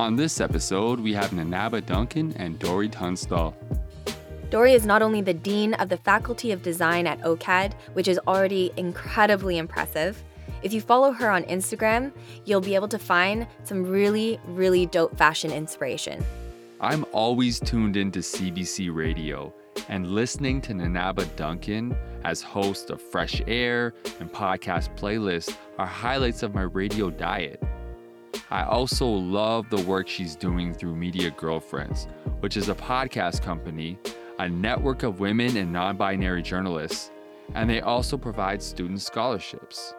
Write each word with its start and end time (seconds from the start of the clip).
On 0.00 0.16
this 0.16 0.40
episode, 0.40 0.98
we 1.00 1.12
have 1.12 1.32
Nana 1.32 1.56
aba 1.56 1.80
Duncan 1.80 2.32
and 2.36 2.58
Dori 2.58 2.88
Tunstall. 2.88 3.54
Dori 4.50 4.72
is 4.72 4.84
not 4.84 5.00
only 5.00 5.20
the 5.20 5.34
Dean 5.34 5.74
of 5.74 5.88
the 5.88 5.96
Faculty 5.96 6.50
of 6.50 6.62
Design 6.62 7.06
at 7.06 7.20
OCAD, 7.20 7.74
which 7.92 8.08
is 8.08 8.18
already 8.26 8.72
incredibly 8.76 9.58
impressive. 9.58 10.22
If 10.62 10.72
you 10.72 10.80
follow 10.80 11.12
her 11.12 11.30
on 11.30 11.44
Instagram, 11.44 12.12
you'll 12.44 12.60
be 12.60 12.74
able 12.74 12.88
to 12.88 12.98
find 12.98 13.46
some 13.64 13.84
really, 13.84 14.40
really 14.46 14.86
dope 14.86 15.16
fashion 15.16 15.50
inspiration. 15.50 16.24
I'm 16.80 17.04
always 17.12 17.60
tuned 17.60 17.96
into 17.96 18.20
CBC 18.20 18.92
Radio, 18.94 19.54
and 19.88 20.10
listening 20.10 20.60
to 20.62 20.74
Nana 20.74 21.00
aba 21.00 21.26
Duncan 21.36 21.96
as 22.24 22.42
host 22.42 22.90
of 22.90 23.00
Fresh 23.00 23.40
Air 23.46 23.94
and 24.20 24.32
podcast 24.32 24.96
playlist 24.96 25.56
are 25.78 25.86
highlights 25.86 26.42
of 26.42 26.54
my 26.54 26.62
radio 26.62 27.10
diet. 27.10 27.62
I 28.52 28.64
also 28.64 29.06
love 29.06 29.70
the 29.70 29.80
work 29.80 30.06
she's 30.06 30.36
doing 30.36 30.74
through 30.74 30.94
Media 30.94 31.30
Girlfriends, 31.30 32.06
which 32.40 32.58
is 32.58 32.68
a 32.68 32.74
podcast 32.74 33.40
company, 33.40 33.98
a 34.38 34.46
network 34.46 35.04
of 35.04 35.20
women 35.20 35.56
and 35.56 35.72
non 35.72 35.96
binary 35.96 36.42
journalists, 36.42 37.10
and 37.54 37.70
they 37.70 37.80
also 37.80 38.18
provide 38.18 38.62
student 38.62 39.00
scholarships. 39.00 39.94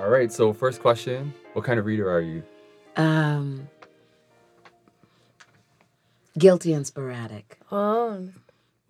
All 0.00 0.08
right, 0.08 0.32
so 0.32 0.52
first 0.52 0.80
question 0.82 1.32
What 1.52 1.64
kind 1.64 1.78
of 1.78 1.86
reader 1.86 2.10
are 2.10 2.20
you? 2.20 2.42
Um, 2.96 3.68
guilty 6.36 6.72
and 6.72 6.84
sporadic. 6.84 7.60
Oh, 7.70 8.28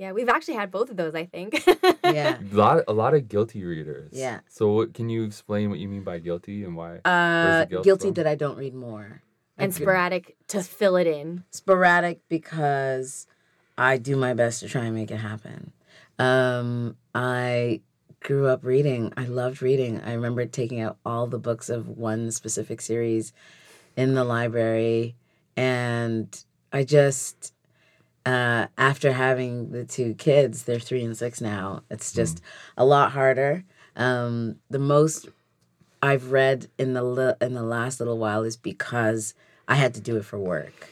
yeah, 0.04 0.12
we've 0.12 0.28
actually 0.28 0.54
had 0.54 0.70
both 0.70 0.90
of 0.90 0.96
those, 0.96 1.14
I 1.14 1.24
think. 1.24 1.64
Yeah. 2.04 2.38
A 2.38 2.45
lot, 2.54 2.84
a 2.86 2.92
lot 2.92 3.14
of 3.14 3.28
guilty 3.28 3.64
readers. 3.64 4.10
Yeah. 4.12 4.40
So, 4.48 4.68
what, 4.72 4.92
can 4.95 5.08
you 5.08 5.24
explain 5.24 5.70
what 5.70 5.78
you 5.78 5.88
mean 5.88 6.04
by 6.04 6.18
guilty 6.18 6.62
and 6.64 6.76
why? 6.76 6.98
Uh, 7.04 7.65
guilt 7.65 7.84
guilty 7.84 8.09
from? 8.09 8.14
that 8.14 8.26
I 8.26 8.34
don't 8.34 8.59
read 8.59 8.74
more. 8.74 9.23
and 9.56 9.73
Okay. 9.73 9.82
sporadic 9.82 10.37
to 10.48 10.62
fill 10.62 10.96
it 10.96 11.06
in. 11.06 11.45
sporadic 11.51 12.20
because 12.29 13.26
I 13.79 13.96
do 13.96 14.14
my 14.16 14.34
best 14.34 14.60
to 14.60 14.68
try 14.68 14.84
and 14.84 14.95
make 14.95 15.10
it 15.10 15.16
happen. 15.16 15.73
Um, 16.18 16.96
I 17.14 17.80
grew 18.20 18.46
up 18.46 18.62
reading. 18.64 19.12
I 19.16 19.24
loved 19.24 19.62
reading. 19.62 20.01
I 20.02 20.12
remember 20.12 20.45
taking 20.46 20.80
out 20.80 20.98
all 21.07 21.26
the 21.26 21.38
books 21.38 21.68
of 21.70 21.88
one 21.88 22.30
specific 22.30 22.80
series 22.82 23.32
in 23.96 24.14
the 24.14 24.24
library, 24.24 25.16
and 25.57 26.29
I 26.73 26.84
just. 26.84 27.54
Uh, 28.26 28.66
after 28.78 29.12
having 29.12 29.70
the 29.70 29.84
two 29.84 30.14
kids, 30.14 30.62
they're 30.62 30.78
three 30.78 31.04
and 31.04 31.16
six 31.16 31.40
now. 31.40 31.82
It's 31.90 32.12
just 32.12 32.40
a 32.76 32.84
lot 32.84 33.12
harder. 33.12 33.64
Um, 33.96 34.56
the 34.70 34.78
most 34.78 35.28
I've 36.02 36.32
read 36.32 36.68
in 36.78 36.95
the 36.95 37.02
li- 37.02 37.34
in 37.40 37.54
the 37.54 37.62
last 37.62 38.00
little 38.00 38.18
while 38.18 38.42
is 38.42 38.56
because 38.56 39.34
I 39.68 39.74
had 39.74 39.95
to 39.95 40.00
do 40.00 40.16
it 40.16 40.24
for 40.24 40.38
work, 40.38 40.90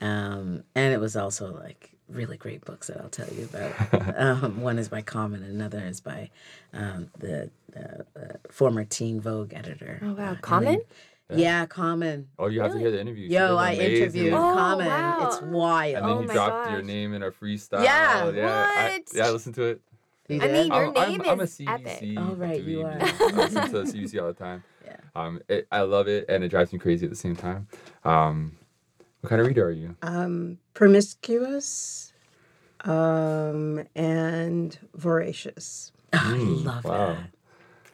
um, 0.00 0.64
and 0.74 0.92
it 0.92 1.00
was 1.00 1.16
also 1.16 1.52
like 1.54 1.94
really 2.08 2.36
great 2.36 2.64
books 2.64 2.88
that 2.88 3.00
I'll 3.00 3.08
tell 3.08 3.28
you 3.28 3.44
about. 3.44 4.14
um, 4.44 4.60
one 4.60 4.78
is 4.78 4.88
by 4.88 5.02
Common, 5.02 5.42
another 5.42 5.80
is 5.80 6.00
by 6.00 6.30
um, 6.72 7.10
the, 7.18 7.50
the 7.72 8.06
uh, 8.16 8.36
former 8.50 8.84
Teen 8.84 9.20
Vogue 9.20 9.52
editor. 9.54 10.00
Oh, 10.02 10.12
wow. 10.12 10.32
uh, 10.32 10.36
Common? 10.36 10.82
Elaine- 11.30 11.42
Yeah, 11.42 11.66
Common. 11.66 12.28
Oh, 12.38 12.46
you 12.48 12.60
have 12.60 12.72
to 12.72 12.78
hear 12.78 12.90
the 12.90 13.00
interview. 13.00 13.28
She 13.28 13.34
Yo, 13.34 13.56
I 13.56 13.72
amazing. 13.72 13.96
interviewed 14.02 14.32
Oh, 14.34 14.38
Common. 14.54 14.86
wow. 14.86 15.26
It's 15.28 15.40
wild. 15.42 15.94
And 15.96 16.04
then 16.06 16.12
Oh 16.16 16.20
you 16.20 16.26
my 16.28 16.34
dropped 16.34 16.70
your 16.70 16.82
name 16.82 17.14
in 17.14 17.22
a 17.22 17.30
freestyle. 17.30 17.82
Yeah. 17.84 18.30
I, 18.76 18.90
What? 18.98 19.02
yeah, 19.14 19.30
listen 19.30 19.52
to 19.54 19.62
it. 19.62 19.80
You 20.28 20.40
I 20.42 20.48
mean, 20.48 20.66
your 20.68 20.74
I'm, 20.88 20.96
I'm- 20.96 21.10
name 21.12 21.22
I'm 21.26 21.40
a 21.40 21.42
is 21.44 21.58
CBC. 21.58 21.68
epic. 21.68 22.18
Oh, 22.18 22.34
right, 22.36 22.62
you 22.62 22.82
are. 22.82 22.98
I 23.00 23.06
listen 23.36 23.70
to 23.70 23.76
CBC 23.92 24.20
all 24.20 24.28
the 24.28 24.32
time. 24.34 24.62
Yeah. 24.84 24.96
Um, 25.14 25.40
it, 25.48 25.66
I 25.70 25.82
love 25.82 26.08
it, 26.08 26.26
and 26.28 26.42
it 26.44 26.48
drives 26.48 26.72
me 26.72 26.78
crazy 26.78 27.04
at 27.06 27.10
the 27.10 27.16
same 27.16 27.36
time. 27.36 27.68
Um, 28.04 28.56
what 29.20 29.28
kind 29.30 29.40
of 29.40 29.46
reader 29.46 29.66
are 29.66 29.70
you? 29.70 29.96
um, 30.02 30.58
promiscuous 30.74 32.12
um, 32.84 33.84
and 33.94 34.78
voracious. 34.94 35.92
I 36.12 36.16
Mm, 36.18 36.64
love 36.64 36.84
wow. 36.84 37.06
that. 37.14 37.30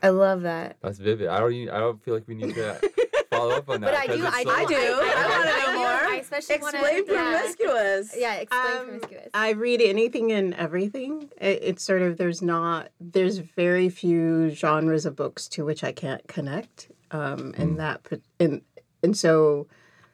I 0.02 0.08
love 0.08 0.42
that. 0.42 0.76
That's 0.82 0.98
vivid. 0.98 1.28
I 1.28 1.38
don't. 1.40 1.52
Even, 1.52 1.74
I 1.74 1.78
don't 1.78 2.02
feel 2.02 2.14
like 2.14 2.26
we 2.26 2.34
need 2.34 2.54
to 2.54 2.80
follow 3.40 3.54
up 3.56 3.68
on 3.70 3.80
that. 3.80 3.90
But 3.90 3.94
I 4.00 4.06
'cause 4.06 4.16
do, 4.16 4.26
it's 4.26 4.36
I 4.36 4.42
so- 4.42 4.50
do, 4.50 4.54
I 4.54 4.66
do. 4.66 4.74
I 4.76 5.28
wanna 5.38 5.72
know 5.72 5.78
more. 5.78 5.86
I 6.12 6.16
especially 6.20 6.58
want 6.60 6.74
Explain 6.74 7.06
to. 7.06 7.12
Promiscuous. 7.12 8.14
yeah, 8.16 8.34
explain 8.36 8.76
Um, 8.78 8.86
promiscuous. 8.86 9.28
I 9.34 9.50
read 9.50 9.80
anything 9.82 10.32
and 10.32 10.54
everything. 10.54 11.30
It, 11.40 11.60
it's 11.62 11.82
sort 11.82 12.02
of 12.02 12.16
there's 12.18 12.42
not 12.42 12.88
there's 13.00 13.38
very 13.38 13.88
few 13.88 14.50
genres 14.50 15.06
of 15.06 15.16
books 15.16 15.48
to 15.48 15.64
which 15.64 15.82
I 15.84 15.92
can't 15.92 16.26
connect. 16.28 16.88
Um, 17.10 17.54
and 17.58 17.78
that 17.80 18.00
and 18.38 18.62
and 19.02 19.16
so 19.16 19.66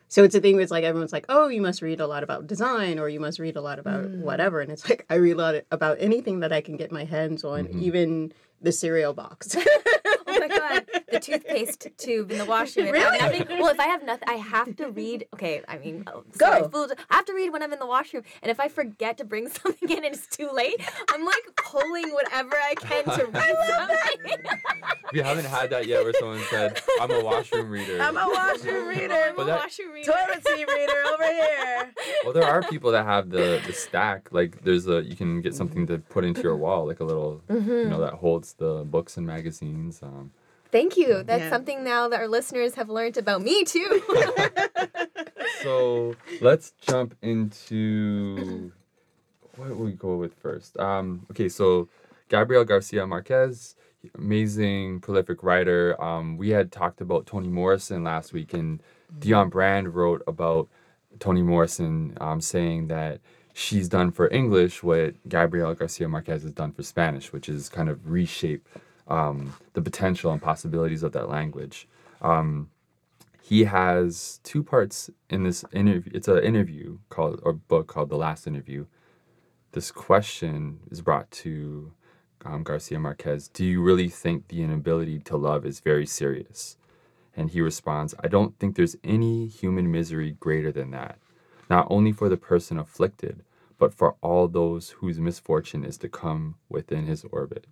so 0.09 0.23
it's 0.23 0.35
a 0.37 0.41
thing 0.41 0.57
that's 0.57 0.71
like 0.71 0.85
everyone's 0.85 1.13
like, 1.13 1.27
oh, 1.29 1.49
you 1.49 1.61
must 1.61 1.83
read 1.83 2.01
a 2.01 2.07
lot 2.07 2.23
about 2.23 2.47
design 2.47 2.99
or 3.01 3.09
you 3.09 3.19
must 3.19 3.39
read 3.41 3.57
a 3.57 3.61
lot 3.61 3.79
about 3.81 4.05
whatever. 4.09 4.61
And 4.61 4.71
it's 4.71 4.89
like 4.89 5.05
I 5.11 5.17
read 5.17 5.33
a 5.33 5.37
lot 5.37 5.55
about 5.73 5.97
anything 6.01 6.41
that 6.41 6.53
I 6.53 6.61
can 6.61 6.77
get 6.77 6.93
my 6.93 7.05
hands 7.05 7.43
on, 7.45 7.67
even 7.81 8.33
the 8.63 8.71
cereal 8.73 9.13
box. 9.15 9.57
oh 10.53 10.59
my 10.61 10.69
god, 10.81 10.87
the 11.11 11.21
toothpaste 11.21 11.89
tube 11.99 12.31
in 12.31 12.39
the 12.39 12.45
washroom. 12.45 12.87
If 12.89 12.95
I 12.95 13.17
have 13.17 13.33
nothing, 13.39 13.59
well, 13.59 13.71
if 13.71 13.81
I 13.81 13.87
have 13.87 14.03
nothing, 14.05 14.29
I 14.29 14.35
have 14.35 14.77
to 14.77 14.91
read. 14.91 15.27
Okay, 15.35 15.63
I 15.69 15.79
mean, 15.79 16.05
oh, 16.07 16.25
sorry, 16.33 16.63
Go. 16.63 16.69
fool- 16.69 16.93
I 17.11 17.17
have 17.17 17.25
to 17.27 17.35
read 17.35 17.51
when 17.51 17.63
I'm 17.63 17.73
in 17.73 17.79
the 17.79 17.87
washroom, 17.87 18.23
and 18.43 18.51
if 18.51 18.61
I 18.61 18.69
forget 18.69 19.19
to 19.19 19.25
bring 19.25 19.49
something 19.59 19.89
in 19.91 20.05
and 20.05 20.15
it's 20.15 20.27
too 20.27 20.51
late, 20.53 20.81
I'm 21.11 21.25
like 21.25 21.45
pulling 21.57 22.13
whatever 22.13 22.55
I 22.57 22.75
can 22.77 23.05
to 23.05 23.27
read 23.33 23.57
something. 23.69 24.47
We 25.13 25.21
haven't 25.21 25.47
had 25.47 25.71
that 25.71 25.87
yet, 25.87 26.03
where 26.03 26.13
someone 26.19 26.43
said, 26.51 26.81
"I'm 27.01 27.11
a 27.11 27.21
washroom 27.23 27.71
reader." 27.71 28.01
I'm 28.01 28.17
a 28.17 28.29
washroom 28.29 28.89
reader. 28.89 29.15
I'm 29.15 29.35
a 29.35 29.37
But 29.37 29.47
that- 29.47 29.61
washroom 29.61 29.93
reader. 29.93 30.13
Toilet 30.13 30.47
seat 30.47 30.67
reader 30.69 31.03
over 31.13 31.25
here. 31.25 31.93
well, 32.25 32.33
there 32.33 32.45
are 32.45 32.63
people 32.63 32.91
that 32.93 33.05
have 33.05 33.31
the 33.31 33.63
the 33.67 33.73
stack. 33.73 34.29
Like, 34.33 34.63
there's 34.65 34.87
a 34.89 35.03
you 35.03 35.17
can 35.17 35.41
get 35.41 35.55
something 35.55 35.87
to 35.87 35.99
put 35.99 36.25
into 36.25 36.43
your 36.43 36.57
wall, 36.57 36.87
like 36.87 37.01
a 37.01 37.05
little, 37.05 37.43
you 37.49 37.89
know, 37.89 38.01
that 38.01 38.15
holds 38.15 38.55
the 38.55 38.85
books 38.85 39.17
and 39.17 39.27
magazines. 39.27 40.01
Um, 40.03 40.33
Thank 40.73 40.97
you. 40.97 41.23
That's 41.23 41.45
Yeah. 41.45 41.51
something 41.51 41.85
now 41.85 42.09
that 42.09 42.21
our 42.21 42.29
listeners 42.29 42.75
have 42.75 42.89
learned 42.89 43.17
about 43.17 43.43
me 43.43 43.65
too. 43.65 44.03
so 45.63 46.15
let's 46.41 46.73
jump 46.81 47.15
into 47.23 48.73
what 49.57 49.77
we 49.77 49.93
go 49.93 50.17
with 50.17 50.35
first? 50.35 50.79
Um, 50.79 51.27
okay, 51.31 51.49
so 51.49 51.89
Gabriel 52.29 52.65
Garcia 52.65 53.07
Marquez, 53.07 53.75
amazing, 54.17 55.01
prolific 55.01 55.43
writer. 55.43 56.01
Um, 56.03 56.37
we 56.37 56.51
had 56.51 56.71
talked 56.73 57.01
about 57.01 57.27
Toni 57.27 57.49
Morrison 57.49 58.05
last 58.05 58.33
week, 58.33 58.53
and 58.53 58.83
Dionne 59.19 59.51
Brand 59.51 59.95
wrote 59.95 60.23
about 60.27 60.69
Toni 61.19 61.43
Morrison, 61.43 62.17
um, 62.21 62.41
saying 62.41 62.89
that 62.89 63.21
she's 63.55 63.89
done 63.89 64.11
for 64.11 64.29
English 64.31 64.83
what 64.83 65.15
Gabriel 65.29 65.73
Garcia 65.75 66.09
Marquez 66.09 66.43
has 66.43 66.53
done 66.53 66.73
for 66.73 66.83
Spanish, 66.83 67.33
which 67.33 67.49
is 67.49 67.69
kind 67.71 67.89
of 67.89 68.11
reshape 68.11 68.69
um, 69.09 69.55
the 69.75 69.83
potential 69.83 70.33
and 70.33 70.43
possibilities 70.43 71.03
of 71.03 71.13
that 71.13 71.29
language. 71.29 71.89
Um, 72.21 72.71
he 73.43 73.65
has 73.65 74.41
two 74.43 74.63
parts 74.65 75.11
in 75.31 75.45
this 75.45 75.65
interview. 75.73 76.13
It's 76.15 76.29
an 76.29 76.43
interview 76.43 76.99
called 77.11 77.41
or 77.45 77.53
book 77.53 77.87
called 77.87 78.09
The 78.09 78.17
Last 78.17 78.47
Interview. 78.47 78.87
This 79.73 79.93
question 79.93 80.81
is 80.91 81.01
brought 81.01 81.31
to 81.43 81.93
um, 82.45 82.65
Garcia 82.65 82.99
Marquez: 82.99 83.49
Do 83.49 83.65
you 83.65 83.83
really 83.83 84.09
think 84.09 84.49
the 84.49 84.63
inability 84.63 85.21
to 85.21 85.37
love 85.37 85.65
is 85.65 85.81
very 85.81 86.07
serious? 86.07 86.77
And 87.37 87.51
he 87.51 87.61
responds, 87.61 88.15
I 88.25 88.29
don't 88.29 88.59
think 88.59 88.75
there's 88.77 88.97
any 89.05 89.47
human 89.47 89.93
misery 89.93 90.37
greater 90.41 90.73
than 90.73 90.91
that, 90.93 91.19
not 91.69 91.87
only 91.91 92.11
for 92.11 92.31
the 92.31 92.39
person 92.39 92.79
afflicted, 92.79 93.45
but 93.79 93.93
for 93.93 94.17
all 94.23 94.49
those 94.49 94.91
whose 94.91 95.21
misfortune 95.21 95.85
is 95.85 95.99
to 95.99 96.09
come 96.09 96.55
within 96.71 97.05
his 97.07 97.25
orbit. 97.31 97.67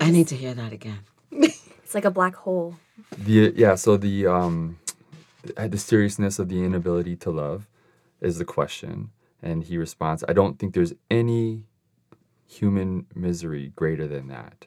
I 0.00 0.10
need 0.10 0.28
to 0.28 0.36
hear 0.36 0.54
that 0.54 0.72
again. 0.72 1.00
it's 1.30 1.94
like 1.94 2.04
a 2.04 2.10
black 2.10 2.34
hole. 2.34 2.76
The 3.16 3.52
yeah, 3.56 3.74
so 3.74 3.96
the 3.96 4.26
um 4.26 4.78
the 5.42 5.68
the 5.68 5.78
seriousness 5.78 6.38
of 6.38 6.48
the 6.48 6.62
inability 6.62 7.16
to 7.16 7.30
love 7.30 7.66
is 8.20 8.38
the 8.38 8.44
question. 8.44 9.10
And 9.42 9.64
he 9.64 9.76
responds, 9.78 10.24
I 10.28 10.32
don't 10.32 10.58
think 10.58 10.74
there's 10.74 10.94
any 11.10 11.64
human 12.46 13.06
misery 13.14 13.72
greater 13.76 14.08
than 14.08 14.28
that. 14.28 14.66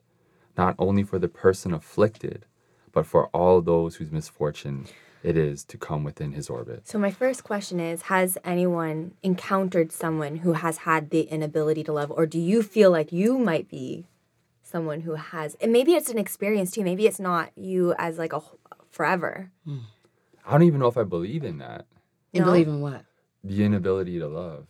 Not 0.58 0.76
only 0.78 1.04
for 1.04 1.18
the 1.20 1.28
person 1.28 1.74
afflicted, 1.74 2.46
but 2.92 3.06
for 3.06 3.28
all 3.28 3.62
those 3.62 3.96
whose 3.96 4.12
misfortune 4.12 4.88
it 5.24 5.36
is 5.36 5.64
to 5.66 5.78
come 5.78 6.04
within 6.04 6.32
his 6.32 6.50
orbit. 6.50 6.88
So 6.88 6.98
my 6.98 7.12
first 7.12 7.44
question 7.44 7.80
is 7.80 8.04
has 8.04 8.38
anyone 8.44 9.14
encountered 9.22 9.92
someone 9.92 10.38
who 10.38 10.54
has 10.54 10.80
had 10.80 11.10
the 11.10 11.22
inability 11.24 11.84
to 11.86 11.94
love 11.94 12.12
or 12.12 12.26
do 12.26 12.40
you 12.40 12.64
feel 12.64 12.92
like 12.92 13.12
you 13.12 13.38
might 13.38 13.70
be 13.70 14.06
someone 14.70 15.02
who 15.02 15.16
has 15.16 15.56
and 15.56 15.72
maybe 15.72 15.94
it's 15.94 16.10
an 16.10 16.18
experience 16.18 16.72
too 16.72 16.84
maybe 16.84 17.08
it's 17.08 17.20
not 17.20 17.52
you 17.56 17.94
as 17.98 18.18
like 18.18 18.34
a 18.34 18.42
forever. 18.92 19.52
I 20.46 20.52
don't 20.52 20.64
even 20.64 20.80
know 20.80 20.88
if 20.88 20.98
I 20.98 21.04
believe 21.04 21.44
in 21.44 21.60
that. 21.60 21.86
You 22.32 22.42
No? 22.42 22.46
believe 22.48 22.68
in 22.68 22.82
what? 22.82 23.06
The 23.44 23.64
inability 23.64 24.20
to 24.20 24.28
love. 24.28 24.68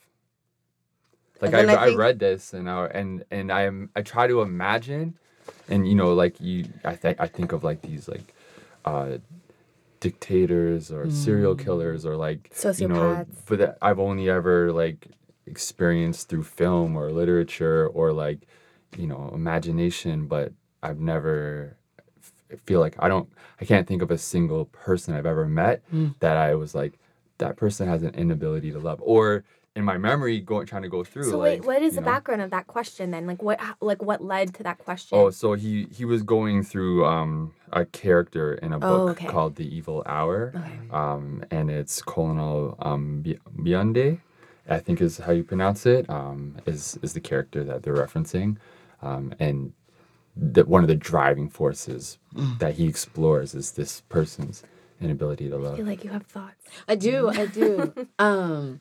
Like 1.41 1.53
And 1.53 1.69
I, 1.71 1.75
then 1.75 1.77
I 1.77 1.85
I, 1.93 1.95
read 1.95 2.19
this 2.19 2.53
and 2.53 2.69
I 2.69 2.85
and 2.87 3.23
and 3.31 3.51
I 3.51 3.61
am 3.63 3.89
I 3.95 4.01
try 4.01 4.27
to 4.27 4.41
imagine 4.41 5.17
and 5.67 5.87
you 5.87 5.95
know 5.95 6.13
like 6.13 6.39
you 6.39 6.65
i 6.85 6.95
think 6.95 7.19
i 7.19 7.27
think 7.27 7.51
of 7.51 7.63
like 7.63 7.81
these 7.81 8.07
like 8.07 8.33
uh 8.85 9.17
dictators 9.99 10.91
or 10.91 11.09
serial 11.09 11.55
killers 11.55 12.05
or 12.05 12.15
like 12.15 12.51
you 12.77 12.87
know 12.87 12.95
Sociopaths. 13.25 13.45
but 13.47 13.59
that 13.59 13.77
i've 13.81 13.99
only 13.99 14.29
ever 14.29 14.71
like 14.71 15.07
experienced 15.45 16.29
through 16.29 16.43
film 16.43 16.95
or 16.95 17.11
literature 17.11 17.87
or 17.87 18.13
like 18.13 18.39
you 18.97 19.07
know 19.07 19.29
imagination 19.33 20.25
but 20.27 20.51
i've 20.81 20.99
never 20.99 21.75
f- 22.51 22.59
feel 22.65 22.79
like 22.79 22.95
i 22.99 23.07
don't 23.07 23.29
i 23.61 23.65
can't 23.65 23.87
think 23.87 24.01
of 24.01 24.11
a 24.11 24.17
single 24.17 24.65
person 24.65 25.13
i've 25.13 25.25
ever 25.25 25.45
met 25.47 25.81
that 26.19 26.37
i 26.37 26.55
was 26.55 26.73
like 26.73 26.93
that 27.37 27.55
person 27.55 27.87
has 27.87 28.03
an 28.03 28.13
inability 28.15 28.71
to 28.71 28.79
love 28.79 28.99
or 29.03 29.43
in 29.75 29.83
my 29.85 29.97
memory 29.97 30.39
going 30.39 30.65
trying 30.65 30.81
to 30.81 30.89
go 30.89 31.03
through 31.03 31.29
So 31.29 31.37
like 31.37 31.59
wait, 31.61 31.65
what 31.65 31.81
is 31.81 31.95
the 31.95 32.01
know, 32.01 32.05
background 32.05 32.41
of 32.41 32.49
that 32.49 32.65
question 32.67 33.11
then? 33.11 33.27
Like 33.27 33.41
what, 33.41 33.59
like 33.81 34.01
what 34.01 34.21
led 34.21 34.53
to 34.55 34.63
that 34.63 34.79
question? 34.79 35.17
Oh, 35.17 35.29
so 35.29 35.53
he 35.53 35.87
he 35.91 36.03
was 36.03 36.23
going 36.23 36.63
through 36.63 37.05
um 37.05 37.53
a 37.71 37.85
character 37.85 38.55
in 38.55 38.73
a 38.73 38.79
book 38.79 39.03
Oh, 39.05 39.09
okay. 39.11 39.27
called 39.27 39.55
The 39.55 39.73
Evil 39.73 40.01
Hour, 40.07 40.53
um, 40.91 41.43
and 41.51 41.69
it's 41.69 42.01
Colonel 42.01 42.75
um 42.79 43.21
Bi- 43.21 43.37
Bionde, 43.55 44.19
I 44.67 44.79
think 44.79 44.99
is 45.01 45.19
how 45.19 45.31
you 45.31 45.43
pronounce 45.43 45.85
it. 45.85 46.09
Um, 46.09 46.57
is 46.65 46.97
is 47.03 47.13
the 47.13 47.21
character 47.21 47.63
that 47.63 47.83
they're 47.83 47.95
referencing, 47.95 48.57
um, 49.01 49.33
and 49.39 49.73
that 50.35 50.67
one 50.67 50.83
of 50.83 50.87
the 50.87 50.95
driving 50.95 51.49
forces 51.49 52.17
that 52.59 52.75
he 52.75 52.87
explores 52.87 53.53
is 53.55 53.71
this 53.71 54.01
person's 54.01 54.63
inability 55.01 55.49
to 55.49 55.55
love. 55.55 55.63
I 55.63 55.67
love. 55.67 55.77
feel 55.77 55.85
like 55.85 56.03
you 56.03 56.09
have 56.11 56.25
thoughts. 56.25 56.65
I 56.87 56.95
do, 56.95 57.29
I 57.29 57.45
do. 57.45 57.93
um, 58.19 58.79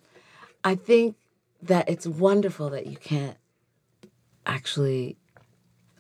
I 0.65 0.75
think 0.75 1.17
that 1.63 1.89
it's 1.89 2.07
wonderful 2.07 2.71
that 2.71 2.87
you 2.87 2.97
can't 2.97 3.37
actually 4.47 5.17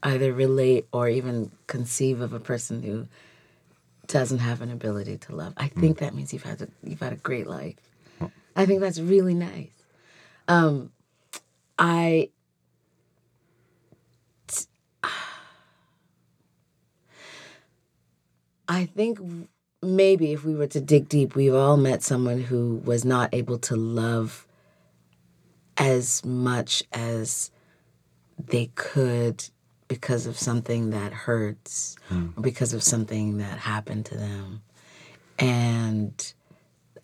either 0.02 0.32
relate 0.32 0.86
or 0.92 1.08
even 1.08 1.50
conceive 1.66 2.20
of 2.20 2.32
a 2.32 2.40
person 2.40 2.82
who 2.82 3.06
doesn't 4.06 4.38
have 4.38 4.62
an 4.62 4.70
ability 4.70 5.18
to 5.18 5.34
love. 5.34 5.52
I 5.56 5.68
think 5.68 5.98
that 5.98 6.14
means 6.14 6.32
you've 6.32 6.44
had 6.44 6.62
a, 6.62 6.68
you've 6.82 7.00
had 7.00 7.12
a 7.12 7.16
great 7.16 7.46
life. 7.46 7.76
I 8.56 8.66
think 8.66 8.80
that's 8.80 8.98
really 8.98 9.34
nice. 9.34 9.70
Um, 10.48 10.90
I 11.78 12.30
I 18.68 18.84
think 18.84 19.18
maybe 19.82 20.32
if 20.32 20.44
we 20.44 20.54
were 20.54 20.66
to 20.68 20.80
dig 20.80 21.08
deep, 21.08 21.34
we've 21.34 21.54
all 21.54 21.76
met 21.76 22.02
someone 22.02 22.42
who 22.42 22.82
was 22.84 23.04
not 23.04 23.30
able 23.32 23.58
to 23.60 23.76
love 23.76 24.46
as 25.76 26.24
much 26.24 26.82
as 26.92 27.50
they 28.38 28.70
could 28.74 29.44
because 29.86 30.26
of 30.26 30.38
something 30.38 30.90
that 30.90 31.12
hurts 31.12 31.96
hmm. 32.08 32.28
or 32.36 32.42
because 32.42 32.74
of 32.74 32.82
something 32.82 33.38
that 33.38 33.58
happened 33.58 34.04
to 34.06 34.16
them. 34.16 34.62
And 35.38 36.32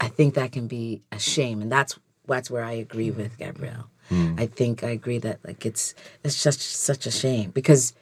I 0.01 0.09
think 0.09 0.35
that 0.35 0.53
can 0.53 0.67
be 0.67 1.03
a 1.11 1.19
shame. 1.19 1.63
And 1.63 1.73
that's 1.73 1.99
that's 2.27 2.51
where 2.51 2.65
I 2.65 2.73
agree 2.73 3.09
hmm. 3.09 3.21
with 3.21 3.39
Gabriel. 3.39 3.89
Hmm. 4.09 4.35
I 4.37 4.47
think 4.47 4.85
I 4.85 4.91
agree 4.91 5.19
that 5.19 5.39
like 5.47 5.65
it's 5.65 5.95
it's 6.23 6.43
just 6.43 6.61
such 6.61 7.07
a 7.07 7.11
shame 7.11 7.51
because 7.51 7.95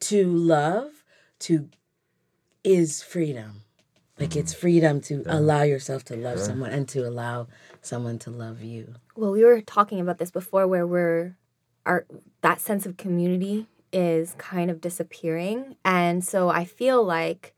to 0.00 0.24
love 0.26 0.93
to 1.40 1.68
is 2.62 3.02
freedom. 3.02 3.62
Like 4.18 4.36
it's 4.36 4.54
mm. 4.54 4.58
freedom 4.58 5.00
to 5.02 5.22
allow 5.26 5.62
yourself 5.62 6.04
to 6.04 6.16
love 6.16 6.38
someone 6.38 6.70
and 6.70 6.88
to 6.90 7.06
allow 7.06 7.48
someone 7.82 8.18
to 8.20 8.30
love 8.30 8.62
you. 8.62 8.94
Well, 9.16 9.32
we 9.32 9.44
were 9.44 9.60
talking 9.60 10.00
about 10.00 10.18
this 10.18 10.30
before 10.30 10.66
where 10.66 10.86
we're 10.86 11.36
our 11.84 12.06
that 12.40 12.60
sense 12.60 12.86
of 12.86 12.96
community 12.96 13.66
is 13.92 14.34
kind 14.38 14.70
of 14.70 14.80
disappearing. 14.80 15.76
And 15.84 16.24
so 16.24 16.48
I 16.48 16.64
feel 16.64 17.04
like 17.04 17.54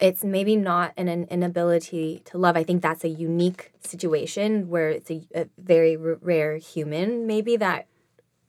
it's 0.00 0.24
maybe 0.24 0.56
not 0.56 0.92
an, 0.96 1.08
an 1.08 1.24
inability 1.30 2.22
to 2.26 2.38
love. 2.38 2.56
I 2.56 2.64
think 2.64 2.82
that's 2.82 3.04
a 3.04 3.08
unique 3.08 3.72
situation 3.80 4.68
where 4.68 4.90
it's 4.90 5.10
a, 5.10 5.22
a 5.34 5.46
very 5.58 5.96
r- 5.96 6.18
rare 6.20 6.56
human 6.56 7.26
maybe 7.26 7.56
that 7.56 7.86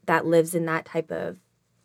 that 0.06 0.26
lives 0.26 0.54
in 0.54 0.66
that 0.66 0.86
type 0.86 1.12
of 1.12 1.40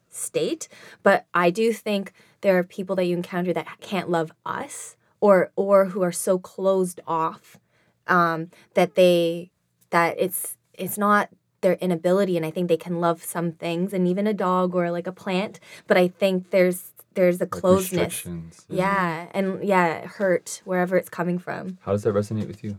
state. 0.09 0.69
But 1.03 1.27
I 1.33 1.51
do 1.51 1.73
think 1.73 2.13
there 2.43 2.57
are 2.59 2.65
people 2.65 2.97
that 2.97 3.05
you 3.05 3.17
encounter 3.17 3.53
that 3.53 3.67
can't 3.81 4.11
love 4.11 4.33
us 4.45 4.97
or 5.21 5.51
or 5.57 5.87
who 5.87 6.03
are 6.03 6.13
so 6.13 6.39
closed 6.39 7.01
off 7.07 7.59
um, 8.07 8.51
that 8.75 8.95
they 8.95 9.51
that 9.91 10.17
it's 10.19 10.57
it's 10.75 10.97
not 10.99 11.29
their 11.61 11.75
inability 11.75 12.37
and 12.39 12.47
I 12.47 12.51
think 12.51 12.69
they 12.69 12.77
can 12.79 13.01
love 13.01 13.23
some 13.23 13.53
things 13.53 13.93
and 13.93 14.09
even 14.09 14.27
a 14.27 14.33
dog 14.33 14.75
or 14.75 14.91
like 14.91 15.07
a 15.07 15.13
plant, 15.13 15.61
but 15.87 15.97
I 15.99 16.09
think 16.09 16.51
there's 16.51 16.93
there's 17.15 17.41
a 17.41 17.45
Like 17.45 17.51
closeness. 17.51 18.25
restrictions. 18.25 18.67
Yeah, 18.69 19.27
and 19.35 19.63
yeah, 19.65 20.07
hurt 20.07 20.63
wherever 20.65 20.97
it's 20.97 21.09
coming 21.11 21.39
from. 21.39 21.79
How 21.83 21.93
does 21.93 22.05
that 22.05 22.15
resonate 22.15 22.47
with 22.47 22.63
you? 22.65 22.79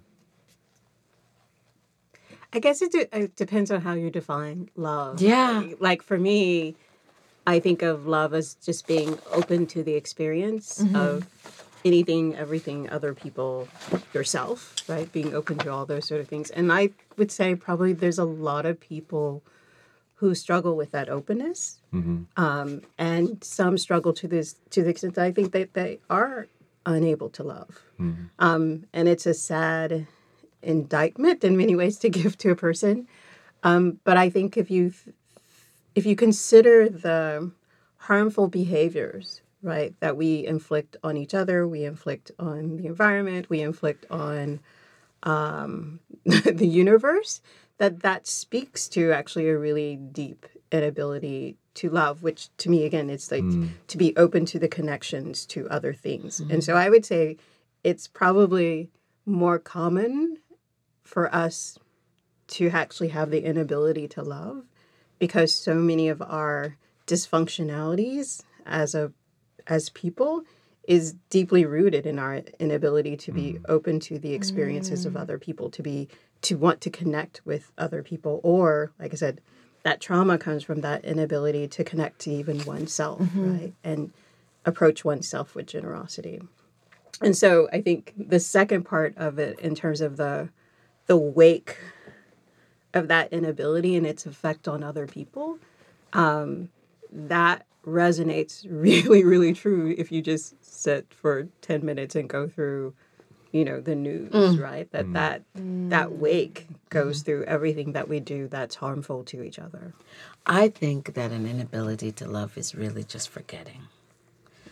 I 2.53 2.59
guess 2.59 2.81
it, 2.81 2.91
de- 2.91 3.17
it 3.17 3.35
depends 3.35 3.71
on 3.71 3.81
how 3.81 3.93
you 3.93 4.09
define 4.09 4.69
love. 4.75 5.21
Yeah. 5.21 5.63
Like 5.79 6.01
for 6.01 6.17
me, 6.17 6.75
I 7.51 7.59
think 7.59 7.81
of 7.81 8.07
love 8.07 8.33
as 8.33 8.55
just 8.55 8.87
being 8.87 9.19
open 9.31 9.67
to 9.67 9.83
the 9.83 9.93
experience 9.93 10.79
of 10.95 11.27
anything, 11.83 12.35
everything, 12.35 12.89
other 12.89 13.13
people, 13.13 13.67
yourself, 14.13 14.75
right? 14.87 15.11
Being 15.11 15.33
open 15.33 15.57
to 15.59 15.71
all 15.71 15.85
those 15.85 16.05
sort 16.07 16.21
of 16.21 16.27
things. 16.27 16.49
And 16.49 16.71
I 16.71 16.91
would 17.17 17.31
say 17.31 17.55
probably 17.55 17.91
there's 17.93 18.19
a 18.19 18.23
lot 18.25 18.65
of 18.65 18.79
people 18.79 19.43
who 20.15 20.33
struggle 20.35 20.75
with 20.77 20.91
that 20.91 21.09
openness. 21.09 21.79
Um, 22.37 22.81
and 22.97 23.43
some 23.43 23.77
struggle 23.77 24.13
to 24.13 24.27
this 24.27 24.55
to 24.69 24.83
the 24.83 24.89
extent 24.89 25.15
that 25.15 25.25
I 25.25 25.31
think 25.31 25.51
that 25.51 25.73
they 25.73 25.99
are 26.09 26.47
unable 26.85 27.29
to 27.37 27.43
love. 27.43 27.81
Um, 28.39 28.85
and 28.93 29.07
it's 29.09 29.25
a 29.25 29.33
sad 29.33 30.07
indictment 30.61 31.43
in 31.43 31.57
many 31.57 31.75
ways 31.75 31.97
to 31.99 32.09
give 32.17 32.37
to 32.39 32.51
a 32.51 32.55
person. 32.55 33.07
Um, 33.63 33.99
but 34.03 34.15
I 34.15 34.29
think 34.29 34.57
if 34.57 34.71
you 34.71 34.93
if 35.95 36.05
you 36.05 36.15
consider 36.15 36.89
the 36.89 37.51
harmful 37.97 38.47
behaviors, 38.47 39.41
right, 39.61 39.93
that 39.99 40.17
we 40.17 40.45
inflict 40.45 40.97
on 41.03 41.17
each 41.17 41.33
other, 41.33 41.67
we 41.67 41.83
inflict 41.83 42.31
on 42.39 42.77
the 42.77 42.87
environment, 42.87 43.49
we 43.49 43.61
inflict 43.61 44.05
on 44.09 44.59
um, 45.23 45.99
the 46.25 46.67
universe, 46.67 47.41
that 47.77 48.01
that 48.01 48.27
speaks 48.27 48.87
to 48.89 49.11
actually 49.11 49.49
a 49.49 49.57
really 49.57 49.95
deep 49.95 50.45
inability 50.71 51.57
to 51.73 51.89
love, 51.89 52.21
which 52.23 52.49
to 52.57 52.69
me 52.69 52.85
again, 52.85 53.09
it's 53.09 53.31
like 53.31 53.43
to 53.87 53.97
be 53.97 54.15
open 54.17 54.45
to 54.45 54.59
the 54.59 54.67
connections 54.67 55.45
to 55.47 55.69
other 55.69 55.93
things. 55.93 56.39
And 56.39 56.63
so 56.63 56.75
I 56.75 56.89
would 56.89 57.05
say 57.05 57.37
it's 57.83 58.07
probably 58.07 58.89
more 59.25 59.57
common 59.57 60.37
for 61.03 61.33
us 61.33 61.77
to 62.47 62.69
actually 62.69 63.09
have 63.09 63.31
the 63.31 63.43
inability 63.43 64.07
to 64.09 64.21
love 64.21 64.65
because 65.21 65.53
so 65.53 65.75
many 65.75 66.09
of 66.09 66.19
our 66.19 66.75
dysfunctionalities 67.05 68.41
as 68.65 68.95
a 68.95 69.11
as 69.67 69.91
people 69.91 70.41
is 70.87 71.13
deeply 71.29 71.63
rooted 71.63 72.07
in 72.07 72.17
our 72.17 72.41
inability 72.59 73.15
to 73.15 73.31
be 73.31 73.53
mm. 73.53 73.61
open 73.69 73.99
to 73.99 74.17
the 74.17 74.33
experiences 74.33 75.05
of 75.05 75.13
mm. 75.13 75.21
other 75.21 75.37
people 75.37 75.69
to 75.69 75.83
be 75.83 76.07
to 76.41 76.57
want 76.57 76.81
to 76.81 76.89
connect 76.89 77.39
with 77.45 77.71
other 77.77 78.01
people 78.01 78.41
or 78.43 78.91
like 78.99 79.13
i 79.13 79.15
said 79.15 79.39
that 79.83 80.01
trauma 80.01 80.39
comes 80.39 80.63
from 80.63 80.81
that 80.81 81.05
inability 81.05 81.67
to 81.67 81.83
connect 81.83 82.17
to 82.17 82.31
even 82.31 82.65
oneself 82.65 83.19
mm-hmm. 83.19 83.59
right 83.59 83.73
and 83.83 84.11
approach 84.65 85.03
oneself 85.03 85.55
with 85.55 85.67
generosity. 85.67 86.41
And 87.21 87.37
so 87.37 87.69
i 87.71 87.79
think 87.79 88.13
the 88.17 88.39
second 88.39 88.85
part 88.85 89.15
of 89.17 89.37
it 89.37 89.59
in 89.59 89.75
terms 89.75 90.01
of 90.01 90.17
the 90.17 90.49
the 91.05 91.17
wake 91.17 91.77
of 92.93 93.07
that 93.07 93.31
inability 93.31 93.95
and 93.95 94.05
its 94.05 94.25
effect 94.25 94.67
on 94.67 94.83
other 94.83 95.07
people 95.07 95.57
um, 96.13 96.69
that 97.11 97.65
resonates 97.85 98.65
really 98.69 99.23
really 99.23 99.53
true 99.53 99.93
if 99.97 100.11
you 100.11 100.21
just 100.21 100.63
sit 100.63 101.13
for 101.13 101.47
10 101.61 101.85
minutes 101.85 102.15
and 102.15 102.29
go 102.29 102.47
through 102.47 102.93
you 103.51 103.65
know 103.65 103.81
the 103.81 103.95
news 103.95 104.31
mm. 104.31 104.61
right 104.61 104.91
that 104.91 105.05
mm. 105.05 105.13
that 105.13 105.41
that 105.55 106.07
mm. 106.07 106.17
wake 106.17 106.67
goes 106.89 107.21
through 107.21 107.43
everything 107.45 107.91
that 107.91 108.07
we 108.07 108.19
do 108.19 108.47
that's 108.47 108.75
harmful 108.75 109.23
to 109.23 109.43
each 109.43 109.59
other 109.59 109.93
I 110.45 110.69
think 110.69 111.13
that 111.13 111.31
an 111.31 111.45
inability 111.45 112.11
to 112.13 112.27
love 112.27 112.57
is 112.57 112.73
really 112.73 113.03
just 113.03 113.29
forgetting. 113.29 113.83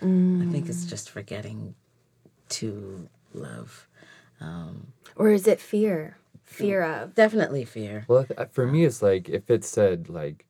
I 0.01 0.49
think 0.49 0.69
it's 0.69 0.85
just 0.85 1.09
forgetting 1.09 1.75
to 2.49 3.09
love. 3.33 3.87
Um, 4.39 4.93
or 5.17 5.29
is 5.29 5.45
it 5.45 5.59
fear? 5.59 6.17
Fear 6.49 6.83
of. 6.83 7.15
Definitely 7.15 7.63
fear. 7.63 8.05
Well, 8.07 8.25
uh, 8.37 8.45
for 8.45 8.65
me, 8.65 8.83
it's 8.83 9.01
like 9.01 9.29
if 9.29 9.49
it 9.49 9.63
said 9.63 10.09
like 10.09 10.45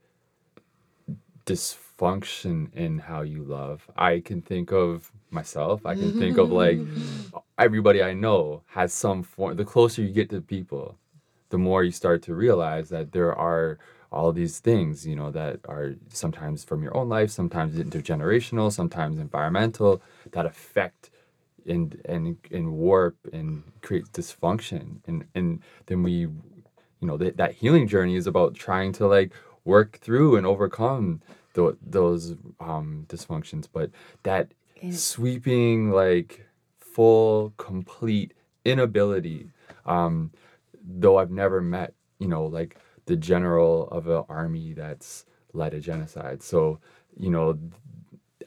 dysfunction 1.46 2.74
in 2.74 3.00
how 3.00 3.22
you 3.22 3.44
love, 3.44 3.86
I 3.96 4.22
can 4.22 4.42
think 4.42 4.72
of 4.72 5.12
myself. 5.30 5.86
I 5.86 5.96
can 5.96 6.18
think 6.18 6.38
of 6.38 6.52
like 6.52 6.80
everybody 7.60 8.02
I 8.02 8.14
know 8.14 8.64
has 8.68 8.94
some 8.94 9.24
form. 9.24 9.58
The 9.58 9.66
closer 9.66 10.02
you 10.02 10.10
get 10.10 10.30
to 10.30 10.42
people, 10.42 10.98
the 11.50 11.58
more 11.58 11.84
you 11.84 11.92
start 11.92 12.22
to 12.24 12.34
realize 12.34 12.90
that 12.90 13.12
there 13.12 13.36
are 13.36 13.78
all 14.12 14.32
these 14.32 14.60
things, 14.60 15.06
you 15.06 15.16
know, 15.16 15.30
that 15.32 15.60
are 15.68 15.96
sometimes 16.08 16.64
from 16.64 16.82
your 16.82 16.96
own 16.96 17.10
life, 17.10 17.30
sometimes 17.30 17.76
intergenerational, 17.76 18.72
sometimes 18.72 19.20
environmental, 19.20 20.02
that 20.32 20.46
affect 20.46 21.12
and 21.68 22.00
and 22.06 22.38
and 22.52 22.72
warp 22.74 23.18
and 23.34 23.64
create 23.82 24.06
dysfunction. 24.12 25.00
And 25.08 25.26
and 25.36 25.62
then 25.88 26.04
we, 26.04 26.12
you 26.12 26.34
know, 27.02 27.18
that 27.18 27.38
that 27.38 27.54
healing 27.54 27.88
journey 27.88 28.16
is 28.16 28.28
about 28.28 28.56
trying 28.56 28.94
to 28.94 29.08
like 29.08 29.34
work 29.66 29.98
through 30.00 30.36
and 30.36 30.46
overcome 30.46 31.22
tho- 31.54 31.78
those 31.82 32.36
um, 32.60 33.06
dysfunctions. 33.08 33.68
But 33.72 33.92
that 34.24 34.54
sweeping, 34.92 35.92
like 35.92 36.46
full, 36.80 37.54
complete 37.58 38.34
inability. 38.66 39.52
Um, 39.86 40.32
though 40.84 41.18
I've 41.18 41.32
never 41.32 41.62
met, 41.62 41.94
you 42.20 42.28
know, 42.28 42.46
like 42.46 42.78
the 43.06 43.16
general 43.16 43.88
of 43.90 44.08
an 44.08 44.24
army 44.30 44.74
that's 44.74 45.26
led 45.54 45.74
a 45.74 45.80
genocide. 45.80 46.44
So, 46.44 46.80
you 47.18 47.30
know, 47.30 47.58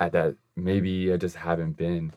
at 0.00 0.12
that 0.12 0.36
maybe 0.56 1.12
I 1.12 1.16
just 1.16 1.36
haven't 1.36 1.76
been 1.76 2.12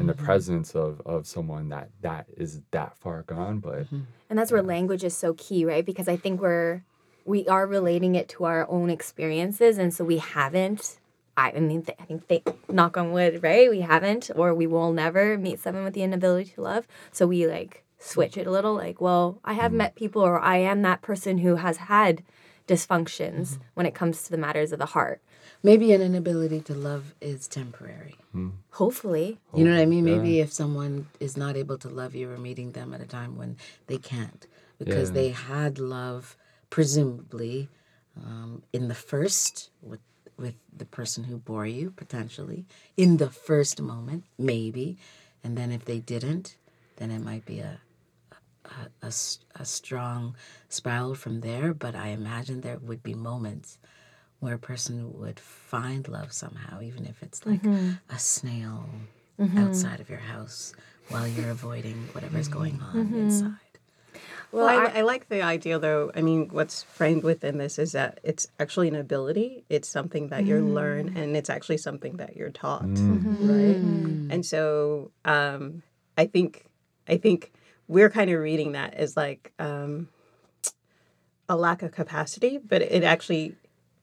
in 0.00 0.06
the 0.06 0.14
mm-hmm. 0.14 0.24
presence 0.24 0.74
of 0.74 1.00
of 1.04 1.26
someone 1.26 1.68
that 1.68 1.90
that 2.00 2.26
is 2.36 2.62
that 2.70 2.96
far 2.96 3.22
gone. 3.22 3.58
But 3.58 3.84
mm-hmm. 3.84 4.00
And 4.28 4.38
that's 4.38 4.52
where 4.52 4.62
language 4.62 5.04
is 5.04 5.16
so 5.16 5.34
key, 5.34 5.64
right? 5.64 5.84
Because 5.84 6.08
I 6.08 6.16
think 6.16 6.40
we're 6.40 6.82
we 7.24 7.46
are 7.48 7.66
relating 7.66 8.14
it 8.14 8.28
to 8.30 8.44
our 8.44 8.68
own 8.68 8.90
experiences, 8.90 9.78
and 9.78 9.92
so 9.92 10.04
we 10.04 10.18
haven't. 10.18 10.98
I 11.36 11.52
I 11.52 11.60
mean, 11.60 11.82
th- 11.82 11.98
I 12.00 12.04
think 12.04 12.28
they 12.28 12.42
knock 12.68 12.96
on 12.96 13.12
wood, 13.12 13.42
right? 13.42 13.70
We 13.70 13.80
haven't, 13.80 14.30
or 14.34 14.54
we 14.54 14.66
will 14.66 14.92
never 14.92 15.36
meet 15.38 15.60
someone 15.60 15.84
with 15.84 15.94
the 15.94 16.02
inability 16.02 16.52
to 16.52 16.62
love. 16.62 16.86
So 17.12 17.26
we 17.26 17.46
like 17.46 17.84
switch 17.98 18.38
it 18.38 18.46
a 18.46 18.50
little, 18.50 18.74
like, 18.74 19.00
well, 19.00 19.38
I 19.44 19.52
have 19.52 19.70
mm-hmm. 19.70 19.78
met 19.78 19.94
people, 19.94 20.22
or 20.22 20.40
I 20.40 20.56
am 20.56 20.82
that 20.82 21.02
person 21.02 21.38
who 21.38 21.56
has 21.56 21.76
had 21.76 22.22
dysfunctions 22.66 23.58
when 23.74 23.84
it 23.84 23.94
comes 23.94 24.22
to 24.22 24.30
the 24.30 24.38
matters 24.38 24.72
of 24.72 24.78
the 24.78 24.86
heart. 24.86 25.20
Maybe 25.62 25.92
an 25.92 26.00
inability 26.00 26.60
to 26.62 26.74
love 26.74 27.14
is 27.20 27.46
temporary. 27.46 28.16
Hopefully, 28.72 29.38
You 29.54 29.64
know 29.64 29.72
what 29.74 29.82
I 29.82 29.86
mean? 29.86 30.06
yeah. 30.06 30.16
Maybe 30.16 30.40
if 30.40 30.52
someone 30.52 31.08
is 31.18 31.36
not 31.36 31.56
able 31.56 31.76
to 31.78 31.88
love 31.88 32.14
you 32.14 32.30
or 32.30 32.38
meeting 32.38 32.72
them 32.72 32.94
at 32.94 33.00
a 33.00 33.06
time 33.06 33.36
when 33.36 33.56
they 33.88 33.98
can't 33.98 34.46
because 34.78 35.08
Yeah. 35.10 35.14
they 35.14 35.28
had 35.30 35.78
love, 35.78 36.36
presumably, 36.70 37.68
um, 38.16 38.62
in 38.72 38.88
the 38.88 38.94
first 38.94 39.70
with 39.82 40.00
with 40.36 40.54
the 40.74 40.86
person 40.86 41.24
who 41.24 41.36
bore 41.36 41.66
you 41.66 41.90
potentially 41.90 42.64
in 42.96 43.18
the 43.18 43.28
first 43.28 43.82
moment, 43.82 44.24
maybe, 44.38 44.96
and 45.44 45.58
then 45.58 45.70
if 45.70 45.84
they 45.84 45.98
didn't, 45.98 46.56
then 46.96 47.10
it 47.10 47.18
might 47.20 47.44
be 47.44 47.58
a 47.60 47.80
a 49.02 49.12
a 49.56 49.64
strong 49.64 50.34
spiral 50.68 51.14
from 51.14 51.40
there. 51.40 51.74
But 51.74 51.94
I 51.94 52.08
imagine 52.08 52.60
there 52.60 52.78
would 52.78 53.02
be 53.02 53.14
moments 53.14 53.78
where 54.40 54.54
a 54.54 54.58
person 54.58 55.18
would 55.18 55.38
find 55.38 56.08
love 56.08 56.32
somehow, 56.32 56.80
even 56.80 57.06
if 57.06 57.22
it's 57.22 57.46
like 57.46 57.62
mm-hmm. 57.62 57.92
a 58.08 58.18
snail 58.18 58.88
mm-hmm. 59.38 59.58
outside 59.58 60.00
of 60.00 60.08
your 60.10 60.18
house 60.18 60.72
while 61.08 61.26
you're 61.26 61.50
avoiding 61.50 62.08
whatever's 62.12 62.48
going 62.48 62.80
on 62.80 62.94
mm-hmm. 62.94 63.18
inside. 63.18 63.54
Well, 64.52 64.66
I, 64.66 64.98
I 64.98 65.00
like 65.02 65.28
the 65.28 65.42
idea, 65.42 65.78
though. 65.78 66.10
I 66.12 66.22
mean, 66.22 66.48
what's 66.50 66.82
framed 66.82 67.22
within 67.22 67.58
this 67.58 67.78
is 67.78 67.92
that 67.92 68.18
it's 68.24 68.48
actually 68.58 68.88
an 68.88 68.96
ability. 68.96 69.64
It's 69.68 69.88
something 69.88 70.28
that 70.28 70.44
you 70.44 70.56
mm. 70.56 70.74
learn, 70.74 71.16
and 71.16 71.36
it's 71.36 71.48
actually 71.48 71.76
something 71.76 72.16
that 72.16 72.36
you're 72.36 72.50
taught, 72.50 72.82
mm. 72.82 73.24
right? 73.48 73.76
Mm. 73.80 74.32
And 74.32 74.44
so, 74.44 75.12
um, 75.24 75.84
I 76.18 76.26
think, 76.26 76.66
I 77.06 77.16
think 77.16 77.52
we're 77.86 78.10
kind 78.10 78.28
of 78.28 78.40
reading 78.40 78.72
that 78.72 78.94
as 78.94 79.16
like 79.16 79.52
um, 79.60 80.08
a 81.48 81.54
lack 81.54 81.82
of 81.82 81.92
capacity, 81.92 82.58
but 82.58 82.82
it 82.82 83.04
actually, 83.04 83.54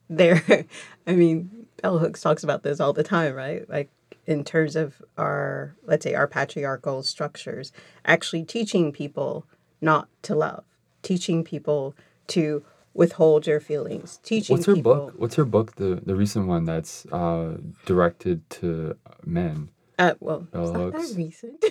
there. 0.09 0.65
I 1.07 1.13
mean, 1.13 1.67
Bell 1.81 1.99
Hooks 1.99 2.21
talks 2.21 2.43
about 2.43 2.63
this 2.63 2.79
all 2.79 2.93
the 2.93 3.03
time, 3.03 3.33
right? 3.33 3.69
Like 3.69 3.89
in 4.25 4.43
terms 4.43 4.75
of 4.75 5.01
our, 5.17 5.75
let's 5.83 6.03
say, 6.03 6.13
our 6.13 6.27
patriarchal 6.27 7.03
structures, 7.03 7.71
actually 8.05 8.43
teaching 8.43 8.91
people 8.91 9.45
not 9.81 10.09
to 10.23 10.35
love, 10.35 10.63
teaching 11.01 11.43
people 11.43 11.95
to 12.27 12.63
withhold 12.93 13.47
your 13.47 13.59
feelings, 13.59 14.19
teaching 14.23 14.55
what's 14.55 14.65
her 14.65 14.75
people. 14.75 14.95
book? 14.95 15.13
What's 15.17 15.35
her 15.35 15.45
book? 15.45 15.75
The 15.75 16.01
the 16.05 16.15
recent 16.15 16.47
one 16.47 16.65
that's 16.65 17.05
uh, 17.07 17.57
directed 17.85 18.49
to 18.51 18.97
men. 19.23 19.69
Uh, 19.99 20.13
well, 20.19 20.41
Bell 20.41 20.73
Hooks. 20.73 21.11
that 21.11 21.17
recent. 21.17 21.63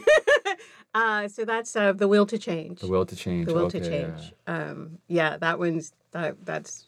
uh, 0.95 1.29
so 1.29 1.45
that's 1.45 1.77
uh, 1.77 1.93
the 1.93 2.09
will 2.09 2.27
to 2.27 2.39
change. 2.39 2.81
The 2.81 2.89
will 2.89 3.07
to 3.07 3.17
change. 3.17 3.47
The 3.47 3.55
will 3.55 3.67
okay, 3.67 3.81
to 3.81 3.85
yeah. 3.85 3.91
change. 3.91 4.33
Um, 4.47 4.99
yeah, 5.09 5.37
that 5.37 5.59
one's 5.59 5.93
that 6.13 6.37
that's 6.45 6.87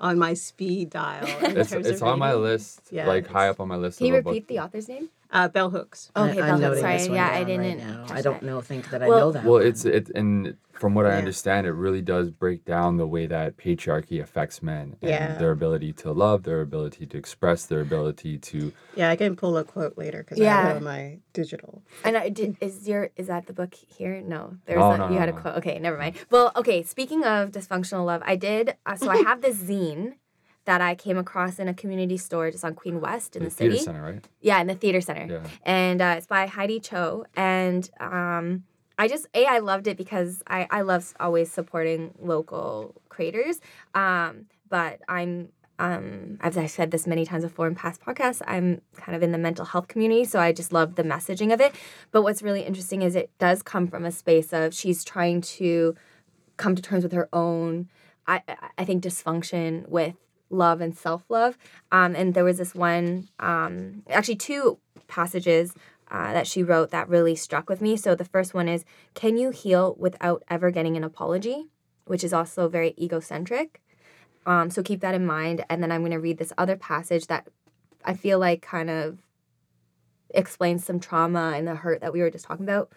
on 0.00 0.18
my 0.18 0.34
speed 0.34 0.90
dial. 0.90 1.26
in 1.44 1.56
It's 1.56 1.70
terms 1.70 1.86
it's 1.86 2.00
of 2.02 2.08
on 2.08 2.18
my 2.18 2.34
list, 2.34 2.80
Yeah, 2.90 3.06
like 3.06 3.26
high 3.26 3.48
up 3.48 3.60
on 3.60 3.68
my 3.68 3.76
list. 3.76 3.98
can 3.98 4.06
you 4.08 4.14
of 4.16 4.26
a 4.26 4.28
repeat 4.30 4.42
book. 4.46 4.48
the 4.48 4.58
author's 4.62 4.88
name? 4.88 5.08
Uh, 5.36 5.48
Bell 5.48 5.68
Hooks. 5.68 6.10
Okay, 6.16 6.30
I, 6.30 6.34
Bell 6.34 6.42
I'm 6.44 6.48
Hooks. 6.52 6.60
noting 6.62 6.80
Sorry, 6.80 6.96
this 6.96 7.08
one 7.08 7.16
yeah, 7.16 7.26
I 7.28 7.44
down 7.44 7.58
right 7.58 7.62
didn't 7.76 7.78
now. 7.86 8.06
catch 8.06 8.16
I 8.16 8.22
don't 8.22 8.42
know. 8.42 8.60
Think 8.62 8.88
that 8.88 9.02
I 9.02 9.08
know 9.08 9.32
that. 9.32 9.44
Well, 9.44 9.52
one. 9.54 9.66
it's 9.66 9.84
it, 9.84 10.08
and 10.14 10.56
from 10.72 10.94
what 10.94 11.04
I 11.04 11.10
Yeah. 11.10 11.18
understand, 11.18 11.66
it 11.66 11.72
really 11.72 12.00
does 12.00 12.30
break 12.30 12.64
down 12.64 12.96
the 12.96 13.06
way 13.06 13.26
that 13.26 13.58
patriarchy 13.58 14.18
affects 14.22 14.62
men 14.62 14.96
and 15.02 15.10
Yeah. 15.10 15.36
their 15.36 15.50
ability 15.50 15.92
to 15.94 16.12
love, 16.12 16.44
their 16.44 16.62
ability 16.62 17.04
to 17.08 17.18
express, 17.18 17.66
their 17.66 17.82
ability 17.82 18.38
to. 18.38 18.72
Yeah, 18.94 19.10
I 19.10 19.16
can 19.16 19.36
pull 19.36 19.58
a 19.58 19.64
quote 19.64 19.98
later 19.98 20.20
because 20.24 20.40
I 20.40 20.44
have 20.44 20.64
Yeah. 20.64 20.70
it 20.72 20.76
on 20.78 20.84
my 20.84 21.18
digital. 21.34 21.82
And 22.02 22.16
I 22.16 22.30
did, 22.30 22.56
is 22.62 22.88
your 22.88 23.10
is 23.16 23.26
that 23.26 23.46
the 23.46 23.52
book 23.52 23.74
here? 23.74 24.22
No, 24.22 24.56
there's 24.64 24.78
No, 24.78 24.92
a, 24.92 24.96
no, 24.96 25.08
you 25.08 25.14
no, 25.14 25.18
had 25.20 25.28
a 25.28 25.32
quote. 25.34 25.56
Okay, 25.56 25.78
never 25.78 25.98
mind. 25.98 26.16
Well, 26.30 26.50
okay. 26.56 26.82
Speaking 26.82 27.24
of 27.24 27.50
dysfunctional 27.52 28.06
love, 28.06 28.22
I 28.24 28.36
did. 28.36 28.74
Uh, 28.86 28.96
so 28.96 29.10
I 29.10 29.16
have 29.28 29.42
this 29.42 29.58
zine 29.58 30.14
that 30.66 30.80
I 30.80 30.94
came 30.94 31.16
across 31.16 31.58
in 31.58 31.68
a 31.68 31.74
community 31.74 32.16
store 32.18 32.50
just 32.50 32.64
on 32.64 32.74
Queen 32.74 33.00
West 33.00 33.34
in 33.34 33.42
the, 33.44 33.48
the 33.48 33.54
theater 33.54 33.74
city. 33.74 33.84
center, 33.84 34.02
right? 34.02 34.28
Yeah, 34.40 34.60
in 34.60 34.66
the 34.66 34.74
theater 34.74 35.00
center. 35.00 35.26
Yeah. 35.32 35.50
And 35.62 36.02
uh, 36.02 36.14
it's 36.18 36.26
by 36.26 36.46
Heidi 36.46 36.80
Cho. 36.80 37.24
And 37.36 37.88
um, 37.98 38.64
I 38.98 39.08
just 39.08 39.26
a 39.34 39.46
I 39.46 39.58
loved 39.58 39.86
it 39.86 39.96
because 39.96 40.42
I 40.46 40.66
I 40.70 40.82
love 40.82 41.14
always 41.18 41.50
supporting 41.50 42.14
local 42.20 42.94
creators. 43.08 43.60
Um, 43.94 44.46
but 44.68 45.00
I'm 45.08 45.48
um, 45.78 46.38
as 46.40 46.56
I 46.56 46.66
said 46.66 46.90
this 46.90 47.06
many 47.06 47.24
times 47.26 47.44
before 47.44 47.66
in 47.68 47.74
past 47.74 48.00
podcasts, 48.00 48.40
I'm 48.46 48.80
kind 48.96 49.14
of 49.14 49.22
in 49.22 49.30
the 49.32 49.38
mental 49.38 49.66
health 49.66 49.88
community, 49.88 50.24
so 50.24 50.40
I 50.40 50.52
just 50.52 50.72
love 50.72 50.94
the 50.94 51.02
messaging 51.04 51.52
of 51.52 51.60
it. 51.60 51.74
But 52.12 52.22
what's 52.22 52.42
really 52.42 52.62
interesting 52.62 53.02
is 53.02 53.14
it 53.14 53.30
does 53.38 53.62
come 53.62 53.86
from 53.86 54.04
a 54.04 54.10
space 54.10 54.52
of 54.54 54.72
she's 54.74 55.04
trying 55.04 55.42
to 55.42 55.94
come 56.56 56.74
to 56.74 56.80
terms 56.82 57.02
with 57.02 57.12
her 57.12 57.28
own, 57.32 57.88
I- 58.26 58.42
I 58.78 58.84
think, 58.86 59.04
dysfunction 59.04 59.86
with 59.88 60.14
love 60.50 60.80
and 60.80 60.96
self 60.96 61.24
love. 61.28 61.58
Um, 61.92 62.14
and 62.14 62.34
there 62.34 62.44
was 62.44 62.58
this 62.58 62.74
one, 62.74 63.28
um, 63.38 64.02
actually 64.08 64.36
two 64.36 64.78
passages 65.08 65.74
uh, 66.10 66.32
that 66.32 66.46
she 66.46 66.62
wrote 66.62 66.90
that 66.90 67.08
really 67.08 67.34
struck 67.34 67.68
with 67.68 67.80
me. 67.80 67.96
So 67.96 68.14
the 68.14 68.24
first 68.24 68.54
one 68.54 68.68
is, 68.68 68.84
"Can 69.14 69.36
you 69.36 69.50
heal 69.50 69.96
without 69.98 70.42
ever 70.48 70.70
getting 70.70 70.96
an 70.96 71.04
apology?" 71.04 71.66
Which 72.04 72.22
is 72.22 72.32
also 72.32 72.68
very 72.68 72.94
egocentric. 72.98 73.80
Um, 74.46 74.70
so 74.70 74.82
keep 74.82 75.00
that 75.00 75.14
in 75.14 75.26
mind. 75.26 75.64
And 75.68 75.82
then 75.82 75.90
I'm 75.90 76.02
going 76.02 76.12
to 76.12 76.20
read 76.20 76.38
this 76.38 76.52
other 76.56 76.76
passage 76.76 77.26
that 77.26 77.48
I 78.04 78.14
feel 78.14 78.38
like 78.38 78.62
kind 78.62 78.88
of 78.88 79.18
explains 80.32 80.84
some 80.84 81.00
trauma 81.00 81.54
and 81.56 81.66
the 81.66 81.74
hurt 81.74 82.00
that 82.00 82.12
we 82.12 82.20
were 82.20 82.30
just 82.30 82.44
talking 82.44 82.64
about. 82.64 82.92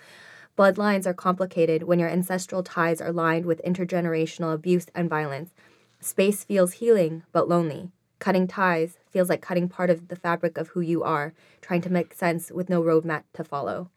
Bloodlines 0.57 1.05
are 1.05 1.13
complicated 1.13 1.83
when 1.83 1.99
your 1.99 2.09
ancestral 2.09 2.63
ties 2.63 3.01
are 3.01 3.13
lined 3.13 3.45
with 3.45 3.61
intergenerational 3.65 4.53
abuse 4.53 4.87
and 4.93 5.09
violence. 5.09 5.51
Space 5.99 6.43
feels 6.43 6.73
healing 6.73 7.23
but 7.31 7.47
lonely. 7.49 7.91
Cutting 8.19 8.47
ties 8.47 8.97
feels 9.11 9.29
like 9.29 9.41
cutting 9.41 9.69
part 9.69 9.89
of 9.89 10.07
the 10.09 10.15
fabric 10.15 10.57
of 10.57 10.69
who 10.69 10.81
you 10.81 11.03
are, 11.03 11.33
trying 11.61 11.81
to 11.81 11.89
make 11.91 12.13
sense 12.13 12.51
with 12.51 12.69
no 12.69 12.81
roadmap 12.81 13.23
to 13.33 13.43
follow. 13.43 13.89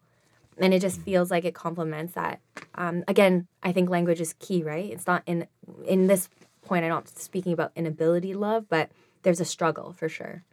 And 0.57 0.73
it 0.73 0.81
just 0.81 1.01
feels 1.01 1.31
like 1.31 1.45
it 1.45 1.55
complements 1.55 2.13
that. 2.13 2.39
Um, 2.75 3.03
again, 3.07 3.47
I 3.63 3.71
think 3.71 3.89
language 3.89 4.21
is 4.21 4.33
key, 4.39 4.63
right? 4.63 4.91
It's 4.91 5.07
not 5.07 5.23
in 5.25 5.47
in 5.85 6.07
this 6.07 6.29
point. 6.63 6.83
I'm 6.85 6.89
not 6.89 7.09
speaking 7.09 7.53
about 7.53 7.71
inability 7.75 8.33
love, 8.33 8.65
but 8.69 8.89
there's 9.23 9.39
a 9.41 9.45
struggle 9.45 9.93
for 9.93 10.07
sure. 10.07 10.43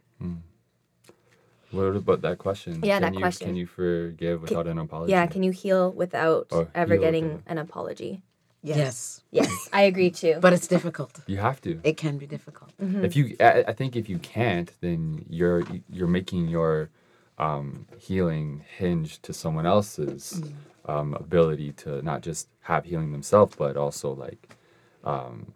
What 1.71 1.95
about 1.95 2.21
that 2.21 2.37
question? 2.39 2.81
Yeah, 2.83 2.95
can 2.99 3.01
that 3.03 3.13
you, 3.13 3.19
question. 3.19 3.47
Can 3.47 3.55
you 3.55 3.65
forgive 3.65 4.41
without 4.41 4.67
an 4.67 4.77
apology? 4.77 5.11
Yeah, 5.11 5.25
can 5.27 5.43
you 5.43 5.51
heal 5.51 5.91
without 5.91 6.47
Or 6.51 6.67
ever 6.75 6.95
heal 6.95 7.01
getting 7.03 7.23
without- 7.25 7.43
an 7.47 7.57
apology? 7.59 8.23
Yes. 8.63 9.21
Yes, 9.31 9.49
I 9.73 9.83
agree 9.83 10.11
too. 10.11 10.37
But 10.41 10.53
it's 10.53 10.67
difficult. 10.67 11.19
You 11.27 11.37
have 11.37 11.61
to. 11.61 11.79
It 11.83 11.97
can 11.97 12.17
be 12.17 12.27
difficult. 12.27 12.71
Mm-hmm. 12.81 13.05
If 13.05 13.15
you, 13.15 13.35
I, 13.39 13.63
I 13.67 13.73
think 13.73 13.95
if 13.95 14.09
you 14.09 14.17
can't, 14.19 14.71
then 14.81 15.25
you're 15.29 15.63
you're 15.89 16.07
making 16.07 16.47
your 16.49 16.89
um, 17.37 17.87
healing 17.97 18.63
hinge 18.77 19.21
to 19.23 19.33
someone 19.33 19.65
else's 19.65 20.41
Mm. 20.41 20.53
um, 20.93 21.13
ability 21.13 21.71
to 21.73 22.01
not 22.01 22.21
just 22.21 22.47
have 22.61 22.85
healing 22.85 23.11
themselves, 23.11 23.55
but 23.55 23.77
also 23.77 24.13
like 24.13 24.55
um, 25.03 25.51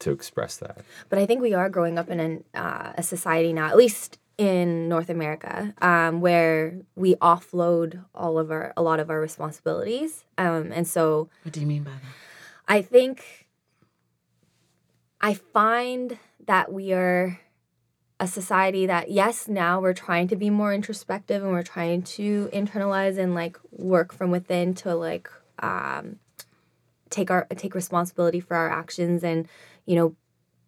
to 0.00 0.10
express 0.10 0.56
that. 0.58 0.78
But 1.08 1.18
I 1.18 1.26
think 1.26 1.40
we 1.40 1.54
are 1.54 1.68
growing 1.68 1.98
up 1.98 2.08
in 2.10 2.20
an, 2.20 2.44
uh, 2.54 2.92
a 2.96 3.02
society 3.02 3.52
now, 3.52 3.66
at 3.68 3.76
least 3.76 4.18
in 4.38 4.88
North 4.88 5.10
America, 5.10 5.74
um, 5.82 6.20
where 6.22 6.76
we 6.96 7.14
offload 7.16 8.02
all 8.14 8.38
of 8.38 8.50
our 8.50 8.72
a 8.76 8.82
lot 8.82 8.98
of 9.00 9.10
our 9.10 9.20
responsibilities, 9.20 10.24
um, 10.38 10.72
and 10.72 10.86
so 10.88 11.28
What 11.44 11.52
do 11.52 11.60
you 11.60 11.66
mean 11.66 11.82
by 11.84 11.90
that? 11.92 12.14
I 12.66 12.82
think 12.82 13.48
I 15.20 15.34
find 15.34 16.18
that 16.46 16.72
we 16.72 16.92
are 16.92 17.40
a 18.18 18.26
society 18.26 18.86
that 18.86 19.10
yes 19.10 19.48
now 19.48 19.80
we're 19.80 19.94
trying 19.94 20.28
to 20.28 20.36
be 20.36 20.50
more 20.50 20.74
introspective 20.74 21.42
and 21.42 21.52
we're 21.52 21.62
trying 21.62 22.02
to 22.02 22.50
internalize 22.52 23.18
and 23.18 23.34
like 23.34 23.58
work 23.70 24.12
from 24.12 24.30
within 24.30 24.74
to 24.74 24.94
like 24.94 25.30
um, 25.60 26.16
take 27.08 27.30
our 27.30 27.46
take 27.56 27.74
responsibility 27.74 28.40
for 28.40 28.56
our 28.56 28.68
actions 28.68 29.24
and 29.24 29.48
you 29.86 29.96
know 29.96 30.14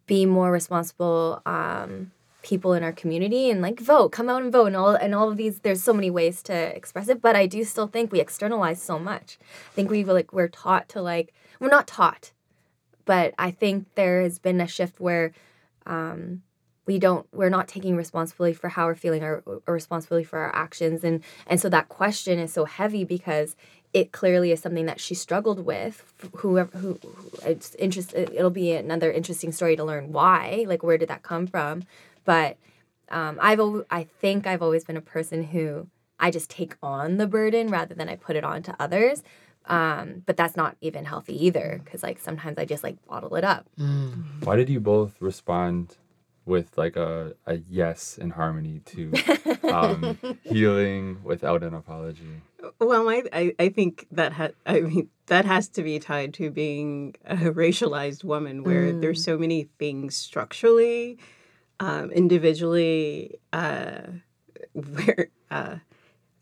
be 0.07 0.27
more 0.27 0.51
responsible 0.51 1.43
um, 1.47 2.11
people 2.43 2.75
in 2.75 2.83
our 2.83 2.93
community 2.93 3.51
and 3.51 3.63
like 3.63 3.81
vote 3.81 4.11
come 4.11 4.29
out 4.29 4.43
and 4.43 4.53
vote 4.53 4.67
and 4.67 4.77
all 4.77 4.95
and 4.95 5.15
all 5.15 5.31
of 5.31 5.37
these 5.37 5.61
there's 5.61 5.83
so 5.83 5.93
many 5.93 6.11
ways 6.11 6.43
to 6.43 6.53
express 6.53 7.09
it 7.09 7.23
but 7.23 7.37
i 7.37 7.47
do 7.47 7.65
still 7.65 7.87
think 7.87 8.11
we 8.11 8.21
externalize 8.21 8.83
so 8.83 8.99
much. 8.99 9.39
I 9.71 9.75
think 9.75 9.91
we 9.91 10.05
like 10.05 10.33
we're 10.33 10.49
taught 10.49 10.89
to 10.91 11.03
like 11.03 11.33
we're 11.61 11.69
not 11.69 11.87
taught 11.87 12.33
but 13.05 13.35
i 13.39 13.51
think 13.51 13.87
there 13.95 14.23
has 14.23 14.39
been 14.39 14.61
a 14.61 14.67
shift 14.67 15.01
where 15.01 15.33
um, 15.87 16.43
we 16.87 16.99
don't 16.99 17.27
we're 17.33 17.49
not 17.49 17.69
taking 17.69 17.97
responsibility 17.97 18.55
for 18.55 18.69
how 18.69 18.87
we're 18.87 18.95
feeling 18.95 19.23
or, 19.23 19.43
or 19.67 19.75
responsibility 19.75 20.25
for 20.25 20.39
our 20.41 20.55
actions 20.55 21.05
and 21.05 21.23
and 21.47 21.61
so 21.61 21.69
that 21.69 21.89
question 21.89 22.39
is 22.39 22.53
so 22.53 22.65
heavy 22.65 23.05
because 23.05 23.57
it 23.93 24.11
clearly 24.11 24.53
is 24.53 24.61
something 24.61 24.87
that 24.87 25.01
she 25.01 25.15
struggled 25.15 25.67
with. 25.67 26.15
Whoever 26.37 26.79
who, 26.79 26.99
who 27.03 27.31
it's 27.45 27.75
interest 27.77 28.15
it'll 28.15 28.51
be 28.51 28.73
another 28.73 29.13
interesting 29.13 29.53
story 29.53 29.77
to 29.77 29.85
learn 29.85 30.13
why 30.13 30.65
like 30.67 30.83
where 30.83 30.99
did 30.99 31.09
that 31.09 31.23
come 31.23 31.47
from 31.47 31.85
but 32.25 32.57
um, 33.11 33.39
i've 33.41 33.61
al- 33.61 33.85
i 33.91 34.05
think 34.05 34.47
i've 34.47 34.63
always 34.63 34.85
been 34.85 34.97
a 34.97 35.03
person 35.03 35.43
who 35.45 35.87
i 36.19 36.31
just 36.31 36.51
take 36.51 36.75
on 36.83 37.17
the 37.17 37.27
burden 37.27 37.69
rather 37.69 37.95
than 37.95 38.09
i 38.09 38.17
put 38.17 38.37
it 38.37 38.45
on 38.45 38.63
to 38.63 38.75
others. 38.79 39.23
Um, 39.67 40.25
but 40.27 40.37
that's 40.37 40.57
not 40.57 40.77
even 40.81 41.05
healthy 41.05 41.47
either 41.47 41.81
because 41.85 42.03
like 42.03 42.19
sometimes 42.19 42.59
i 42.59 42.65
just 42.65 42.83
like 42.83 42.97
bottle 43.07 43.37
it 43.37 43.45
up. 43.45 43.69
Why 44.43 44.57
did 44.57 44.69
you 44.69 44.81
both 44.81 45.15
respond 45.21 45.97
with 46.45 46.77
like 46.77 46.97
a, 46.97 47.35
a 47.47 47.59
yes 47.69 48.19
in 48.19 48.31
harmony 48.31 48.81
to 48.87 49.13
um, 49.73 50.19
healing 50.43 51.21
without 51.23 51.63
an 51.63 51.75
apology? 51.75 52.43
Well, 52.81 53.09
I, 53.09 53.23
I, 53.33 53.55
I 53.59 53.69
think 53.69 54.07
that 54.11 54.33
ha- 54.33 54.57
I 54.67 54.81
mean 54.81 55.09
that 55.27 55.45
has 55.45 55.69
to 55.71 55.83
be 55.83 55.99
tied 56.01 56.35
to 56.35 56.51
being 56.51 57.15
a 57.25 57.37
racialized 57.37 58.25
woman, 58.25 58.65
where 58.65 58.93
there's 58.93 59.23
so 59.23 59.39
many 59.39 59.69
things 59.79 60.17
structurally, 60.17 61.19
um, 61.83 62.13
individually, 62.13 63.39
uh, 63.53 64.03
where 64.73 65.29
uh, 65.51 65.77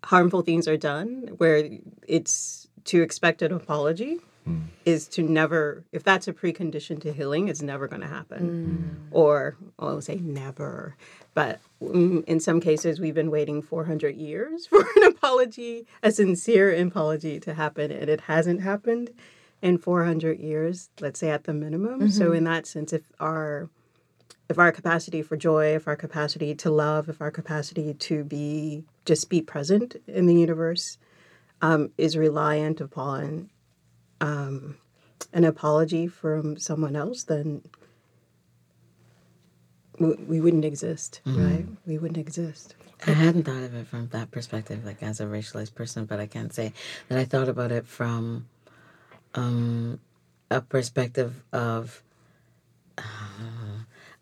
harmful 0.05 0.43
things 0.43 0.69
are 0.69 0.77
done, 0.77 1.35
where 1.39 1.69
it's 2.07 2.69
to 2.85 3.03
expect 3.03 3.43
an 3.43 3.53
apology 3.53 4.19
is 4.85 5.07
to 5.07 5.23
never 5.23 5.85
if 5.93 6.03
that's 6.03 6.27
a 6.27 6.33
precondition 6.33 7.01
to 7.01 7.13
healing 7.13 7.49
it's 7.49 7.61
never 7.61 7.87
going 7.87 8.01
to 8.01 8.09
happen 8.09 9.07
or 9.11 9.57
well, 9.79 9.91
i'll 9.91 10.01
say 10.01 10.17
never. 10.17 10.97
But 11.35 11.61
mm, 11.81 12.25
in 12.25 12.41
some 12.41 12.59
cases 12.59 12.99
we've 12.99 13.15
been 13.15 13.31
waiting 13.31 13.61
400 13.61 14.17
years 14.17 14.67
for 14.71 14.81
an 14.81 15.05
apology 15.05 15.87
a 16.03 16.11
sincere 16.11 16.75
apology 16.75 17.39
to 17.41 17.55
happen 17.55 17.93
and 17.93 18.09
it 18.09 18.23
hasn't 18.23 18.63
happened 18.63 19.11
in 19.61 19.77
400 19.77 20.41
years 20.41 20.89
let's 21.01 21.21
say 21.21 21.31
at 21.31 21.45
the 21.45 21.53
minimum. 21.53 22.11
So 22.11 22.33
in 22.33 22.45
that 22.45 22.67
sense 22.67 22.95
if 22.95 23.03
our 23.21 23.69
if 24.51 24.59
our 24.59 24.73
capacity 24.73 25.23
for 25.23 25.37
joy 25.37 25.75
if 25.75 25.89
our 25.89 25.97
capacity 25.97 26.55
to 26.55 26.71
love 26.71 27.09
if 27.09 27.23
our 27.23 27.31
capacity 27.31 27.95
to 27.95 28.25
be 28.25 28.85
just 29.07 29.31
be 29.31 29.41
present 29.41 29.97
in 30.07 30.27
the 30.27 30.35
universe 30.35 30.99
um, 31.63 31.91
is 31.97 32.17
reliant 32.17 32.81
upon 32.81 33.49
um, 34.21 34.77
an 35.33 35.45
apology 35.45 36.07
from 36.07 36.59
someone 36.59 36.97
else, 36.97 37.25
then 37.25 37.63
we, 39.99 40.15
we 40.15 40.41
wouldn't 40.41 40.65
exist, 40.65 41.21
right? 41.27 41.67
We 41.87 41.99
wouldn't 41.99 42.19
exist. 42.19 42.75
I 43.07 43.13
hadn't 43.13 43.45
thought 43.45 43.63
of 43.63 43.75
it 43.75 43.87
from 43.87 44.09
that 44.09 44.31
perspective, 44.31 44.85
like 44.85 45.03
as 45.03 45.21
a 45.21 45.25
racialized 45.25 45.75
person, 45.75 46.05
but 46.05 46.21
I 46.21 46.27
can't 46.27 46.53
say 46.53 46.73
that 47.09 47.19
I 47.19 47.25
thought 47.25 47.49
about 47.49 47.73
it 47.73 47.87
from 47.87 48.47
um, 49.35 50.01
a 50.51 50.61
perspective 50.61 51.43
of 51.53 52.03
uh, 52.99 53.03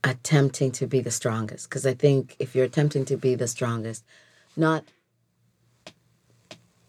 attempting 0.05 0.73
to 0.73 0.87
be 0.87 1.01
the 1.01 1.11
strongest. 1.11 1.69
Because 1.69 1.87
I 1.87 1.95
think 1.95 2.37
if 2.39 2.55
you're 2.55 2.65
attempting 2.65 3.05
to 3.07 3.17
be 3.17 3.35
the 3.35 3.49
strongest, 3.49 4.05
not 4.57 4.85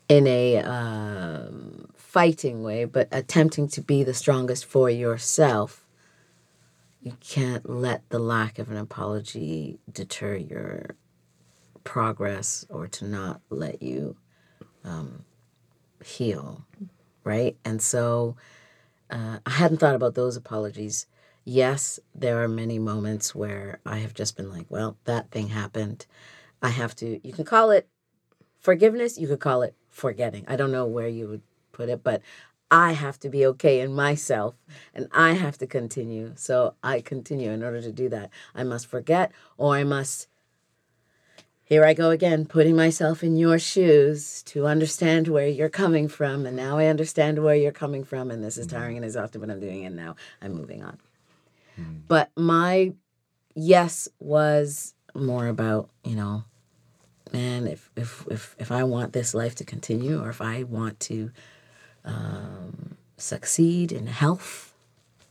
in 0.07 0.25
a 0.25 0.57
um, 0.57 1.89
fighting 1.95 2.63
way, 2.63 2.85
but 2.85 3.07
attempting 3.11 3.67
to 3.69 3.81
be 3.81 4.03
the 4.03 4.13
strongest 4.13 4.65
for 4.65 4.89
yourself, 4.89 5.85
you 7.01 7.15
can't 7.21 7.69
let 7.69 8.07
the 8.09 8.19
lack 8.19 8.59
of 8.59 8.69
an 8.69 8.77
apology 8.77 9.79
deter 9.91 10.35
your 10.35 10.95
progress 11.83 12.65
or 12.69 12.87
to 12.87 13.05
not 13.05 13.41
let 13.49 13.81
you 13.81 14.15
um, 14.83 15.23
heal, 16.03 16.65
right? 17.23 17.55
And 17.63 17.81
so 17.81 18.35
uh, 19.09 19.39
I 19.45 19.49
hadn't 19.49 19.77
thought 19.77 19.95
about 19.95 20.15
those 20.15 20.35
apologies. 20.35 21.07
Yes, 21.51 21.99
there 22.13 22.43
are 22.43 22.47
many 22.47 22.77
moments 22.77 23.33
where 23.33 23.79
I 23.83 23.97
have 23.97 24.13
just 24.13 24.37
been 24.37 24.51
like, 24.51 24.67
well, 24.69 24.97
that 25.05 25.31
thing 25.31 25.47
happened. 25.47 26.05
I 26.61 26.69
have 26.69 26.95
to, 26.97 27.19
you 27.27 27.33
can 27.33 27.43
call 27.43 27.71
it 27.71 27.87
forgiveness, 28.59 29.17
you 29.17 29.27
could 29.27 29.39
call 29.39 29.63
it 29.63 29.73
forgetting. 29.89 30.45
I 30.47 30.55
don't 30.55 30.71
know 30.71 30.85
where 30.85 31.07
you 31.07 31.27
would 31.27 31.41
put 31.71 31.89
it, 31.89 32.03
but 32.03 32.21
I 32.69 32.91
have 32.91 33.19
to 33.21 33.29
be 33.29 33.47
okay 33.47 33.79
in 33.79 33.91
myself 33.91 34.53
and 34.93 35.07
I 35.11 35.31
have 35.31 35.57
to 35.57 35.65
continue. 35.65 36.33
So 36.35 36.75
I 36.83 37.01
continue. 37.01 37.49
In 37.49 37.63
order 37.63 37.81
to 37.81 37.91
do 37.91 38.09
that, 38.09 38.29
I 38.53 38.63
must 38.63 38.85
forget 38.85 39.31
or 39.57 39.75
I 39.75 39.83
must 39.83 40.27
here 41.63 41.83
I 41.83 41.95
go 41.95 42.11
again, 42.11 42.45
putting 42.45 42.75
myself 42.75 43.23
in 43.23 43.37
your 43.37 43.57
shoes 43.57 44.43
to 44.43 44.67
understand 44.67 45.27
where 45.27 45.47
you're 45.47 45.67
coming 45.67 46.07
from. 46.09 46.45
And 46.45 46.55
now 46.55 46.77
I 46.77 46.85
understand 46.85 47.43
where 47.43 47.55
you're 47.55 47.71
coming 47.71 48.03
from. 48.03 48.29
And 48.29 48.43
this 48.43 48.57
is 48.57 48.67
mm-hmm. 48.67 48.77
tiring 48.77 48.95
and 48.97 49.05
exhausting, 49.05 49.41
but 49.41 49.49
I'm 49.49 49.59
doing 49.59 49.83
it 49.83 49.93
now. 49.93 50.15
I'm 50.43 50.53
moving 50.53 50.83
on. 50.83 50.99
Hmm. 51.79 51.99
But 52.07 52.31
my 52.35 52.93
yes 53.55 54.07
was 54.19 54.93
more 55.15 55.47
about, 55.47 55.89
you 56.03 56.15
know, 56.15 56.43
man, 57.31 57.67
if, 57.67 57.89
if, 57.95 58.25
if, 58.29 58.55
if 58.59 58.71
I 58.71 58.83
want 58.83 59.13
this 59.13 59.33
life 59.33 59.55
to 59.55 59.63
continue 59.63 60.21
or 60.21 60.29
if 60.29 60.41
I 60.41 60.63
want 60.63 60.99
to 61.01 61.31
um, 62.05 62.97
succeed 63.17 63.91
in 63.91 64.07
health, 64.07 64.73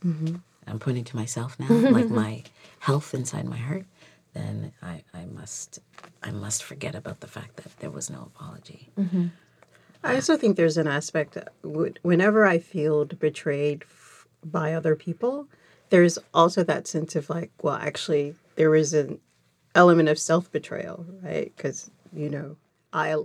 mm-hmm. 0.05 0.35
I'm 0.67 0.79
pointing 0.79 1.03
to 1.05 1.15
myself 1.15 1.59
now, 1.59 1.67
like 1.69 2.09
my 2.09 2.43
health 2.79 3.13
inside 3.13 3.45
my 3.45 3.57
heart, 3.57 3.85
then 4.33 4.71
I, 4.81 5.03
I 5.13 5.25
must 5.25 5.79
I 6.21 6.31
must 6.31 6.63
forget 6.63 6.95
about 6.95 7.21
the 7.21 7.27
fact 7.27 7.57
that 7.57 7.77
there 7.79 7.89
was 7.89 8.09
no 8.09 8.31
apology. 8.35 8.89
Mm-hmm. 8.97 9.27
I 10.03 10.15
also 10.15 10.37
think 10.37 10.55
there's 10.55 10.77
an 10.77 10.87
aspect 10.87 11.37
uh, 11.37 11.43
whenever 12.03 12.45
I 12.45 12.59
feel 12.59 13.05
betrayed 13.05 13.83
f- 13.83 14.27
by 14.43 14.73
other 14.73 14.95
people, 14.95 15.47
there's 15.89 16.17
also 16.33 16.63
that 16.63 16.87
sense 16.87 17.15
of 17.15 17.29
like, 17.29 17.51
well, 17.61 17.75
actually, 17.75 18.35
there 18.55 18.75
is 18.75 18.93
an 18.93 19.19
element 19.75 20.09
of 20.09 20.19
self 20.19 20.51
betrayal, 20.51 21.05
right? 21.23 21.51
Because, 21.55 21.89
you 22.13 22.29
know, 22.29 22.55
I 22.93 23.15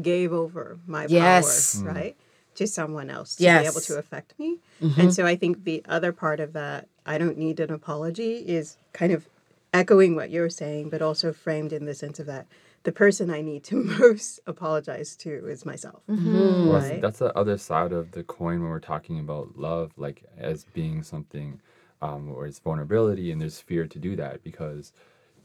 gave 0.00 0.32
over 0.32 0.78
my 0.86 1.06
Yes. 1.06 1.80
power, 1.80 1.92
right, 1.92 2.16
to 2.54 2.66
someone 2.66 3.10
else 3.10 3.36
to 3.36 3.42
be 3.42 3.48
able 3.66 3.80
to 3.80 3.98
affect 3.98 4.38
me. 4.38 4.58
Mm-hmm. 4.82 5.00
And 5.00 5.14
so 5.14 5.26
I 5.26 5.36
think 5.36 5.64
the 5.64 5.82
other 5.88 6.12
part 6.12 6.40
of 6.40 6.52
that, 6.52 6.88
I 7.06 7.18
don't 7.18 7.38
need 7.38 7.60
an 7.60 7.72
apology, 7.72 8.36
is 8.46 8.76
kind 8.92 9.12
of 9.12 9.28
echoing 9.72 10.14
what 10.14 10.30
you're 10.30 10.50
saying, 10.50 10.90
but 10.90 11.02
also 11.02 11.32
framed 11.32 11.72
in 11.72 11.84
the 11.84 11.94
sense 11.94 12.18
of 12.18 12.26
that 12.26 12.46
the 12.84 12.92
person 12.92 13.28
I 13.30 13.42
need 13.42 13.64
to 13.64 13.76
most 14.00 14.40
apologize 14.46 15.16
to 15.16 15.46
is 15.48 15.66
myself. 15.66 16.00
Mm-hmm. 16.08 16.68
Well, 16.68 16.80
Right. 16.80 17.00
that's 17.00 17.18
the 17.18 17.36
other 17.36 17.58
side 17.58 17.92
of 17.92 18.12
the 18.12 18.22
coin 18.22 18.60
when 18.62 18.70
we're 18.70 18.78
talking 18.80 19.18
about 19.18 19.58
love, 19.58 19.92
like 19.96 20.24
as 20.38 20.64
being 20.64 21.02
something 21.02 21.60
um, 22.02 22.34
where 22.34 22.46
it's 22.46 22.58
vulnerability 22.58 23.30
and 23.32 23.40
there's 23.40 23.60
fear 23.60 23.86
to 23.86 23.98
do 23.98 24.16
that 24.16 24.42
because 24.42 24.92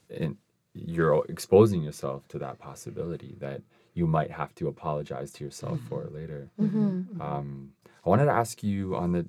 in, 0.10 0.38
you're 0.74 1.24
exposing 1.30 1.84
yourself 1.84 2.28
to 2.30 2.40
that 2.40 2.60
possibility 2.60 3.36
that 3.40 3.62
you 3.94 4.08
might 4.08 4.32
have 4.32 4.54
to 4.56 4.68
apologize 4.68 5.32
to 5.34 5.44
yourself 5.44 5.80
for 5.88 6.08
later. 6.12 6.50
Um, 7.20 7.74
I 8.06 8.10
wanted 8.10 8.26
to 8.26 8.32
ask 8.32 8.64
you 8.64 8.96
on 8.96 9.12
the 9.12 9.26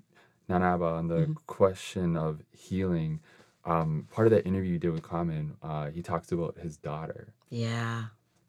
Nanaba 0.49 0.93
on 0.99 1.09
the 1.09 1.35
question 1.47 2.17
of 2.17 2.43
healing. 2.53 3.21
Um, 3.65 4.09
part 4.11 4.27
of 4.27 4.31
that 4.33 4.47
interview 4.47 4.73
you 4.73 4.79
did 4.79 4.93
with 4.93 5.03
Common, 5.03 5.57
uh, 5.63 5.91
he 5.91 6.03
talks 6.03 6.33
about 6.33 6.59
his 6.59 6.77
daughter 6.77 7.29
Yeah. 7.51 8.05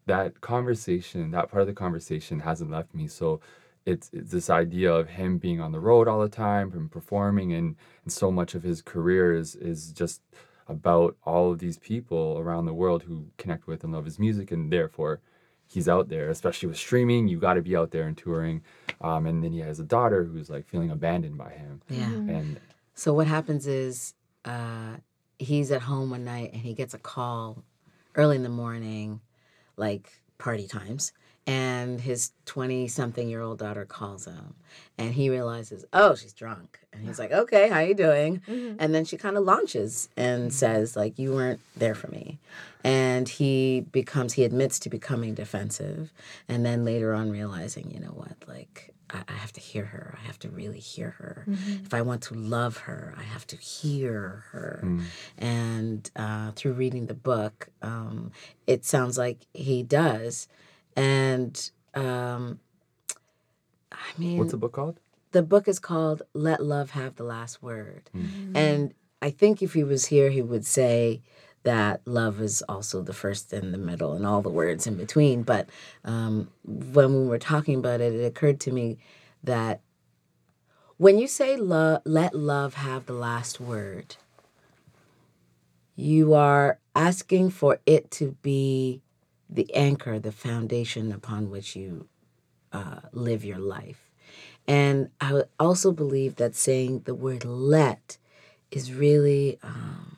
that 0.07 0.41
conversation, 0.41 1.31
that 1.31 1.49
part 1.49 1.61
of 1.61 1.67
the 1.67 1.73
conversation 1.73 2.41
hasn't 2.41 2.69
left 2.69 2.93
me. 2.93 3.07
So 3.07 3.39
it's, 3.85 4.09
it's 4.13 4.31
this 4.31 4.49
idea 4.49 4.91
of 4.91 5.09
him 5.09 5.37
being 5.37 5.61
on 5.61 5.71
the 5.71 5.79
road 5.79 6.07
all 6.07 6.19
the 6.19 6.29
time 6.29 6.71
and 6.73 6.91
performing 6.91 7.53
and, 7.53 7.75
and 8.03 8.11
so 8.11 8.31
much 8.31 8.55
of 8.55 8.63
his 8.63 8.81
career 8.81 9.33
is 9.33 9.55
is 9.55 9.91
just 9.91 10.21
about 10.67 11.15
all 11.23 11.51
of 11.51 11.59
these 11.59 11.77
people 11.77 12.37
around 12.39 12.65
the 12.65 12.73
world 12.73 13.03
who 13.03 13.27
connect 13.37 13.67
with 13.67 13.83
and 13.83 13.93
love 13.93 14.05
his 14.05 14.17
music 14.17 14.51
and 14.51 14.71
therefore 14.71 15.19
he's 15.67 15.87
out 15.87 16.09
there, 16.09 16.29
especially 16.29 16.67
with 16.67 16.77
streaming, 16.77 17.27
you 17.27 17.39
gotta 17.39 17.61
be 17.61 17.75
out 17.75 17.91
there 17.91 18.07
and 18.07 18.17
touring. 18.17 18.61
Um, 19.01 19.25
and 19.25 19.43
then 19.43 19.51
he 19.51 19.59
has 19.59 19.79
a 19.79 19.83
daughter 19.83 20.23
who's 20.23 20.49
like 20.49 20.67
feeling 20.67 20.91
abandoned 20.91 21.37
by 21.37 21.51
him. 21.51 21.81
Yeah. 21.89 22.05
And 22.05 22.59
So 22.93 23.13
what 23.13 23.27
happens 23.27 23.67
is 23.67 24.13
uh, 24.45 24.97
he's 25.37 25.71
at 25.71 25.81
home 25.81 26.09
one 26.11 26.23
night 26.23 26.51
and 26.53 26.61
he 26.61 26.73
gets 26.73 26.93
a 26.93 26.99
call 26.99 27.63
early 28.15 28.35
in 28.35 28.43
the 28.43 28.49
morning, 28.49 29.21
like 29.75 30.11
party 30.37 30.67
times, 30.67 31.11
and 31.47 32.01
his 32.01 32.31
20 32.45 32.87
something 32.87 33.29
year 33.29 33.41
old 33.41 33.59
daughter 33.59 33.85
calls 33.85 34.25
him 34.25 34.55
and 34.97 35.13
he 35.13 35.29
realizes 35.29 35.85
oh 35.93 36.15
she's 36.15 36.33
drunk. 36.33 36.79
And 36.91 37.05
he's 37.05 37.19
like 37.19 37.31
okay 37.31 37.69
how 37.69 37.79
you 37.79 37.93
doing? 37.93 38.41
Mhm. 38.47 38.77
and 38.79 38.95
then 38.95 39.05
she 39.05 39.17
kind 39.17 39.37
of 39.37 39.43
launches 39.43 40.09
and 40.17 40.53
says 40.53 40.95
like 40.95 41.19
you 41.19 41.33
weren't 41.33 41.59
there 41.75 41.95
for 41.95 42.07
me. 42.07 42.39
And 42.83 43.27
he 43.27 43.81
becomes 43.91 44.33
he 44.33 44.43
admits 44.43 44.79
to 44.79 44.89
becoming 44.89 45.33
defensive 45.35 46.11
and 46.47 46.65
then 46.65 46.83
later 46.85 47.13
on 47.13 47.31
realizing 47.31 47.91
you 47.91 47.99
know 47.99 48.13
what? 48.13 48.35
Like 48.47 48.93
I, 49.11 49.21
I 49.27 49.33
have 49.33 49.53
to 49.53 49.61
hear 49.61 49.85
her. 49.85 50.17
I 50.19 50.25
have 50.25 50.39
to 50.39 50.49
really 50.49 50.79
hear 50.79 51.11
her. 51.11 51.45
If 51.85 51.93
i 51.93 52.01
want 52.01 52.21
to 52.23 52.33
love 52.33 52.77
her 52.77 53.13
i 53.17 53.23
have 53.23 53.45
to 53.47 53.55
hear 53.57 54.45
her. 54.51 54.81
Mm. 54.83 55.01
and 55.37 56.11
uh, 56.15 56.51
through 56.51 56.73
reading 56.73 57.05
the 57.05 57.13
book 57.13 57.67
um, 57.83 58.31
it 58.65 58.83
sounds 58.85 59.15
like 59.17 59.45
he 59.53 59.83
does 59.83 60.47
and 60.95 61.71
um, 61.93 62.59
i 63.91 63.97
mean 64.17 64.37
What's 64.37 64.51
the 64.51 64.57
book 64.57 64.73
called? 64.73 64.99
the 65.31 65.43
book 65.43 65.67
is 65.67 65.79
called 65.79 66.21
let 66.33 66.63
love 66.63 66.91
have 66.91 67.15
the 67.15 67.23
last 67.23 67.61
word 67.61 68.09
Mm-hmm. 68.15 68.57
and 68.57 68.93
I 69.21 69.31
think 69.31 69.63
if 69.63 69.73
he 69.73 69.83
was 69.83 70.05
here, 70.07 70.29
he 70.29 70.43
would 70.43 70.65
say 70.67 71.21
that 71.63 72.01
love 72.05 72.39
is 72.41 72.61
also 72.69 73.01
the 73.01 73.13
first 73.13 73.51
and 73.53 73.73
the 73.73 73.77
middle 73.79 74.13
and 74.13 74.23
all 74.23 74.43
the 74.43 74.49
words 74.51 74.85
in 74.85 74.97
between. 74.97 75.41
But 75.41 75.67
um, 76.03 76.49
when 76.63 77.15
we 77.21 77.25
were 77.27 77.39
talking 77.39 77.79
about 77.79 78.01
it, 78.01 78.13
it 78.13 78.23
occurred 78.23 78.59
to 78.59 78.71
me 78.71 78.97
that 79.43 79.79
when 80.97 81.17
you 81.17 81.27
say 81.27 81.55
love, 81.55 82.01
let 82.05 82.35
love 82.35 82.75
have 82.75 83.07
the 83.07 83.13
last 83.13 83.59
word, 83.59 84.17
you 85.95 86.33
are 86.35 86.77
asking 86.95 87.49
for 87.49 87.79
it 87.87 88.11
to 88.11 88.35
be 88.43 89.01
the 89.49 89.73
anchor, 89.75 90.19
the 90.19 90.31
foundation 90.31 91.11
upon 91.11 91.49
which 91.49 91.75
you 91.75 92.07
uh, 92.71 93.01
live 93.11 93.45
your 93.45 93.59
life. 93.59 94.09
And 94.67 95.09
I 95.21 95.43
also 95.59 95.91
believe 95.91 96.35
that 96.37 96.55
saying 96.55 97.01
the 97.05 97.15
word 97.15 97.45
let 97.45 98.17
is 98.71 98.93
really 98.93 99.59
um, 99.63 100.17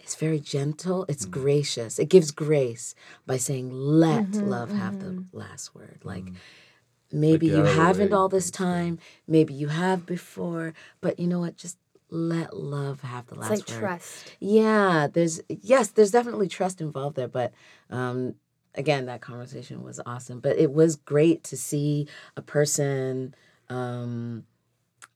it's 0.00 0.16
very 0.16 0.40
gentle 0.40 1.04
it's 1.08 1.24
gracious. 1.24 1.98
It 1.98 2.08
gives 2.08 2.30
grace 2.30 2.94
by 3.26 3.36
saying 3.36 3.70
let 3.72 4.34
love 4.34 4.70
have 4.72 4.98
the 5.00 5.24
last 5.32 5.74
word. 5.74 6.00
Like 6.02 6.24
maybe 7.12 7.46
you 7.46 7.58
out 7.58 7.66
of 7.66 7.74
the 7.76 7.82
haven't 7.82 8.10
way, 8.10 8.16
all 8.16 8.28
this 8.28 8.50
time 8.50 8.98
maybe 9.28 9.54
you 9.54 9.68
have 9.68 10.04
before 10.04 10.74
but 11.00 11.18
you 11.20 11.28
know 11.28 11.40
what? 11.40 11.56
Just 11.56 11.78
let 12.10 12.56
love 12.56 13.00
have 13.02 13.26
the 13.26 13.34
It's 13.34 13.40
last 13.42 13.50
like 13.50 13.68
word 13.68 13.78
trust. 13.80 14.36
yeah, 14.40 15.08
there's 15.12 15.40
yes, 15.48 15.88
there's 15.88 16.10
definitely 16.10 16.48
trust 16.48 16.80
involved 16.80 17.16
there, 17.16 17.28
but 17.28 17.52
um 17.90 18.34
again, 18.74 19.06
that 19.06 19.20
conversation 19.22 19.82
was 19.82 20.00
awesome. 20.06 20.40
But 20.40 20.58
it 20.58 20.72
was 20.72 20.96
great 20.96 21.42
to 21.44 21.56
see 21.56 22.08
a 22.36 22.42
person 22.42 23.34
um 23.68 24.44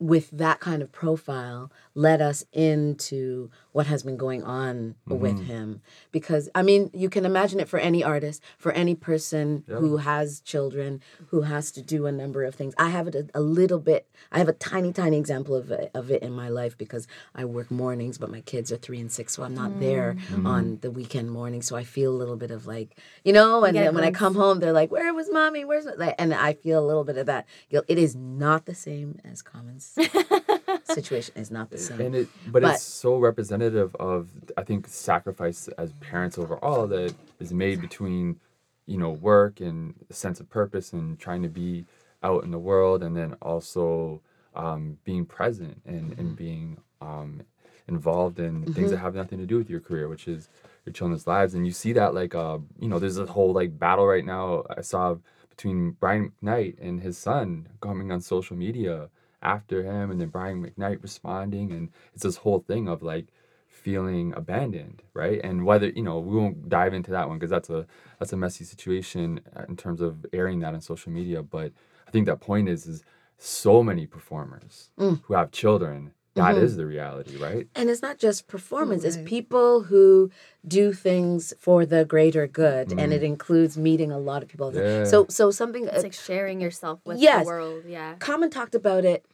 with 0.01 0.31
that 0.31 0.61
kind 0.61 0.83
of 0.83 0.91
profile 0.91 1.71
led 1.95 2.23
us 2.23 2.43
into 2.53 3.51
what 3.73 3.87
has 3.87 4.03
been 4.03 4.17
going 4.17 4.43
on 4.43 4.95
with 5.07 5.37
mm-hmm. 5.37 5.45
him. 5.45 5.83
Because 6.11 6.49
i 6.55 6.63
mean 6.63 6.91
you 6.95 7.09
can 7.11 7.25
imagine 7.27 7.61
it 7.61 7.69
for 7.69 7.79
any 7.79 8.03
artist 8.03 8.43
for 8.59 8.73
any 8.73 8.95
person 8.95 9.63
Yeah. 9.69 9.77
who 9.77 9.99
has 9.99 10.41
children 10.41 11.01
who 11.29 11.43
has 11.43 11.71
to 11.73 11.83
do 11.83 12.07
a 12.07 12.13
number 12.13 12.45
of 12.45 12.55
things. 12.55 12.75
I 12.79 12.89
have 12.89 13.07
it 13.09 13.15
a, 13.15 13.29
a 13.35 13.41
little 13.41 13.79
bit 13.79 14.09
i 14.33 14.39
have 14.39 14.49
a 14.49 14.55
tiny 14.55 14.93
tiny 14.93 15.19
example 15.19 15.55
of 15.55 15.71
it, 15.71 15.91
of 15.95 16.11
it 16.11 16.23
in 16.23 16.33
my 16.33 16.49
life 16.49 16.77
because 16.79 17.07
i 17.35 17.45
work 17.45 17.71
mornings 17.71 18.19
but 18.19 18.31
my 18.31 18.41
kids 18.41 18.73
are 18.73 18.77
three 18.77 19.01
and 19.01 19.13
six 19.13 19.35
so 19.35 19.43
i'm 19.43 19.55
not 19.55 19.79
there 19.81 20.15
mm-hmm. 20.15 20.47
on 20.47 20.79
the 20.81 20.91
weekend 20.91 21.31
morning. 21.31 21.63
So 21.63 21.77
i 21.77 21.85
feel 21.85 22.11
a 22.11 22.17
little 22.23 22.37
bit 22.37 22.51
of 22.51 22.67
like 22.67 22.97
you 23.25 23.33
know 23.33 23.65
and 23.65 23.75
get 23.75 23.85
then 23.85 23.95
when 23.95 24.05
i 24.05 24.11
come 24.11 24.35
home 24.35 24.61
they're 24.61 24.73
like 24.73 24.91
where 24.91 25.13
was 25.13 25.31
mommy? 25.31 25.65
Where's 25.65 25.85
my-" 25.85 25.95
like, 25.95 26.15
and 26.19 26.33
i 26.33 26.55
feel 26.55 26.83
a 26.83 26.87
little 26.87 27.05
bit 27.05 27.19
of 27.19 27.27
that. 27.27 27.47
Guilt 27.69 27.85
it 27.89 27.99
is 27.99 28.15
not 28.17 28.67
the 28.67 28.75
same 28.75 29.19
as 29.25 29.43
situation 30.85 31.35
is 31.37 31.51
not 31.51 31.71
the 31.71 31.79
same. 31.79 32.01
and 32.01 32.15
it 32.15 32.29
but, 32.47 32.63
But- 32.63 32.75
it's 32.75 32.83
so 32.83 33.17
representative 33.19 33.95
of 33.97 34.29
i 34.57 34.63
think 34.63 34.87
sacrifice 34.89 35.69
as 35.79 35.93
parents 35.95 36.39
overall 36.39 36.87
that 36.89 37.15
is 37.39 37.53
made 37.53 37.81
between 37.81 38.41
you 38.87 38.99
know 38.99 39.11
work 39.11 39.61
and 39.61 39.95
a 40.11 40.15
sense 40.15 40.41
of 40.41 40.49
purpose 40.51 40.93
and 40.93 41.19
trying 41.19 41.43
to 41.43 41.49
be 41.49 41.85
out 42.23 42.45
in 42.45 42.51
the 42.51 42.59
world 42.59 43.03
and 43.03 43.17
then 43.17 43.35
also 43.41 44.21
um, 44.55 44.99
being 45.05 45.25
present 45.25 45.81
and, 45.87 46.19
and 46.19 46.35
being 46.37 46.77
um, 47.01 47.41
involved 47.89 48.39
in 48.41 48.65
things 48.75 48.91
that 48.91 48.99
have 48.99 49.15
nothing 49.15 49.39
to 49.39 49.47
do 49.47 49.57
with 49.57 49.71
your 49.71 49.81
career 49.81 50.09
which 50.09 50.27
is 50.29 50.49
your 50.85 50.93
children's 50.93 51.27
lives. 51.27 51.55
And 51.55 51.65
you 51.67 51.73
see 51.73 51.93
that 51.95 52.15
like 52.15 52.35
uh 52.35 52.59
you 52.81 52.89
know 52.89 52.99
there's 52.99 53.19
a 53.19 53.27
whole 53.27 53.53
like 53.53 53.79
battle 53.79 54.07
right 54.07 54.25
now 54.25 54.65
i 54.77 54.81
saw 54.81 55.17
between 55.51 55.93
brian 55.93 56.33
mcknight 56.43 56.77
and 56.81 57.01
his 57.01 57.17
son 57.19 57.69
coming 57.81 58.11
on 58.13 58.21
social 58.21 58.57
media 58.57 59.09
after 59.43 59.83
him 59.83 60.11
and 60.11 60.21
then 60.21 60.29
brian 60.29 60.63
mcknight 60.65 61.03
responding 61.03 61.73
and 61.73 61.89
it's 62.15 62.23
this 62.23 62.37
whole 62.37 62.61
thing 62.61 62.89
of 62.89 63.03
like 63.03 63.27
feeling 63.69 64.33
abandoned 64.35 65.03
right 65.15 65.41
and 65.43 65.65
whether 65.65 65.89
you 65.89 66.03
know 66.03 66.19
we 66.19 66.37
won't 66.37 66.69
dive 66.69 66.93
into 66.93 67.11
that 67.11 67.29
one 67.29 67.39
because 67.39 67.51
that's 67.51 67.71
a 67.71 67.87
that's 68.19 68.33
a 68.33 68.37
messy 68.37 68.65
situation 68.65 69.41
uh, 69.57 69.63
in 69.69 69.77
terms 69.77 70.01
of 70.01 70.27
airing 70.33 70.61
that 70.61 70.75
on 70.75 70.81
social 70.81 71.11
media 71.13 71.43
but 71.43 71.73
i 72.07 72.11
think 72.11 72.27
that 72.27 72.41
point 72.41 72.69
is 72.69 72.87
is 72.87 73.03
so 73.39 73.83
many 73.83 74.07
performers 74.07 74.91
who 74.99 75.33
have 75.35 75.51
children 75.51 76.13
That 76.35 76.57
is 76.59 76.77
the 76.77 76.85
reality 76.85 77.37
right 77.39 77.67
And 77.75 77.89
it's 77.89 78.03
not 78.03 78.19
just 78.19 78.47
performance, 78.49 79.03
it's 79.03 79.17
people 79.37 79.85
who 79.85 80.31
do 80.67 80.93
things 80.93 81.55
for 81.59 81.87
the 81.87 82.05
greater 82.05 82.47
good 82.47 82.93
and 82.93 83.13
it 83.15 83.23
includes 83.23 83.79
meeting 83.79 84.11
a 84.13 84.19
lot 84.19 84.43
of 84.43 84.49
people. 84.49 84.69
Yeah. 84.75 85.05
So 85.05 85.27
so 85.29 85.51
something 85.51 85.85
It's 85.87 85.99
uh, 86.05 86.09
like 86.09 86.13
sharing 86.13 86.61
yourself 86.61 87.01
with 87.07 87.19
Yes. 87.19 87.41
the 87.45 87.47
world. 87.47 87.85
Yeah. 87.87 88.15
Common 88.19 88.51
talked 88.51 88.75
about 88.75 89.05
it 89.07 89.25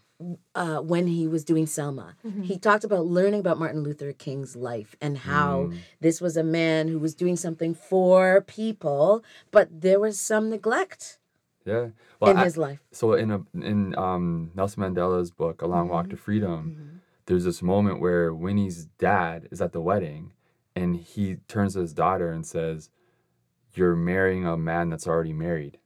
uh, 0.55 0.79
when 0.79 1.07
he 1.07 1.29
was 1.29 1.45
doing 1.45 1.67
Selma. 1.67 2.17
Mm-hmm. 2.27 2.43
He 2.43 2.59
talked 2.59 2.85
about 2.85 3.07
learning 3.07 3.41
about 3.41 3.59
Martin 3.59 3.83
Luther 3.83 4.13
King's 4.13 4.57
life 4.57 4.97
and 5.01 5.19
how 5.19 5.71
mm. 5.71 5.79
this 6.01 6.21
was 6.21 6.37
a 6.37 6.43
man 6.43 6.89
who 6.89 6.99
was 6.99 7.15
doing 7.15 7.37
something 7.37 7.75
for 7.75 8.41
people, 8.43 9.23
but 9.51 9.69
there 9.83 10.01
was 10.01 10.19
some 10.19 10.51
neglect 10.51 11.19
yeah 11.65 11.89
in 12.23 12.37
I- 12.37 12.45
his 12.45 12.57
life. 12.57 12.81
so 12.93 13.15
in 13.15 13.31
a 13.31 13.43
in 13.55 13.97
um 13.99 14.53
Nelson 14.55 14.83
Mandela's 14.83 15.31
book 15.31 15.63
A 15.63 15.67
Long 15.67 15.89
Walk 15.89 16.09
to 16.09 16.17
mm-hmm. 16.17 16.25
Freedom, 16.25 16.71
mm-hmm. 16.71 16.97
there's 17.27 17.45
this 17.45 17.63
moment 17.63 18.01
where 18.01 18.33
Winnie's 18.33 18.87
dad 18.99 19.49
is 19.51 19.61
at 19.61 19.73
the 19.73 19.81
wedding 19.81 20.33
and 20.77 20.97
he 20.97 21.37
turns 21.49 21.73
to 21.73 21.81
his 21.81 21.95
daughter 21.95 22.31
and 22.31 22.47
says, 22.47 22.91
You're 23.75 23.97
marrying 23.97 24.47
a 24.47 24.57
man 24.57 24.91
that's 24.91 25.07
already 25.07 25.33
married. 25.33 25.79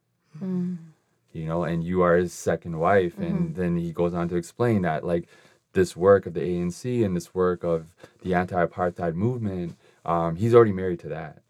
You 1.32 1.46
know, 1.46 1.64
and 1.64 1.84
you 1.84 2.02
are 2.02 2.16
his 2.16 2.32
second 2.32 2.78
wife. 2.78 3.18
And 3.18 3.54
then 3.54 3.76
he 3.76 3.92
goes 3.92 4.14
on 4.14 4.28
to 4.30 4.36
explain 4.36 4.82
that 4.82 5.04
like 5.04 5.28
this 5.72 5.96
work 5.96 6.26
of 6.26 6.34
the 6.34 6.40
ANC 6.40 7.04
and 7.04 7.16
this 7.16 7.34
work 7.34 7.62
of 7.62 7.94
the 8.22 8.34
anti-apartheid 8.34 9.14
movement, 9.14 9.76
um, 10.04 10.36
he's 10.36 10.54
already 10.54 10.72
married 10.72 11.00
to 11.00 11.08
that. 11.08 11.42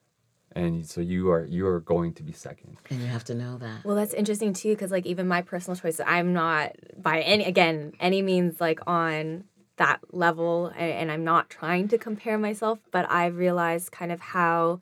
And 0.53 0.85
so 0.85 1.01
you 1.01 1.31
are 1.31 1.45
you 1.45 1.67
are 1.69 1.81
going 1.81 2.13
to 2.15 2.23
be 2.23 2.33
second. 2.33 2.77
And 2.91 3.01
you 3.01 3.07
have 3.07 3.25
to 3.25 3.35
know 3.35 3.57
that. 3.59 3.85
Well, 3.85 3.95
that's 3.95 4.13
interesting 4.15 4.53
too, 4.53 4.71
because 4.71 4.91
like 4.91 5.07
even 5.07 5.29
my 5.29 5.43
personal 5.43 5.77
choices, 5.77 6.01
I'm 6.07 6.33
not 6.33 6.75
by 7.01 7.21
any 7.21 7.45
again 7.45 7.93
any 8.01 8.21
means 8.21 8.61
like 8.61 8.81
on 8.87 9.45
that 9.77 10.01
level, 10.13 10.67
and, 10.77 10.93
and 10.93 11.13
I'm 11.13 11.25
not 11.25 11.49
trying 11.49 11.89
to 11.89 11.99
compare 11.99 12.37
myself, 12.37 12.81
but 12.91 13.11
I've 13.11 13.37
realized 13.37 13.93
kind 13.93 14.13
of 14.13 14.21
how 14.21 14.81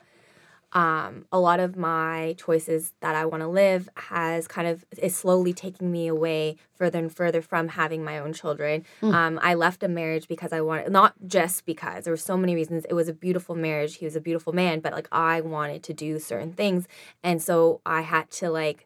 um, 0.73 1.25
a 1.31 1.39
lot 1.39 1.59
of 1.59 1.75
my 1.75 2.35
choices 2.37 2.93
that 3.01 3.15
I 3.15 3.25
want 3.25 3.41
to 3.41 3.47
live 3.47 3.89
has 3.95 4.47
kind 4.47 4.67
of 4.67 4.85
is 4.97 5.15
slowly 5.15 5.51
taking 5.51 5.91
me 5.91 6.07
away 6.07 6.57
further 6.75 6.99
and 6.99 7.11
further 7.11 7.41
from 7.41 7.69
having 7.69 8.03
my 8.03 8.19
own 8.19 8.33
children. 8.33 8.85
Um, 9.01 9.39
I 9.41 9.55
left 9.55 9.81
a 9.83 9.87
marriage 9.87 10.27
because 10.27 10.53
I 10.53 10.61
wanted, 10.61 10.91
not 10.91 11.13
just 11.25 11.65
because 11.65 12.03
there 12.03 12.13
were 12.13 12.17
so 12.17 12.37
many 12.37 12.53
reasons. 12.53 12.85
It 12.85 12.93
was 12.93 13.07
a 13.07 13.13
beautiful 13.13 13.55
marriage. 13.55 13.95
He 13.95 14.05
was 14.05 14.15
a 14.15 14.21
beautiful 14.21 14.53
man, 14.53 14.79
but 14.79 14.93
like 14.93 15.07
I 15.11 15.41
wanted 15.41 15.81
to 15.83 15.93
do 15.93 16.19
certain 16.19 16.53
things, 16.53 16.87
and 17.23 17.41
so 17.41 17.81
I 17.85 18.01
had 18.01 18.29
to 18.31 18.49
like 18.51 18.85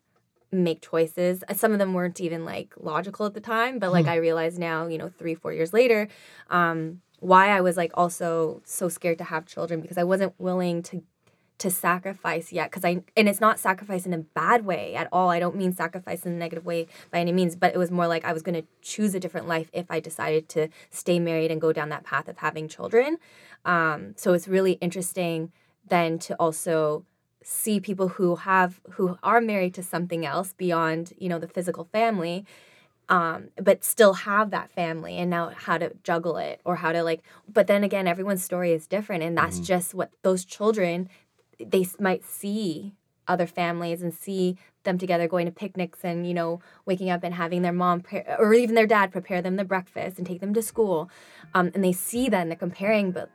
make 0.51 0.81
choices. 0.81 1.43
Uh, 1.49 1.53
Some 1.53 1.73
of 1.73 1.79
them 1.79 1.93
weren't 1.93 2.21
even 2.21 2.45
like 2.45 2.73
logical 2.79 3.25
at 3.25 3.33
the 3.33 3.41
time, 3.41 3.79
but 3.79 3.91
like 3.91 4.05
I 4.07 4.15
realize 4.15 4.57
now, 4.59 4.87
you 4.87 4.97
know, 4.99 5.09
three, 5.09 5.35
four 5.35 5.51
years 5.51 5.73
later, 5.73 6.07
um, 6.49 7.01
why 7.19 7.49
I 7.49 7.61
was 7.61 7.75
like 7.75 7.91
also 7.95 8.61
so 8.65 8.87
scared 8.87 9.17
to 9.17 9.23
have 9.23 9.45
children 9.45 9.81
because 9.81 9.97
I 9.97 10.03
wasn't 10.03 10.33
willing 10.39 10.83
to 10.83 11.03
to 11.59 11.69
sacrifice 11.69 12.51
yet 12.51 12.69
because 12.71 12.83
I 12.83 13.03
and 13.15 13.29
it's 13.29 13.39
not 13.39 13.59
sacrifice 13.59 14.05
in 14.05 14.13
a 14.13 14.17
bad 14.17 14.65
way 14.65 14.95
at 14.95 15.07
all. 15.11 15.29
I 15.29 15.39
don't 15.39 15.55
mean 15.55 15.73
sacrifice 15.73 16.25
in 16.25 16.33
a 16.33 16.35
negative 16.35 16.65
way 16.65 16.87
by 17.11 17.19
any 17.19 17.31
means, 17.31 17.55
but 17.55 17.73
it 17.73 17.77
was 17.77 17.91
more 17.91 18.07
like 18.07 18.25
I 18.25 18.33
was 18.33 18.41
going 18.41 18.59
to 18.61 18.67
choose 18.81 19.13
a 19.15 19.19
different 19.19 19.47
life 19.47 19.69
if 19.73 19.85
I 19.89 19.99
decided 19.99 20.49
to 20.49 20.67
stay 20.89 21.19
married 21.19 21.51
and 21.51 21.61
go 21.61 21.71
down 21.71 21.89
that 21.89 22.03
path 22.03 22.27
of 22.27 22.37
having 22.39 22.67
children. 22.67 23.17
Um, 23.65 24.13
so 24.17 24.33
it's 24.33 24.47
really 24.47 24.73
interesting 24.73 25.51
then 25.87 26.19
to 26.19 26.35
also 26.35 27.05
see 27.43 27.79
people 27.79 28.07
who 28.09 28.37
have 28.37 28.81
who 28.91 29.17
are 29.21 29.41
married 29.41 29.73
to 29.75 29.83
something 29.83 30.25
else 30.25 30.53
beyond 30.53 31.13
you 31.17 31.27
know 31.29 31.39
the 31.39 31.47
physical 31.47 31.83
family 31.91 32.45
um, 33.09 33.49
but 33.61 33.83
still 33.83 34.13
have 34.13 34.49
that 34.51 34.71
family 34.71 35.17
and 35.17 35.29
now 35.29 35.51
how 35.53 35.77
to 35.77 35.91
juggle 36.03 36.37
it 36.37 36.61
or 36.63 36.77
how 36.77 36.93
to 36.93 37.03
like 37.03 37.21
but 37.51 37.67
then 37.67 37.83
again 37.83 38.07
everyone's 38.07 38.41
story 38.43 38.71
is 38.71 38.87
different 38.87 39.23
and 39.23 39.37
that's 39.37 39.59
Mhm. 39.59 39.65
just 39.65 39.93
what 39.93 40.09
those 40.21 40.45
children 40.45 41.09
they 41.63 41.85
might 41.99 42.23
see 42.23 42.93
other 43.27 43.47
families 43.47 44.01
and 44.01 44.13
see 44.13 44.57
them 44.83 44.97
together 44.97 45.29
going 45.29 45.45
to 45.45 45.51
picnics 45.51 45.99
and 46.03 46.27
you 46.27 46.33
know 46.33 46.59
waking 46.85 47.09
up 47.09 47.23
and 47.23 47.33
having 47.33 47.61
their 47.61 47.71
mom 47.71 48.01
pre- 48.01 48.23
or 48.37 48.53
even 48.53 48.75
their 48.75 48.85
dad 48.85 49.11
prepare 49.11 49.41
them 49.41 49.55
the 49.55 49.63
breakfast 49.63 50.17
and 50.17 50.27
take 50.27 50.41
them 50.41 50.53
to 50.53 50.61
school 50.61 51.09
um, 51.53 51.71
and 51.73 51.83
they 51.83 51.93
see 51.93 52.27
that 52.27 52.41
and 52.41 52.51
they're 52.51 52.57
comparing 52.57 53.11
but 53.11 53.29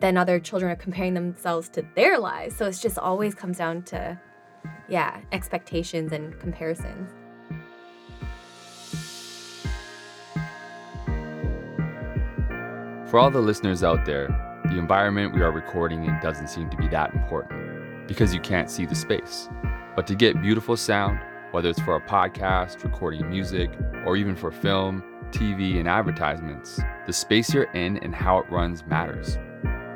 then 0.00 0.16
other 0.16 0.40
children 0.40 0.72
are 0.72 0.76
comparing 0.76 1.14
themselves 1.14 1.68
to 1.68 1.86
their 1.94 2.18
lives. 2.18 2.56
So 2.56 2.66
it's 2.66 2.80
just 2.80 2.98
always 2.98 3.34
comes 3.34 3.58
down 3.58 3.82
to 3.84 4.18
yeah 4.88 5.20
expectations 5.32 6.12
and 6.12 6.38
comparisons. 6.40 7.10
For 13.10 13.18
all 13.18 13.30
the 13.30 13.40
listeners 13.40 13.82
out 13.82 14.04
there, 14.04 14.28
the 14.70 14.78
environment 14.78 15.34
we 15.34 15.42
are 15.42 15.50
recording 15.50 16.04
in 16.04 16.16
doesn't 16.20 16.46
seem 16.46 16.70
to 16.70 16.76
be 16.76 16.86
that 16.86 17.12
important 17.12 18.06
because 18.06 18.32
you 18.32 18.40
can't 18.40 18.70
see 18.70 18.86
the 18.86 18.94
space. 18.94 19.48
But 19.96 20.06
to 20.06 20.14
get 20.14 20.40
beautiful 20.40 20.76
sound, 20.76 21.18
whether 21.50 21.68
it's 21.68 21.80
for 21.80 21.96
a 21.96 22.00
podcast, 22.00 22.84
recording 22.84 23.28
music, 23.28 23.68
or 24.06 24.16
even 24.16 24.36
for 24.36 24.52
film, 24.52 25.02
TV, 25.32 25.80
and 25.80 25.88
advertisements, 25.88 26.80
the 27.06 27.12
space 27.12 27.52
you're 27.52 27.64
in 27.72 27.96
and 27.98 28.14
how 28.14 28.38
it 28.38 28.48
runs 28.48 28.86
matters. 28.86 29.38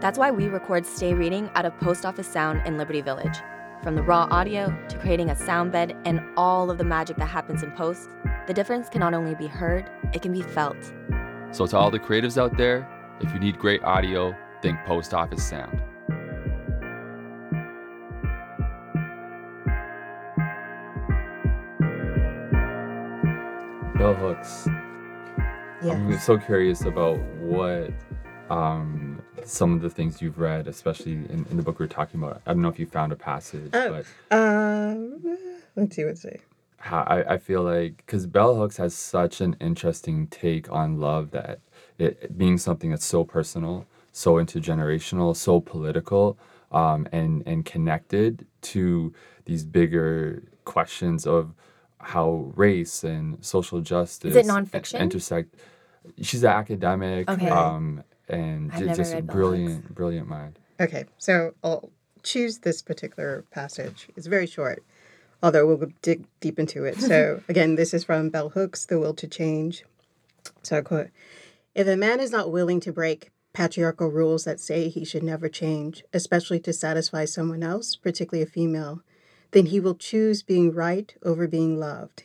That's 0.01 0.19
why 0.19 0.33
we 0.33 0.49
record 0.49 0.85
Stay 0.85 1.15
Reading 1.15 1.49
out 1.55 1.67
of 1.67 1.79
Post 1.79 2.05
Office 2.05 2.27
Sound 2.27 2.61
in 2.67 2.77
Liberty 2.77 3.01
Village. 3.01 3.39
From 3.85 3.95
the 3.95 4.03
raw 4.03 4.27
audio 4.29 4.77
to 4.89 4.99
creating 4.99 5.31
a 5.31 5.37
sound 5.37 5.71
bed 5.71 5.97
and 6.05 6.21
all 6.37 6.69
of 6.69 6.79
the 6.79 6.85
magic 6.85 7.17
that 7.19 7.27
happens 7.27 7.63
in 7.63 7.71
post, 7.73 8.11
the 8.49 8.53
difference 8.53 8.89
can 8.89 8.99
not 8.99 9.15
only 9.15 9.37
be 9.37 9.47
heard, 9.47 9.89
it 10.13 10.21
can 10.21 10.33
be 10.33 10.43
felt. 10.43 10.93
So, 11.53 11.65
to 11.65 11.79
all 11.79 11.93
the 11.93 12.01
creatives 12.01 12.37
out 12.37 12.57
there, 12.57 12.89
if 13.21 13.33
you 13.33 13.39
need 13.39 13.59
great 13.59 13.83
audio, 13.85 14.35
think 14.65 14.83
Post 14.87 15.13
Office 15.13 15.45
Sound. 15.47 15.79
Bell 23.97 24.15
hooks. 24.15 24.67
I'm 25.83 26.19
so 26.19 26.37
curious 26.39 26.83
about 26.85 27.19
what 27.41 27.91
um, 28.51 29.23
some 29.45 29.73
of 29.75 29.83
the 29.83 29.91
things 29.91 30.21
you've 30.21 30.39
read, 30.39 30.67
especially 30.67 31.13
in, 31.13 31.47
in 31.51 31.57
the 31.57 31.63
book 31.63 31.79
we 31.79 31.85
are 31.85 31.89
talking 31.89 32.23
about. 32.23 32.43
I 32.47 32.53
don't 32.53 32.63
know 32.63 32.69
if 32.69 32.79
you 32.79 32.87
found 32.87 33.13
a 33.13 33.17
passage, 33.17 33.71
Oh. 33.73 34.03
but 34.31 34.37
Um, 34.37 35.39
let's 35.77 35.95
see 35.97 36.05
what's 36.05 36.25
it. 36.25 36.41
how, 36.79 37.03
I, 37.03 37.35
I 37.35 37.39
feel 37.39 37.63
like 37.63 37.99
because 37.99 38.27
Bell 38.27 38.57
Hooks 38.57 38.77
has 38.79 38.95
such 38.95 39.41
an 39.41 39.57
interesting 39.61 40.27
take 40.27 40.71
on 40.73 40.99
love 40.99 41.31
that 41.31 41.61
it, 41.99 42.19
it 42.23 42.37
being 42.39 42.59
something 42.59 42.91
that's 42.91 43.07
so 43.07 43.25
personal, 43.25 43.87
so 44.17 44.35
intergenerational, 44.37 45.35
so 45.37 45.61
political, 45.61 46.39
um, 46.71 47.07
and 47.13 47.43
and 47.47 47.65
connected 47.65 48.47
to 48.63 49.13
these 49.45 49.65
bigger 49.65 50.43
questions 50.65 51.27
of 51.27 51.53
how 51.99 52.53
race 52.55 53.03
and 53.05 53.45
social 53.45 53.81
justice 53.81 54.37
and- 54.37 54.49
nonfiction? 54.49 55.01
intersect. 55.01 55.55
She's 56.21 56.45
an 56.45 56.51
academic, 56.51 57.29
Okay. 57.31 57.49
um, 57.49 58.05
and 58.29 58.71
I've 58.73 58.79
ju- 58.79 58.85
never 58.87 58.97
just 58.97 59.13
a 59.13 59.17
read 59.17 59.27
Bell 59.27 59.37
brilliant, 59.37 59.95
brilliant 59.95 60.29
mind. 60.29 60.59
Okay, 60.81 61.05
so 61.19 61.55
I'll 61.65 61.91
choose 62.23 62.59
this 62.59 62.83
particular 62.83 63.45
passage. 63.51 64.09
It's 64.17 64.27
very 64.27 64.47
short, 64.47 64.83
although 65.43 65.67
we'll 65.67 65.89
dig 66.03 66.25
deep 66.41 66.59
into 66.59 66.85
it. 66.85 66.97
So, 67.01 67.43
again, 67.49 67.75
this 67.75 67.93
is 67.95 68.05
from 68.05 68.29
Bell 68.31 68.51
Hooks, 68.51 68.87
The 68.87 68.99
Will 69.01 69.15
to 69.15 69.27
Change. 69.27 69.85
So 70.63 70.79
I 70.79 70.81
quote 70.83 71.09
If 71.75 71.87
a 71.89 71.97
man 71.97 72.21
is 72.21 72.31
not 72.31 72.53
willing 72.53 72.81
to 72.81 72.93
break 72.93 73.31
patriarchal 73.55 74.09
rules 74.09 74.45
that 74.45 74.61
say 74.61 74.89
he 74.89 75.05
should 75.05 75.23
never 75.23 75.49
change, 75.49 76.05
especially 76.13 76.61
to 76.61 76.73
satisfy 76.73 77.25
someone 77.25 77.63
else, 77.63 77.97
particularly 77.97 78.43
a 78.43 78.47
female, 78.47 79.01
then 79.53 79.67
he 79.67 79.81
will 79.81 79.95
choose 79.95 80.43
being 80.43 80.73
right 80.75 81.15
over 81.23 81.47
being 81.47 81.79
loved. 81.79 82.25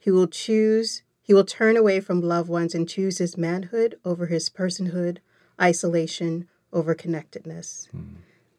He 0.00 0.10
will 0.10 0.26
choose, 0.26 1.02
he 1.22 1.32
will 1.34 1.44
turn 1.44 1.76
away 1.76 2.00
from 2.00 2.20
loved 2.20 2.48
ones 2.48 2.74
and 2.74 2.88
choose 2.88 3.18
his 3.18 3.36
manhood 3.36 3.96
over 4.04 4.26
his 4.26 4.50
personhood, 4.50 5.18
isolation 5.60 6.48
over 6.72 6.94
connectedness. 6.94 7.88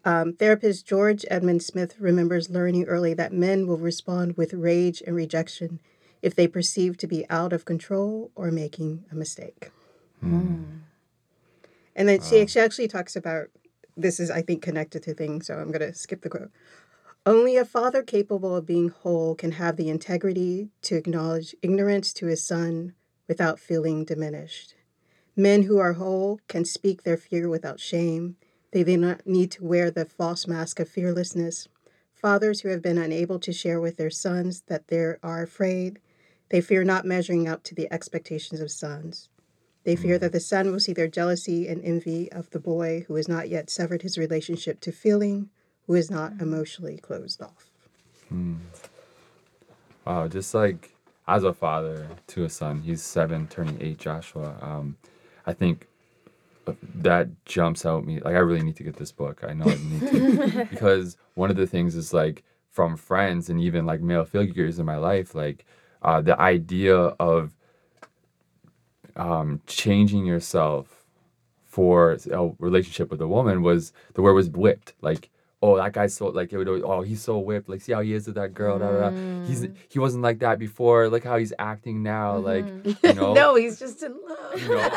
Um, 0.06 0.34
therapist 0.34 0.86
George 0.86 1.26
Edmund 1.32 1.64
Smith 1.64 1.96
remembers 2.00 2.50
learning 2.52 2.86
early 2.86 3.16
that 3.16 3.34
men 3.34 3.66
will 3.66 3.78
respond 3.78 4.38
with 4.38 4.54
rage 4.54 5.02
and 5.06 5.16
rejection 5.16 5.80
if 6.22 6.36
they 6.36 6.48
perceive 6.48 6.98
to 6.98 7.08
be 7.08 7.28
out 7.30 7.52
of 7.52 7.66
control 7.66 8.32
or 8.36 8.52
making 8.52 9.06
a 9.12 9.16
mistake. 9.16 9.72
And 11.96 12.10
then 12.10 12.22
she, 12.22 12.46
she 12.48 12.60
actually 12.60 12.88
talks 12.88 13.16
about 13.16 13.48
this 13.96 14.20
is, 14.20 14.30
I 14.30 14.42
think, 14.42 14.62
connected 14.62 15.04
to 15.04 15.14
things, 15.14 15.48
so 15.48 15.56
I'm 15.56 15.72
going 15.72 15.80
to 15.80 15.94
skip 15.94 16.22
the 16.22 16.30
quote. 16.30 16.52
Only 17.26 17.58
a 17.58 17.66
father 17.66 18.04
capable 18.04 18.56
of 18.56 18.66
being 18.66 18.90
whole 18.90 19.34
can 19.36 19.54
have 19.54 19.78
the 19.78 19.90
integrity 19.90 20.70
to 20.84 20.96
acknowledge 20.96 21.56
ignorance 21.62 22.14
to 22.14 22.28
his 22.28 22.44
son 22.44 22.94
without 23.28 23.60
feeling 23.60 24.06
diminished. 24.06 24.76
Men 25.36 25.64
who 25.64 25.80
are 25.80 25.94
whole 25.94 26.40
can 26.48 26.66
speak 26.66 27.04
their 27.04 27.18
fear 27.18 27.50
without 27.50 27.80
shame. 27.80 28.36
They 28.72 28.84
do 28.84 28.98
not 28.98 29.26
need 29.26 29.52
to 29.52 29.66
wear 29.66 29.90
the 29.90 30.06
false 30.06 30.46
mask 30.46 30.80
of 30.80 30.88
fearlessness. 30.88 31.68
Fathers 32.14 32.62
who 32.62 32.70
have 32.70 32.82
been 32.82 32.98
unable 32.98 33.40
to 33.40 33.52
share 33.52 33.80
with 33.80 33.98
their 33.98 34.10
sons 34.10 34.64
that 34.68 34.88
they 34.88 35.16
are 35.24 35.44
afraid, 35.44 36.00
they 36.50 36.62
fear 36.62 36.84
not 36.84 37.06
measuring 37.06 37.48
up 37.48 37.64
to 37.64 37.76
the 37.76 37.92
expectations 37.92 38.60
of 38.60 38.72
sons. 38.72 39.30
They 39.86 39.96
fear 39.96 40.18
that 40.18 40.32
the 40.32 40.40
son 40.40 40.72
will 40.72 40.80
see 40.80 40.94
their 40.94 41.08
jealousy 41.08 41.68
and 41.68 41.84
envy 41.84 42.32
of 42.32 42.50
the 42.50 42.60
boy 42.60 43.06
who 43.08 43.16
has 43.16 43.28
not 43.28 43.50
yet 43.50 43.70
severed 43.70 44.02
his 44.02 44.18
relationship 44.18 44.82
to 44.82 44.92
feeling, 44.92 45.50
who 45.86 45.94
is 45.94 46.10
not 46.10 46.34
emotionally 46.42 46.98
closed 46.98 47.42
off. 47.42 47.70
Wow, 50.06 50.28
just 50.28 50.54
like 50.56 50.96
as 51.28 51.44
a 51.44 51.54
father 51.54 52.08
to 52.28 52.46
a 52.46 52.50
son, 52.50 52.82
he's 52.82 53.04
seven, 53.04 53.48
turning 53.48 53.78
eight, 53.80 54.00
Joshua. 54.00 54.58
Um, 54.62 54.98
I 55.46 55.54
think 55.54 55.88
uh, 56.68 56.74
that 56.96 57.46
jumps 57.46 57.86
out 57.86 58.06
me. 58.06 58.20
Like 58.20 58.36
I 58.36 58.40
really 58.40 58.64
need 58.64 58.78
to 58.78 58.84
get 58.84 58.96
this 58.98 59.12
book. 59.12 59.44
I 59.48 59.54
know 59.54 59.66
I 59.66 59.78
need 59.78 60.02
to 60.02 60.66
because 60.72 61.18
one 61.36 61.52
of 61.52 61.58
the 61.58 61.68
things 61.68 61.96
is 61.96 62.12
like 62.14 62.44
from 62.72 62.98
friends 62.98 63.50
and 63.50 63.62
even 63.62 63.86
like 63.86 64.02
male 64.02 64.26
figures 64.26 64.80
in 64.80 64.86
my 64.86 64.98
life, 64.98 65.36
like 65.36 65.66
uh, 66.02 66.22
the 66.22 66.40
idea 66.40 66.96
of 66.96 67.56
um, 69.16 69.62
changing 69.68 70.26
yourself 70.26 71.06
for 71.66 72.18
a 72.32 72.52
relationship 72.60 73.12
with 73.12 73.22
a 73.22 73.28
woman 73.28 73.62
was 73.62 73.92
the 74.14 74.22
word 74.22 74.34
was 74.34 74.50
whipped. 74.50 74.94
Like, 75.02 75.30
oh, 75.62 75.78
that 75.78 75.94
guy's 75.94 76.14
so 76.14 76.28
like 76.28 76.54
it 76.54 76.58
would 76.58 76.68
always, 76.68 76.84
oh 76.86 77.02
he's 77.02 77.22
so 77.22 77.38
whipped. 77.38 77.68
Like, 77.68 77.82
see 77.82 77.92
how 77.94 78.02
he 78.02 78.14
is 78.14 78.28
with 78.28 78.36
that 78.36 78.54
girl. 78.54 78.80
Da, 78.80 78.92
da, 78.92 79.10
da. 79.10 79.46
He's 79.46 79.68
he 79.90 80.00
wasn't 80.00 80.24
like 80.24 80.40
that 80.40 80.60
before. 80.60 81.10
Look 81.10 81.24
how 81.24 81.38
he's 81.38 81.54
acting 81.60 82.04
now. 82.04 82.38
Like, 82.38 82.66
you 83.04 83.14
know, 83.14 83.34
no, 83.34 83.56
he's 83.56 83.80
just 83.80 84.04
in 84.04 84.16
love. 84.28 84.62
you 84.62 84.70
know. 84.70 84.90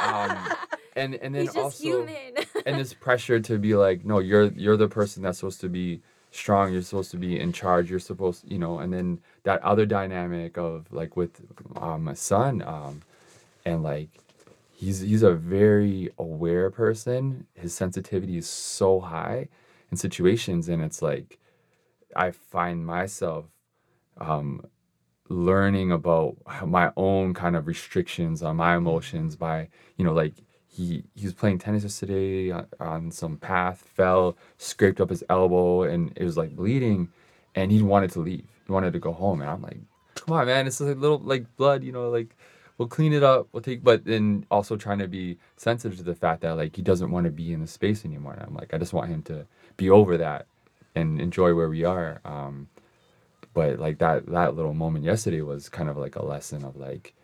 Um, 0.00 0.56
and 0.96 1.14
and 1.16 1.34
then 1.34 1.42
He's 1.42 1.54
just 1.54 1.58
also 1.58 1.82
human. 1.82 2.34
and 2.66 2.78
this 2.78 2.94
pressure 2.94 3.40
to 3.40 3.58
be 3.58 3.74
like, 3.74 4.04
no, 4.04 4.18
you're 4.18 4.52
you're 4.52 4.76
the 4.76 4.88
person 4.88 5.22
that's 5.22 5.38
supposed 5.38 5.60
to 5.62 5.68
be 5.68 6.02
strong. 6.30 6.72
You're 6.72 6.82
supposed 6.82 7.10
to 7.12 7.16
be 7.16 7.38
in 7.38 7.52
charge. 7.52 7.90
You're 7.90 7.98
supposed, 7.98 8.50
you 8.50 8.58
know. 8.58 8.78
And 8.78 8.92
then 8.92 9.20
that 9.44 9.62
other 9.62 9.86
dynamic 9.86 10.58
of 10.58 10.86
like 10.92 11.16
with 11.16 11.40
um, 11.76 12.04
my 12.04 12.14
son, 12.14 12.62
um, 12.62 13.02
and 13.64 13.82
like 13.82 14.10
he's 14.72 15.00
he's 15.00 15.22
a 15.22 15.34
very 15.34 16.10
aware 16.18 16.70
person. 16.70 17.46
His 17.54 17.74
sensitivity 17.74 18.36
is 18.38 18.48
so 18.48 19.00
high 19.00 19.48
in 19.90 19.96
situations, 19.96 20.68
and 20.68 20.82
it's 20.82 21.02
like 21.02 21.38
I 22.14 22.30
find 22.30 22.84
myself 22.84 23.46
um, 24.18 24.66
learning 25.28 25.90
about 25.92 26.36
my 26.66 26.92
own 26.96 27.34
kind 27.34 27.56
of 27.56 27.66
restrictions 27.66 28.42
on 28.42 28.56
my 28.56 28.76
emotions 28.76 29.36
by 29.36 29.68
you 29.96 30.04
know 30.04 30.12
like 30.12 30.34
he 30.66 31.04
he 31.14 31.24
was 31.24 31.34
playing 31.34 31.58
tennis 31.58 31.82
yesterday 31.82 32.50
on, 32.50 32.66
on 32.80 33.10
some 33.10 33.36
path 33.36 33.84
fell 33.94 34.36
scraped 34.58 35.00
up 35.00 35.10
his 35.10 35.24
elbow 35.28 35.82
and 35.82 36.12
it 36.16 36.24
was 36.24 36.36
like 36.36 36.54
bleeding 36.54 37.08
and 37.54 37.70
he 37.72 37.82
wanted 37.82 38.10
to 38.10 38.20
leave 38.20 38.44
he 38.66 38.72
wanted 38.72 38.92
to 38.92 38.98
go 38.98 39.12
home 39.12 39.40
and 39.40 39.48
i'm 39.48 39.62
like 39.62 39.78
come 40.14 40.34
on 40.34 40.46
man 40.46 40.66
it's 40.66 40.80
a 40.80 40.84
little 40.84 41.18
like 41.18 41.56
blood 41.56 41.82
you 41.82 41.92
know 41.92 42.10
like 42.10 42.36
we'll 42.82 42.88
clean 42.88 43.12
it 43.12 43.22
up 43.22 43.46
we'll 43.52 43.62
take 43.62 43.84
but 43.84 44.04
then 44.04 44.44
also 44.50 44.76
trying 44.76 44.98
to 44.98 45.06
be 45.06 45.38
sensitive 45.56 45.96
to 45.96 46.02
the 46.02 46.16
fact 46.16 46.40
that 46.42 46.56
like 46.56 46.74
he 46.74 46.82
doesn't 46.82 47.12
want 47.12 47.24
to 47.24 47.30
be 47.30 47.52
in 47.52 47.60
the 47.60 47.66
space 47.68 48.04
anymore 48.04 48.32
and 48.32 48.42
i'm 48.42 48.54
like 48.54 48.74
i 48.74 48.78
just 48.78 48.92
want 48.92 49.08
him 49.08 49.22
to 49.22 49.46
be 49.76 49.88
over 49.88 50.16
that 50.16 50.46
and 50.96 51.20
enjoy 51.20 51.54
where 51.54 51.68
we 51.68 51.84
are 51.84 52.20
um 52.24 52.66
but 53.54 53.78
like 53.78 53.98
that 53.98 54.26
that 54.26 54.56
little 54.56 54.74
moment 54.74 55.04
yesterday 55.04 55.42
was 55.42 55.68
kind 55.68 55.88
of 55.88 55.96
like 55.96 56.16
a 56.16 56.24
lesson 56.24 56.64
of 56.64 56.74
like 56.74 57.14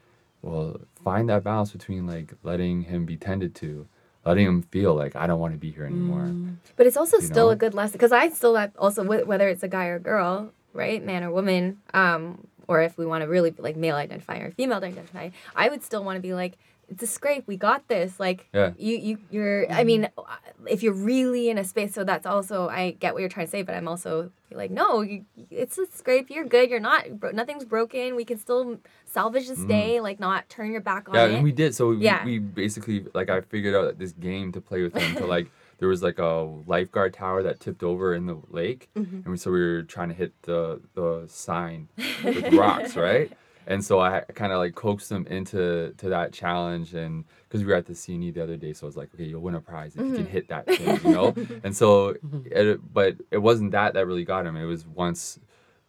well 0.43 0.81
find 1.03 1.29
that 1.29 1.43
balance 1.43 1.73
between 1.73 2.07
like 2.07 2.33
letting 2.45 2.83
him 2.83 3.05
be 3.05 3.17
tended 3.17 3.53
to 3.57 3.85
letting 4.25 4.47
him 4.47 4.63
feel 4.63 4.95
like 4.95 5.17
i 5.17 5.27
don't 5.27 5.41
want 5.41 5.53
to 5.53 5.59
be 5.59 5.73
here 5.73 5.87
anymore 5.87 6.33
But 6.77 6.87
it's 6.87 6.97
also 6.97 7.17
you 7.19 7.27
still 7.27 7.47
know? 7.47 7.51
a 7.51 7.57
good 7.57 7.75
lesson 7.75 7.95
because 7.95 8.13
I 8.13 8.29
still 8.29 8.55
have 8.55 8.71
also 8.79 9.03
whether 9.03 9.49
it's 9.49 9.65
a 9.65 9.69
guy 9.69 9.87
or 9.87 9.99
girl, 9.99 10.53
right, 10.73 11.05
man 11.05 11.25
or 11.25 11.33
woman, 11.33 11.79
um, 11.93 12.47
or 12.69 12.83
if 12.83 12.97
we 12.97 13.07
want 13.07 13.23
to 13.23 13.29
really 13.29 13.51
be 13.51 13.63
like 13.63 13.77
male 13.77 13.97
identify 13.97 14.39
or 14.39 14.51
female 14.53 14.79
identify, 14.79 15.31
I 15.57 15.69
would 15.69 15.83
still 15.83 16.05
want 16.05 16.17
to 16.17 16.21
be 16.21 16.35
like, 16.35 16.59
it's 16.91 17.03
a 17.03 17.07
scrape. 17.07 17.47
We 17.47 17.57
got 17.57 17.87
this. 17.89 18.19
Like 18.19 18.49
Yeah. 18.55 18.73
you, 18.79 18.97
you, 18.97 19.19
you're. 19.31 19.71
I 19.71 19.85
mean, 19.85 20.05
mm-hmm. 20.05 20.21
uh, 20.21 20.67
if 20.71 20.83
you're 20.83 20.95
really 20.95 21.51
in 21.51 21.59
a 21.59 21.65
space, 21.65 21.93
so 21.95 22.03
that's 22.05 22.25
also 22.27 22.69
I 22.69 22.93
get 22.93 23.13
what 23.13 23.21
you're 23.21 23.29
trying 23.29 23.47
to 23.47 23.51
say, 23.51 23.63
but 23.63 23.75
I'm 23.75 23.87
also 23.89 24.31
like, 24.51 24.71
no, 24.71 25.03
you, 25.03 25.25
it's 25.51 25.77
a 25.77 25.87
scrape. 25.87 26.31
You're 26.31 26.47
good. 26.47 26.71
You're 26.71 26.81
not. 26.81 27.21
bro- 27.21 27.33
Nothing's 27.33 27.67
broken. 27.67 28.17
We 28.17 28.25
can 28.25 28.39
still 28.39 28.79
salvage 29.05 29.49
this 29.49 29.59
mm-hmm. 29.59 29.69
day. 29.69 30.01
Like 30.01 30.19
not 30.19 30.49
turn 30.49 30.73
your 30.73 30.81
back 30.81 31.09
on 31.09 31.15
Yeah, 31.15 31.27
it. 31.27 31.35
and 31.35 31.45
we 31.45 31.53
did. 31.53 31.75
So 31.75 31.89
we, 31.91 31.99
Yeah. 31.99 32.25
we 32.25 32.39
basically 32.39 33.05
like 33.13 33.29
I 33.29 33.43
figured 33.43 33.75
out 33.75 33.99
this 33.99 34.13
game 34.13 34.53
to 34.53 34.61
play 34.61 34.83
with 34.83 34.97
him 34.97 35.17
to 35.17 35.27
like 35.27 35.51
there 35.79 35.89
was 35.89 36.03
like 36.03 36.19
a 36.19 36.49
lifeguard 36.67 37.15
tower 37.15 37.43
that 37.43 37.61
tipped 37.61 37.83
over 37.83 38.15
in 38.15 38.27
the 38.27 38.41
lake, 38.49 38.89
and 38.95 39.27
we, 39.27 39.37
so 39.37 39.51
we 39.51 39.61
were 39.61 39.83
trying 39.83 40.09
to 40.09 40.15
hit 40.15 40.33
the 40.43 40.81
the 40.95 41.25
sign 41.29 41.89
with 42.25 42.53
rocks, 42.53 42.97
right? 42.97 43.33
And 43.67 43.85
so 43.85 44.01
I 44.01 44.21
kind 44.35 44.51
of 44.51 44.59
like 44.59 44.75
coaxed 44.75 45.11
them 45.11 45.27
into 45.27 45.93
to 45.99 46.09
that 46.09 46.33
challenge, 46.33 46.95
and 46.95 47.25
because 47.45 47.61
we 47.61 47.71
were 47.71 47.77
at 47.77 47.87
the 47.87 47.93
CNE 47.93 48.35
the 48.35 48.43
other 48.43 48.57
day, 48.57 48.73
so 48.73 48.87
I 48.87 48.89
was 48.89 48.97
like, 48.97 49.11
okay, 49.15 49.25
you'll 49.25 49.43
win 49.43 49.55
a 49.55 49.61
prize 49.61 49.95
if 49.95 50.07
you 50.07 50.15
can 50.15 50.27
hit 50.27 50.49
that 50.49 50.67
thing, 50.67 50.99
you 51.05 51.15
know. 51.15 51.35
and 51.63 51.77
so, 51.77 52.17
it, 52.47 52.81
but 52.93 53.17
it 53.31 53.39
wasn't 53.39 53.73
that 53.73 53.95
that 53.95 54.07
really 54.07 54.25
got 54.25 54.47
him. 54.47 54.57
It 54.57 54.65
was 54.65 54.87
once 54.87 55.39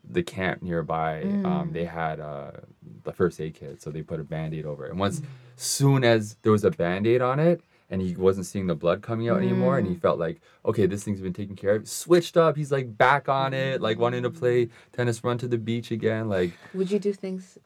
the 0.07 0.23
camp 0.23 0.61
nearby, 0.61 1.21
um, 1.45 1.69
they 1.71 1.85
had 1.85 2.19
uh, 2.19 2.51
the 3.03 3.13
first 3.13 3.39
aid 3.39 3.53
kit, 3.53 3.81
so 3.81 3.91
they 3.91 4.01
put 4.01 4.19
a 4.19 4.23
band-aid 4.23 4.65
over 4.65 4.85
it. 4.85 4.91
And 4.91 4.99
once, 4.99 5.21
soon 5.55 6.03
as 6.03 6.35
there 6.41 6.51
was 6.51 6.63
a 6.63 6.71
band-aid 6.71 7.21
on 7.21 7.39
it, 7.39 7.61
and 7.89 8.01
he 8.01 8.15
wasn't 8.15 8.45
seeing 8.45 8.67
the 8.67 8.75
blood 8.75 9.01
coming 9.01 9.29
out 9.29 9.37
anymore, 9.41 9.77
and 9.77 9.87
he 9.87 9.95
felt 9.95 10.19
like, 10.19 10.41
okay, 10.65 10.85
this 10.85 11.03
thing's 11.03 11.21
been 11.21 11.33
taken 11.33 11.55
care 11.55 11.75
of. 11.75 11.87
Switched 11.87 12.37
up, 12.37 12.55
he's 12.55 12.71
like 12.71 12.97
back 12.97 13.27
on 13.27 13.53
it, 13.53 13.81
like 13.81 13.97
wanting 13.99 14.23
to 14.23 14.29
play 14.29 14.69
tennis, 14.93 15.23
run 15.23 15.37
to 15.39 15.47
the 15.47 15.57
beach 15.57 15.89
again, 15.91 16.29
like 16.29 16.53
Would 16.73 16.91
you 16.91 16.99
do 16.99 17.13
things 17.13 17.57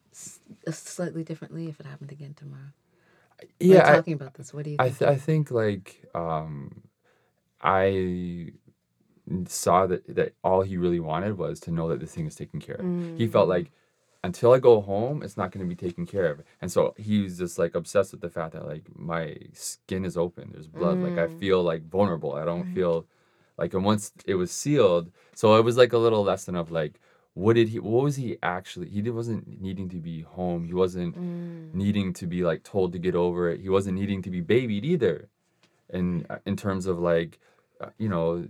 uh, 0.67 0.71
slightly 0.71 1.23
differently 1.23 1.67
if 1.67 1.79
it 1.79 1.85
happened 1.85 2.11
again 2.11 2.33
tomorrow? 2.35 2.71
yeah. 3.59 3.83
We're 3.83 3.91
I- 3.91 3.95
talking 3.97 4.13
about 4.13 4.33
this. 4.35 4.53
What 4.53 4.63
do 4.63 4.69
you 4.71 4.77
I 4.79 4.85
think? 4.89 4.99
th- 4.99 5.11
I 5.11 5.15
think 5.15 5.51
like 5.51 6.05
um, 6.15 6.83
I 7.61 8.53
saw 9.47 9.87
that 9.87 10.03
that 10.15 10.33
all 10.43 10.61
he 10.61 10.77
really 10.77 10.99
wanted 10.99 11.37
was 11.37 11.59
to 11.61 11.71
know 11.71 11.87
that 11.89 11.99
this 11.99 12.13
thing 12.13 12.25
is 12.25 12.35
taken 12.35 12.59
care 12.59 12.75
of. 12.75 12.85
He 13.17 13.27
felt 13.27 13.47
like 13.49 13.71
until 14.23 14.53
I 14.53 14.59
go 14.59 14.81
home, 14.81 15.21
it's 15.23 15.37
not 15.37 15.51
going 15.51 15.67
to 15.67 15.75
be 15.75 15.75
taken 15.75 16.05
care 16.05 16.27
of, 16.31 16.41
and 16.61 16.71
so 16.71 16.93
he's 16.97 17.37
just 17.37 17.59
like 17.59 17.75
obsessed 17.75 18.11
with 18.11 18.21
the 18.21 18.29
fact 18.29 18.53
that 18.53 18.65
like 18.65 18.83
my 18.95 19.37
skin 19.53 20.05
is 20.05 20.17
open, 20.17 20.51
there's 20.51 20.67
blood, 20.67 20.99
like 20.99 21.17
I 21.17 21.27
feel 21.39 21.61
like 21.63 21.89
vulnerable. 21.89 22.33
I 22.33 22.45
don't 22.45 22.73
feel 22.73 23.05
like, 23.57 23.73
and 23.73 23.83
once 23.83 24.11
it 24.25 24.35
was 24.35 24.51
sealed, 24.51 25.11
so 25.35 25.55
it 25.55 25.63
was 25.63 25.77
like 25.77 25.93
a 25.93 25.97
little 25.97 26.23
lesson 26.23 26.55
of 26.55 26.71
like. 26.71 26.99
What 27.35 27.55
did 27.55 27.69
he? 27.69 27.79
What 27.79 28.03
was 28.03 28.15
he 28.15 28.37
actually? 28.43 28.89
He 28.89 29.01
wasn't 29.09 29.59
needing 29.59 29.89
to 29.89 29.95
be 29.95 30.21
home. 30.21 30.65
He 30.65 30.73
wasn't 30.75 31.17
needing 31.73 32.13
to 32.13 32.27
be 32.27 32.43
like 32.43 32.61
told 32.61 32.91
to 32.91 32.99
get 32.99 33.15
over 33.15 33.49
it. 33.49 33.59
He 33.59 33.69
wasn't 33.69 33.97
needing 33.97 34.21
to 34.21 34.29
be 34.29 34.39
babied 34.39 34.85
either 34.85 35.29
and 35.93 36.25
uh, 36.29 36.37
in 36.45 36.55
terms 36.57 36.85
of 36.85 36.99
like 36.99 37.39
uh, 37.79 37.89
you 37.97 38.09
know 38.09 38.47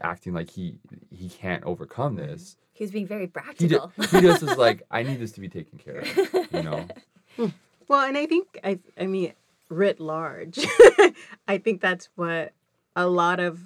acting 0.00 0.32
like 0.32 0.50
he 0.50 0.76
he 1.24 1.30
can't 1.30 1.64
overcome 1.64 2.16
this. 2.16 2.56
He 2.74 2.84
was 2.84 2.90
being 2.90 3.06
very 3.06 3.22
he, 3.22 3.26
ju- 3.26 3.32
practical. 3.32 3.92
he 3.96 4.20
just 4.20 4.42
was 4.42 4.58
like 4.58 4.82
i 4.90 5.02
need 5.02 5.20
this 5.20 5.32
to 5.32 5.40
be 5.40 5.48
taken 5.48 5.78
care 5.78 5.98
of 5.98 6.52
you 6.52 6.62
know? 6.62 6.86
Hmm. 7.36 7.46
Well, 7.88 8.06
and 8.06 8.16
I 8.16 8.26
think 8.26 8.60
I 8.62 8.78
I 8.96 9.06
mean 9.06 9.32
writ 9.68 9.98
large, 9.98 10.64
I 11.48 11.58
think 11.58 11.80
that's 11.80 12.08
what 12.14 12.52
a 12.94 13.08
lot 13.08 13.40
of 13.40 13.64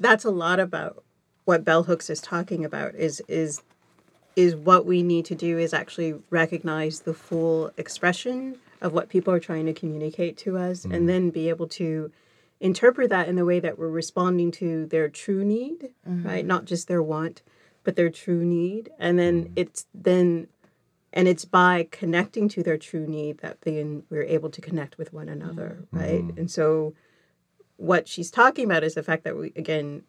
that's 0.00 0.24
a 0.24 0.32
lot 0.32 0.58
about 0.58 1.04
what 1.44 1.64
Bell 1.64 1.84
Hooks 1.84 2.10
is 2.10 2.20
talking 2.20 2.64
about 2.64 2.96
is 2.96 3.22
is 3.28 3.62
is 4.34 4.56
what 4.56 4.84
we 4.84 5.04
need 5.04 5.24
to 5.26 5.36
do 5.36 5.58
is 5.58 5.72
actually 5.72 6.16
recognize 6.30 7.02
the 7.02 7.14
full 7.14 7.70
expression 7.76 8.56
of 8.80 8.92
what 8.92 9.08
people 9.08 9.32
are 9.32 9.38
trying 9.38 9.66
to 9.66 9.72
communicate 9.72 10.36
to 10.38 10.58
us 10.58 10.84
and 10.84 10.92
mm-hmm. 10.92 11.06
then 11.06 11.30
be 11.30 11.48
able 11.50 11.68
to 11.68 12.10
interpret 12.62 13.10
that 13.10 13.28
in 13.28 13.34
the 13.34 13.44
way 13.44 13.58
that 13.58 13.76
we're 13.76 13.88
responding 13.88 14.52
to 14.52 14.86
their 14.86 15.08
true 15.08 15.44
need, 15.44 15.90
mm-hmm. 16.08 16.26
right? 16.26 16.46
Not 16.46 16.64
just 16.64 16.86
their 16.86 17.02
want, 17.02 17.42
but 17.82 17.96
their 17.96 18.08
true 18.08 18.44
need. 18.44 18.88
And 18.98 19.18
then 19.18 19.44
mm-hmm. 19.44 19.52
it's 19.56 19.86
then 19.92 20.46
and 21.12 21.28
it's 21.28 21.44
by 21.44 21.88
connecting 21.90 22.48
to 22.48 22.62
their 22.62 22.78
true 22.78 23.06
need 23.06 23.38
that 23.38 23.62
then 23.62 24.04
we're 24.08 24.22
able 24.22 24.48
to 24.48 24.62
connect 24.62 24.96
with 24.96 25.12
one 25.12 25.28
another 25.28 25.84
mm-hmm. 25.92 25.98
right? 25.98 26.38
And 26.38 26.50
so 26.50 26.94
what 27.76 28.08
she's 28.08 28.30
talking 28.30 28.64
about 28.64 28.84
is 28.84 28.94
the 28.94 29.02
fact 29.02 29.24
that 29.24 29.36
we 29.36 29.52
again 29.56 30.04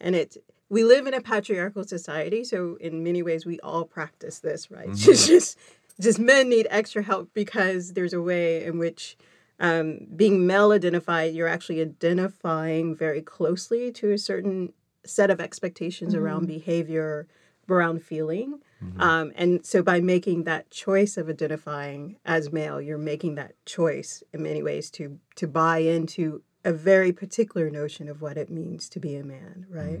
and 0.00 0.14
it 0.14 0.36
we 0.68 0.84
live 0.84 1.06
in 1.06 1.14
a 1.14 1.20
patriarchal 1.20 1.84
society 1.84 2.44
so 2.44 2.76
in 2.78 3.02
many 3.02 3.22
ways 3.22 3.46
we 3.46 3.58
all 3.60 3.86
practice 3.86 4.38
this 4.38 4.70
right? 4.70 4.94
Just 4.94 5.26
just 5.34 5.58
just 5.98 6.18
men 6.18 6.50
need 6.50 6.66
extra 6.70 7.02
help 7.02 7.30
because 7.32 7.94
there's 7.94 8.12
a 8.12 8.20
way 8.20 8.64
in 8.64 8.78
which 8.78 9.16
um, 9.60 10.00
being 10.16 10.46
male 10.46 10.72
identified 10.72 11.34
you're 11.34 11.48
actually 11.48 11.80
identifying 11.80 12.94
very 12.94 13.22
closely 13.22 13.92
to 13.92 14.12
a 14.12 14.18
certain 14.18 14.72
set 15.04 15.30
of 15.30 15.40
expectations 15.40 16.14
around 16.14 16.46
behavior 16.46 17.26
around 17.68 18.02
feeling. 18.02 18.60
Um, 18.98 19.32
and 19.34 19.64
so 19.64 19.82
by 19.82 20.00
making 20.00 20.44
that 20.44 20.70
choice 20.70 21.16
of 21.16 21.30
identifying 21.30 22.16
as 22.26 22.52
male, 22.52 22.80
you're 22.82 22.98
making 22.98 23.36
that 23.36 23.52
choice 23.64 24.22
in 24.32 24.42
many 24.42 24.62
ways 24.62 24.90
to 24.92 25.18
to 25.36 25.46
buy 25.46 25.78
into 25.78 26.42
a 26.64 26.72
very 26.72 27.12
particular 27.12 27.70
notion 27.70 28.08
of 28.08 28.20
what 28.20 28.36
it 28.36 28.50
means 28.50 28.88
to 28.90 29.00
be 29.00 29.16
a 29.16 29.24
man, 29.24 29.66
right? 29.70 30.00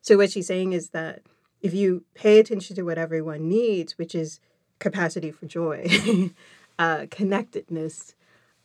So 0.00 0.16
what 0.16 0.30
she's 0.30 0.46
saying 0.46 0.72
is 0.72 0.90
that 0.90 1.22
if 1.60 1.74
you 1.74 2.04
pay 2.14 2.38
attention 2.38 2.76
to 2.76 2.82
what 2.82 2.98
everyone 2.98 3.48
needs, 3.48 3.98
which 3.98 4.14
is 4.14 4.40
capacity 4.78 5.30
for 5.30 5.46
joy, 5.46 5.86
uh, 6.78 7.06
connectedness, 7.10 8.14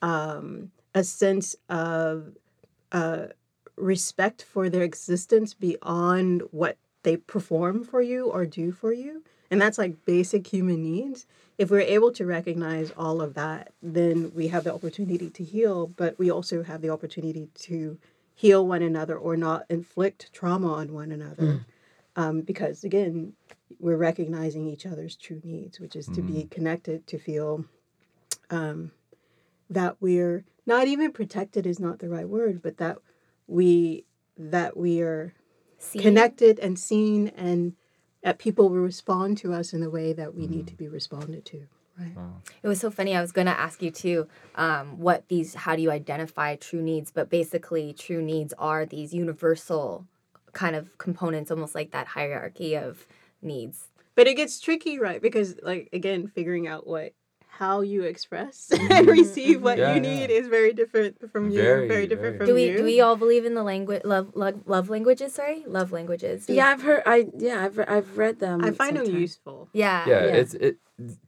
um, 0.01 0.71
a 0.93 1.03
sense 1.03 1.55
of 1.69 2.35
uh, 2.91 3.27
respect 3.75 4.43
for 4.43 4.69
their 4.69 4.83
existence 4.83 5.53
beyond 5.53 6.43
what 6.51 6.77
they 7.03 7.17
perform 7.17 7.83
for 7.83 8.01
you 8.01 8.25
or 8.25 8.45
do 8.45 8.71
for 8.71 8.93
you. 8.93 9.23
And 9.49 9.61
that's 9.61 9.77
like 9.77 10.05
basic 10.05 10.47
human 10.47 10.81
needs. 10.81 11.25
If 11.57 11.69
we're 11.69 11.81
able 11.81 12.11
to 12.13 12.25
recognize 12.25 12.91
all 12.97 13.21
of 13.21 13.33
that, 13.33 13.73
then 13.81 14.31
we 14.33 14.47
have 14.47 14.63
the 14.63 14.73
opportunity 14.73 15.29
to 15.29 15.43
heal, 15.43 15.87
but 15.87 16.17
we 16.17 16.31
also 16.31 16.63
have 16.63 16.81
the 16.81 16.89
opportunity 16.89 17.49
to 17.55 17.97
heal 18.33 18.65
one 18.65 18.81
another 18.81 19.17
or 19.17 19.35
not 19.35 19.65
inflict 19.69 20.31
trauma 20.33 20.73
on 20.73 20.93
one 20.93 21.11
another. 21.11 21.65
Um, 22.15 22.41
because 22.41 22.83
again, 22.83 23.33
we're 23.79 23.97
recognizing 23.97 24.67
each 24.67 24.85
other's 24.85 25.15
true 25.15 25.41
needs, 25.43 25.79
which 25.79 25.95
is 25.95 26.07
to 26.07 26.21
be 26.21 26.45
connected, 26.49 27.05
to 27.07 27.17
feel 27.17 27.65
um, 28.49 28.91
that 29.71 29.95
we're 29.99 30.45
not 30.65 30.87
even 30.87 31.11
protected 31.11 31.65
is 31.65 31.79
not 31.79 31.99
the 31.99 32.09
right 32.09 32.29
word, 32.29 32.61
but 32.61 32.77
that 32.77 32.97
we 33.47 34.05
that 34.37 34.77
we 34.77 35.01
are 35.01 35.33
Seen? 35.77 36.01
connected 36.03 36.59
and 36.59 36.77
seen 36.77 37.29
and 37.29 37.73
that 38.23 38.37
people 38.37 38.69
will 38.69 38.77
respond 38.77 39.37
to 39.39 39.51
us 39.53 39.73
in 39.73 39.81
the 39.81 39.89
way 39.89 40.13
that 40.13 40.35
we 40.35 40.45
need 40.45 40.67
to 40.67 40.75
be 40.75 40.87
responded 40.87 41.43
to 41.45 41.67
right 41.99 42.15
It 42.63 42.67
was 42.67 42.79
so 42.79 42.91
funny. 42.91 43.15
I 43.15 43.21
was 43.21 43.31
going 43.31 43.47
to 43.47 43.59
ask 43.59 43.81
you 43.81 43.89
too, 43.91 44.27
um, 44.55 44.99
what 44.99 45.27
these, 45.27 45.55
how 45.55 45.75
do 45.75 45.81
you 45.81 45.89
identify 45.91 46.55
true 46.55 46.81
needs? 46.81 47.11
But 47.11 47.29
basically, 47.29 47.93
true 47.93 48.21
needs 48.21 48.53
are 48.59 48.85
these 48.85 49.13
universal 49.13 50.05
kind 50.53 50.75
of 50.75 50.97
components, 50.97 51.49
almost 51.51 51.73
like 51.75 51.91
that 51.91 52.07
hierarchy 52.07 52.75
of 52.75 53.07
needs. 53.41 53.87
but 54.15 54.27
it 54.27 54.35
gets 54.35 54.59
tricky 54.59 54.99
right 54.99 55.21
because 55.21 55.55
like 55.63 55.89
again 55.93 56.27
figuring 56.27 56.67
out 56.67 56.85
what 56.85 57.13
how 57.61 57.81
you 57.81 58.01
express 58.13 58.71
and 58.91 59.07
receive 59.07 59.61
what 59.61 59.77
Yeah, 59.77 59.93
you 59.95 60.01
yeah. 60.01 60.09
need 60.09 60.29
is 60.39 60.47
very 60.47 60.73
different 60.73 61.13
from 61.31 61.43
you 61.51 61.61
Very, 61.61 61.87
very, 61.87 62.07
different 62.07 62.33
very. 62.33 62.37
from 62.39 62.47
Do 62.47 62.53
we 62.55 62.65
you 62.71 62.77
do 62.79 62.83
we 62.83 62.99
all 63.01 63.15
believe 63.15 63.45
in 63.45 63.53
the 63.53 63.63
language 63.73 64.01
love, 64.03 64.27
love 64.35 64.55
love 64.65 64.89
languages? 64.89 65.33
Sorry, 65.39 65.63
love 65.67 65.91
languages. 65.91 66.47
Do 66.47 66.53
we- 66.53 66.57
yeah, 66.57 66.69
I've 66.73 66.81
heard. 66.81 67.03
I 67.05 67.27
yeah, 67.37 67.63
I've 67.65 67.77
re- 67.77 67.85
I've 67.95 68.17
read 68.17 68.39
them. 68.39 68.65
i 68.65 68.71
find 68.71 68.97
them 68.97 69.05
useful 69.25 69.69
yeah, 69.73 70.09
yeah, 70.09 70.25
Yeah. 70.25 70.39
it's 70.41 70.53
it 70.55 70.75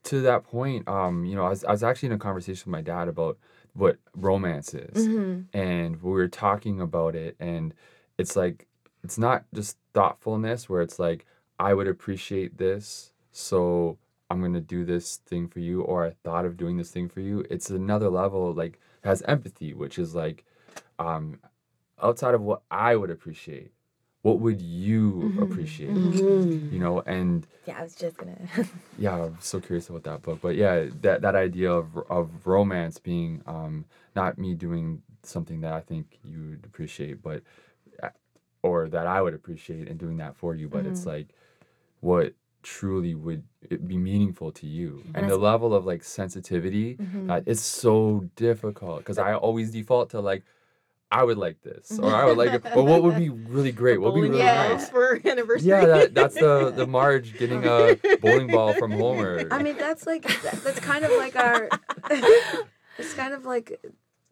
to 0.09 0.21
that 0.21 0.43
point 0.43 0.87
um 0.87 1.15
you 1.25 1.35
know 1.35 1.45
I 1.45 1.49
was, 1.49 1.63
I 1.63 1.71
was 1.71 1.83
actually 1.83 2.07
in 2.11 2.13
a 2.21 2.23
conversation 2.29 2.63
with 2.71 2.77
my 2.79 2.81
dad 2.93 3.07
about 3.07 3.35
what 3.81 3.97
romance 4.29 4.73
is 4.73 4.97
Mm-hmm. 5.07 5.33
and 5.67 5.89
we 6.01 6.11
were 6.19 6.27
talking 6.47 6.77
about 6.81 7.13
it 7.25 7.35
and 7.39 7.73
it's 8.17 8.35
like 8.41 8.57
it's 9.03 9.17
not 9.27 9.39
just 9.53 9.77
thoughtfulness 9.93 10.67
where 10.69 10.81
it's 10.81 10.97
like 11.07 11.25
i 11.59 11.73
would 11.77 11.87
appreciate 11.95 12.51
this 12.65 13.13
so 13.31 13.97
i'm 14.33 14.39
going 14.39 14.53
to 14.53 14.59
do 14.59 14.83
this 14.83 15.17
thing 15.17 15.47
for 15.47 15.59
you 15.59 15.81
or 15.81 16.05
i 16.05 16.11
thought 16.23 16.45
of 16.45 16.57
doing 16.57 16.77
this 16.77 16.89
thing 16.89 17.07
for 17.07 17.21
you 17.21 17.45
it's 17.49 17.69
another 17.69 18.09
level 18.09 18.53
like 18.53 18.79
has 19.03 19.21
empathy 19.23 19.73
which 19.73 19.99
is 19.99 20.15
like 20.15 20.43
um 20.99 21.39
outside 22.01 22.33
of 22.33 22.41
what 22.41 22.63
i 22.71 22.95
would 22.95 23.09
appreciate 23.11 23.71
what 24.23 24.39
would 24.39 24.61
you 24.61 25.37
appreciate 25.39 25.95
you 25.95 26.79
know 26.79 27.01
and 27.01 27.45
yeah. 27.65 27.79
I 27.79 27.83
was 27.83 27.95
just 27.95 28.17
gonna. 28.17 28.37
yeah, 28.97 29.23
I'm 29.23 29.37
so 29.39 29.59
curious 29.59 29.89
about 29.89 30.03
that 30.03 30.21
book. 30.21 30.39
But 30.41 30.55
yeah, 30.55 30.87
that 31.01 31.21
that 31.21 31.35
idea 31.35 31.71
of 31.71 31.97
of 32.09 32.45
romance 32.45 32.99
being 32.99 33.41
um 33.45 33.85
not 34.15 34.37
me 34.37 34.53
doing 34.53 35.01
something 35.23 35.61
that 35.61 35.73
I 35.73 35.79
think 35.79 36.19
you 36.23 36.49
would 36.51 36.65
appreciate, 36.65 37.21
but 37.21 37.41
uh, 38.01 38.09
or 38.61 38.89
that 38.89 39.07
I 39.07 39.21
would 39.21 39.33
appreciate 39.33 39.87
and 39.87 39.97
doing 39.97 40.17
that 40.17 40.35
for 40.35 40.55
you, 40.55 40.67
but 40.67 40.85
it's 40.85 41.05
like 41.05 41.27
what 42.01 42.33
truly 42.63 43.13
would 43.13 43.43
it 43.69 43.87
be 43.87 43.97
meaningful 43.97 44.51
to 44.51 44.65
you 44.65 45.03
and, 45.07 45.17
And 45.17 45.29
the 45.29 45.37
level 45.37 45.73
of 45.75 45.85
like 45.85 46.03
sensitivity 46.03 46.95
Mhm. 46.95 47.29
uh, 47.31 47.41
it's 47.45 47.61
so 47.61 48.27
difficult 48.35 48.99
because 48.99 49.17
i 49.17 49.33
always 49.33 49.71
default 49.71 50.09
to 50.11 50.19
like 50.21 50.43
i 51.11 51.23
would 51.23 51.37
like 51.37 51.61
this 51.61 51.99
or 51.99 52.15
i 52.15 52.25
would 52.25 52.37
like 52.37 52.53
it 52.53 52.63
or 52.75 52.83
what 52.83 53.03
would 53.03 53.15
be 53.17 53.29
really 53.29 53.71
great 53.81 53.99
what 54.01 54.13
would 54.13 54.21
be 54.23 54.29
really 54.29 54.39
Yeah. 54.43 54.69
nice 54.73 54.89
for 54.89 55.19
anniversary. 55.25 55.69
yeah 55.69 55.85
that, 55.85 56.13
that's 56.15 56.35
the 56.35 56.71
the 56.71 56.87
marge 56.87 57.37
getting 57.37 57.63
a 57.65 57.95
bowling 58.21 58.47
ball 58.49 58.73
from 58.73 58.91
homer 59.03 59.47
I 59.51 59.61
mean, 59.61 59.75
that's 59.77 60.07
like 60.07 60.23
that's 60.41 60.79
kind 60.79 61.03
of 61.05 61.11
like 61.23 61.35
our. 61.35 61.69
it's 62.97 63.13
kind 63.13 63.33
of 63.33 63.45
like 63.45 63.83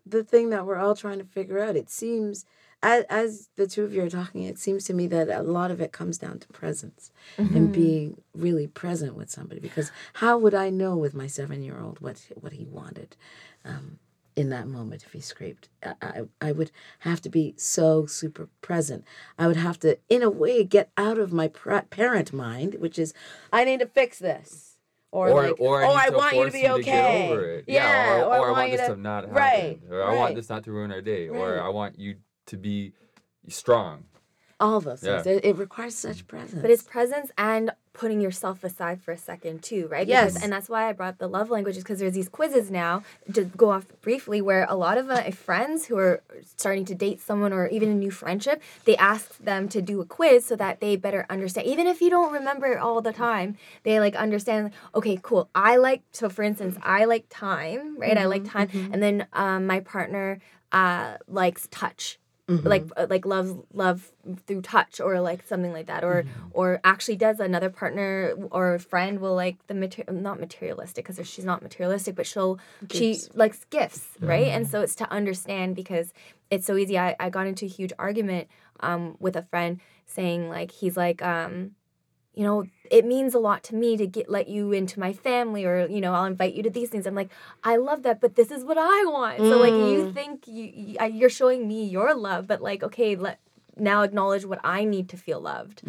the 0.05 0.23
thing 0.23 0.49
that 0.49 0.65
we're 0.65 0.77
all 0.77 0.95
trying 0.95 1.19
to 1.19 1.25
figure 1.25 1.59
out. 1.59 1.75
It 1.75 1.89
seems, 1.89 2.45
as, 2.83 3.05
as 3.09 3.49
the 3.55 3.67
two 3.67 3.83
of 3.83 3.93
you 3.93 4.03
are 4.03 4.09
talking, 4.09 4.43
it 4.43 4.57
seems 4.57 4.85
to 4.85 4.93
me 4.93 5.07
that 5.07 5.29
a 5.29 5.41
lot 5.43 5.71
of 5.71 5.79
it 5.81 5.91
comes 5.91 6.17
down 6.17 6.39
to 6.39 6.47
presence 6.49 7.11
and 7.37 7.71
being 7.71 8.21
really 8.35 8.67
present 8.67 9.15
with 9.15 9.29
somebody. 9.29 9.59
Because 9.61 9.91
how 10.13 10.37
would 10.37 10.53
I 10.55 10.69
know 10.69 10.95
with 10.97 11.13
my 11.13 11.27
seven-year-old 11.27 11.99
what 11.99 12.21
what 12.39 12.53
he 12.53 12.65
wanted? 12.65 13.15
Um, 13.63 13.99
in 14.33 14.49
that 14.49 14.65
moment, 14.65 15.03
if 15.05 15.11
he 15.11 15.19
scraped, 15.19 15.67
I, 15.83 15.93
I, 16.01 16.21
I 16.39 16.51
would 16.53 16.71
have 16.99 17.19
to 17.21 17.29
be 17.29 17.53
so 17.57 18.05
super 18.05 18.47
present. 18.61 19.03
I 19.37 19.45
would 19.45 19.57
have 19.57 19.77
to, 19.81 19.99
in 20.07 20.23
a 20.23 20.29
way, 20.29 20.63
get 20.63 20.89
out 20.95 21.17
of 21.19 21.33
my 21.33 21.49
pra- 21.49 21.83
parent 21.89 22.31
mind, 22.31 22.75
which 22.79 22.97
is, 22.97 23.13
I 23.51 23.65
need 23.65 23.81
to 23.81 23.85
fix 23.87 24.19
this, 24.19 24.77
or, 25.11 25.27
or, 25.29 25.43
like, 25.43 25.55
or 25.59 25.83
I 25.83 25.87
oh, 25.87 25.91
I 25.91 26.09
want 26.11 26.35
you 26.37 26.45
to 26.45 26.49
force 26.49 26.53
be 26.53 26.61
get 26.61 26.71
okay. 26.71 27.29
over 27.29 27.45
it. 27.55 27.65
Yeah, 27.67 28.21
or, 28.21 28.23
or 28.23 28.23
I 28.23 28.23
or 28.23 28.31
I 28.31 28.39
want 28.39 28.57
want 28.57 28.71
this 28.71 28.81
to- 28.87 28.95
to 28.95 29.01
not 29.01 29.23
happen. 29.25 29.35
right, 29.35 29.79
or 29.91 30.03
I 30.03 30.15
want 30.15 30.35
this 30.35 30.49
not 30.49 30.63
to 30.63 30.71
ruin 30.71 30.93
our 30.93 31.01
day. 31.01 31.27
Right. 31.27 31.37
Or 31.37 31.61
I 31.61 31.67
want 31.67 31.99
you 31.99 32.15
to 32.51 32.57
be 32.57 32.93
strong. 33.47 34.03
all 34.61 34.79
those 34.79 34.99
things. 34.99 35.25
Yeah. 35.25 35.33
It, 35.33 35.45
it 35.45 35.55
requires 35.57 35.95
such 35.95 36.27
presence. 36.27 36.61
But 36.61 36.69
it's 36.69 36.83
presence 36.83 37.31
and 37.37 37.71
putting 37.93 38.21
yourself 38.21 38.63
aside 38.63 39.01
for 39.01 39.11
a 39.11 39.17
second 39.17 39.63
too, 39.63 39.87
right? 39.89 40.07
Yes. 40.07 40.33
Because, 40.33 40.43
and 40.43 40.53
that's 40.53 40.69
why 40.69 40.87
I 40.87 40.93
brought 40.93 41.13
up 41.15 41.17
the 41.17 41.27
love 41.27 41.49
languages 41.49 41.83
because 41.83 41.99
there's 41.99 42.13
these 42.13 42.29
quizzes 42.29 42.69
now 42.69 43.03
to 43.33 43.45
go 43.45 43.71
off 43.71 43.85
briefly 44.01 44.39
where 44.39 44.65
a 44.69 44.75
lot 44.75 44.97
of 44.97 45.09
uh, 45.09 45.31
friends 45.31 45.87
who 45.87 45.97
are 45.97 46.21
starting 46.45 46.85
to 46.85 46.95
date 46.95 47.19
someone 47.19 47.51
or 47.51 47.67
even 47.69 47.89
a 47.89 47.95
new 47.95 48.11
friendship, 48.11 48.61
they 48.85 48.95
ask 48.97 49.37
them 49.39 49.67
to 49.69 49.81
do 49.81 49.99
a 49.99 50.05
quiz 50.05 50.45
so 50.45 50.55
that 50.55 50.79
they 50.79 50.95
better 50.95 51.25
understand. 51.29 51.65
Even 51.67 51.87
if 51.87 51.99
you 51.99 52.09
don't 52.11 52.31
remember 52.31 52.67
it 52.67 52.77
all 52.77 53.01
the 53.01 53.13
time, 53.13 53.57
they 53.83 53.99
like 53.99 54.15
understand. 54.15 54.71
Okay, 54.93 55.17
cool. 55.21 55.49
I 55.55 55.77
like 55.77 56.03
so 56.11 56.29
for 56.29 56.43
instance, 56.43 56.77
I 56.83 57.05
like 57.05 57.25
time, 57.29 57.97
right? 57.97 58.17
I 58.17 58.25
like 58.25 58.45
time, 58.45 58.69
and 58.93 59.01
then 59.01 59.25
um, 59.33 59.65
my 59.65 59.79
partner 59.79 60.39
uh, 60.71 61.17
likes 61.27 61.67
touch 61.71 62.19
like 62.47 62.85
uh, 62.97 63.07
like 63.09 63.25
loves 63.25 63.53
love 63.73 64.11
through 64.45 64.61
touch 64.61 64.99
or 64.99 65.21
like 65.21 65.41
something 65.47 65.71
like 65.71 65.87
that. 65.87 66.03
Or 66.03 66.25
or 66.51 66.81
actually 66.83 67.15
does 67.15 67.39
another 67.39 67.69
partner 67.69 68.35
or 68.51 68.77
friend 68.79 69.19
will 69.19 69.35
like 69.35 69.65
the 69.67 69.73
material 69.73 70.13
not 70.13 70.39
materialistic 70.39 71.05
because 71.07 71.25
she's 71.27 71.45
not 71.45 71.61
materialistic 71.61 72.15
but 72.15 72.25
she'll 72.27 72.59
she 72.91 73.15
likes 73.35 73.65
gifts 73.69 74.07
right? 74.19 74.47
And 74.47 74.67
so 74.67 74.81
it's 74.81 74.95
to 74.95 75.09
understand 75.11 75.75
because 75.75 76.13
it's 76.49 76.65
so 76.65 76.75
easy. 76.75 76.97
I, 76.99 77.15
I 77.19 77.29
got 77.29 77.47
into 77.47 77.65
a 77.65 77.69
huge 77.69 77.93
argument 77.97 78.47
um 78.81 79.15
with 79.19 79.35
a 79.35 79.43
friend 79.43 79.79
saying 80.05 80.49
like 80.49 80.71
he's 80.71 80.97
like 80.97 81.21
um 81.21 81.71
you 82.33 82.43
know 82.43 82.65
it 82.89 83.05
means 83.05 83.33
a 83.33 83.39
lot 83.39 83.63
to 83.63 83.75
me 83.75 83.97
to 83.97 84.07
get 84.07 84.29
let 84.29 84.47
you 84.47 84.71
into 84.71 84.99
my 84.99 85.11
family 85.13 85.65
or 85.65 85.85
you 85.87 85.99
know 86.01 86.13
i'll 86.13 86.25
invite 86.25 86.53
you 86.53 86.63
to 86.63 86.69
these 86.69 86.89
things 86.89 87.05
i'm 87.05 87.15
like 87.15 87.29
i 87.63 87.75
love 87.75 88.03
that 88.03 88.21
but 88.21 88.35
this 88.35 88.51
is 88.51 88.63
what 88.63 88.77
i 88.77 89.03
want 89.05 89.37
so 89.39 89.57
like 89.59 89.73
you 89.73 90.05
Mm. 90.07 90.13
think 90.13 90.47
you, 90.47 90.63
you 90.73 90.97
you're 91.11 91.29
showing 91.29 91.67
me 91.67 91.85
your 91.85 92.13
love 92.15 92.47
but 92.47 92.61
like 92.61 92.83
okay 92.83 93.15
let 93.15 93.39
now 93.77 94.01
acknowledge 94.03 94.45
what 94.45 94.59
i 94.63 94.83
need 94.85 95.09
to 95.09 95.17
feel 95.17 95.41
loved 95.41 95.81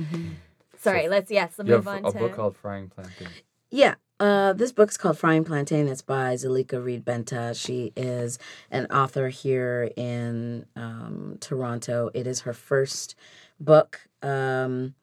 sorry 0.76 1.08
let's 1.08 1.30
yes 1.30 1.54
let's 1.58 1.68
You 1.68 1.76
move 1.76 1.86
have 1.86 2.04
on 2.04 2.08
a 2.08 2.12
to 2.12 2.18
book 2.18 2.32
called 2.34 2.56
Frying 2.56 2.88
Plantain. 2.88 3.28
Yeah. 3.70 3.94
Uh, 4.20 4.52
this 4.52 4.70
book's 4.70 4.96
called 4.96 5.18
Frying 5.18 5.42
Plantain. 5.42 5.88
It's 5.88 6.02
by 6.02 6.34
Zalika 6.34 6.84
Reid 6.84 7.04
Benta. 7.04 7.60
She 7.60 7.92
is 7.96 8.38
an 8.70 8.86
author 8.86 9.30
here 9.30 9.90
in 9.96 10.66
um, 10.76 11.38
Toronto. 11.40 12.08
It 12.14 12.26
is 12.28 12.40
her 12.42 12.52
first 12.52 13.16
book. 13.58 14.02
Um, 14.22 14.94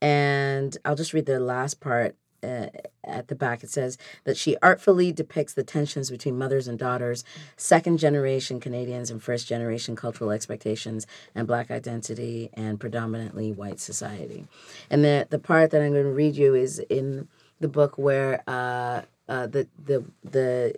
and 0.00 0.76
I'll 0.84 0.96
just 0.96 1.12
read 1.12 1.26
the 1.26 1.40
last 1.40 1.80
part 1.80 2.16
uh, 2.42 2.66
at 3.04 3.28
the 3.28 3.34
back. 3.34 3.62
It 3.62 3.70
says 3.70 3.98
that 4.24 4.36
she 4.36 4.56
artfully 4.62 5.12
depicts 5.12 5.54
the 5.54 5.64
tensions 5.64 6.10
between 6.10 6.38
mothers 6.38 6.68
and 6.68 6.78
daughters, 6.78 7.24
second 7.56 7.98
generation 7.98 8.60
Canadians 8.60 9.10
and 9.10 9.22
first 9.22 9.48
generation 9.48 9.96
cultural 9.96 10.30
expectations, 10.30 11.06
and 11.34 11.46
Black 11.46 11.70
identity 11.70 12.50
and 12.54 12.78
predominantly 12.78 13.52
white 13.52 13.80
society. 13.80 14.46
And 14.90 15.04
the, 15.04 15.26
the 15.30 15.38
part 15.38 15.70
that 15.70 15.82
I'm 15.82 15.92
going 15.92 16.04
to 16.04 16.10
read 16.10 16.36
you 16.36 16.54
is 16.54 16.78
in 16.78 17.28
the 17.60 17.68
book 17.68 17.96
where 17.96 18.42
uh, 18.46 19.02
uh, 19.28 19.46
the, 19.46 19.66
the, 19.82 20.04
the, 20.22 20.74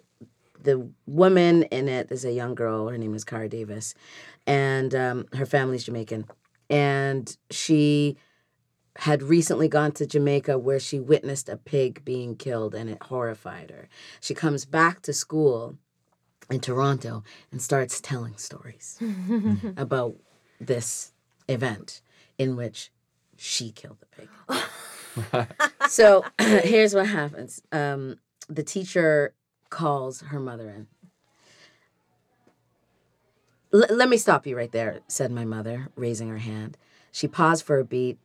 the 0.62 0.88
woman 1.06 1.64
in 1.64 1.88
it 1.88 2.10
is 2.10 2.24
a 2.24 2.32
young 2.32 2.54
girl. 2.54 2.88
Her 2.88 2.98
name 2.98 3.14
is 3.14 3.24
Kara 3.24 3.48
Davis, 3.48 3.94
and 4.46 4.94
um, 4.94 5.26
her 5.34 5.46
family's 5.46 5.84
Jamaican. 5.84 6.26
And 6.70 7.34
she 7.50 8.16
had 9.02 9.22
recently 9.22 9.68
gone 9.68 9.92
to 9.92 10.06
Jamaica 10.06 10.58
where 10.58 10.80
she 10.80 10.98
witnessed 10.98 11.48
a 11.48 11.56
pig 11.56 12.04
being 12.04 12.34
killed 12.34 12.74
and 12.74 12.90
it 12.90 13.00
horrified 13.04 13.70
her. 13.70 13.88
She 14.20 14.34
comes 14.34 14.64
back 14.64 15.02
to 15.02 15.12
school 15.12 15.76
in 16.50 16.58
Toronto 16.58 17.22
and 17.52 17.62
starts 17.62 18.00
telling 18.00 18.36
stories 18.36 19.00
about 19.76 20.16
this 20.60 21.12
event 21.48 22.00
in 22.38 22.56
which 22.56 22.90
she 23.36 23.70
killed 23.70 23.98
the 24.00 24.26
pig. 25.36 25.48
so 25.88 26.24
here's 26.40 26.92
what 26.92 27.06
happens 27.06 27.62
um, 27.70 28.16
the 28.48 28.64
teacher 28.64 29.32
calls 29.70 30.22
her 30.22 30.40
mother 30.40 30.70
in. 30.70 30.86
"L- 33.72 33.96
let 33.96 34.08
me 34.08 34.16
stop 34.16 34.44
you 34.44 34.56
right 34.56 34.72
there, 34.72 35.00
said 35.06 35.30
my 35.30 35.44
mother, 35.44 35.88
raising 35.94 36.28
her 36.30 36.38
hand. 36.38 36.76
She 37.12 37.28
paused 37.28 37.64
for 37.64 37.78
a 37.78 37.84
beat 37.84 38.18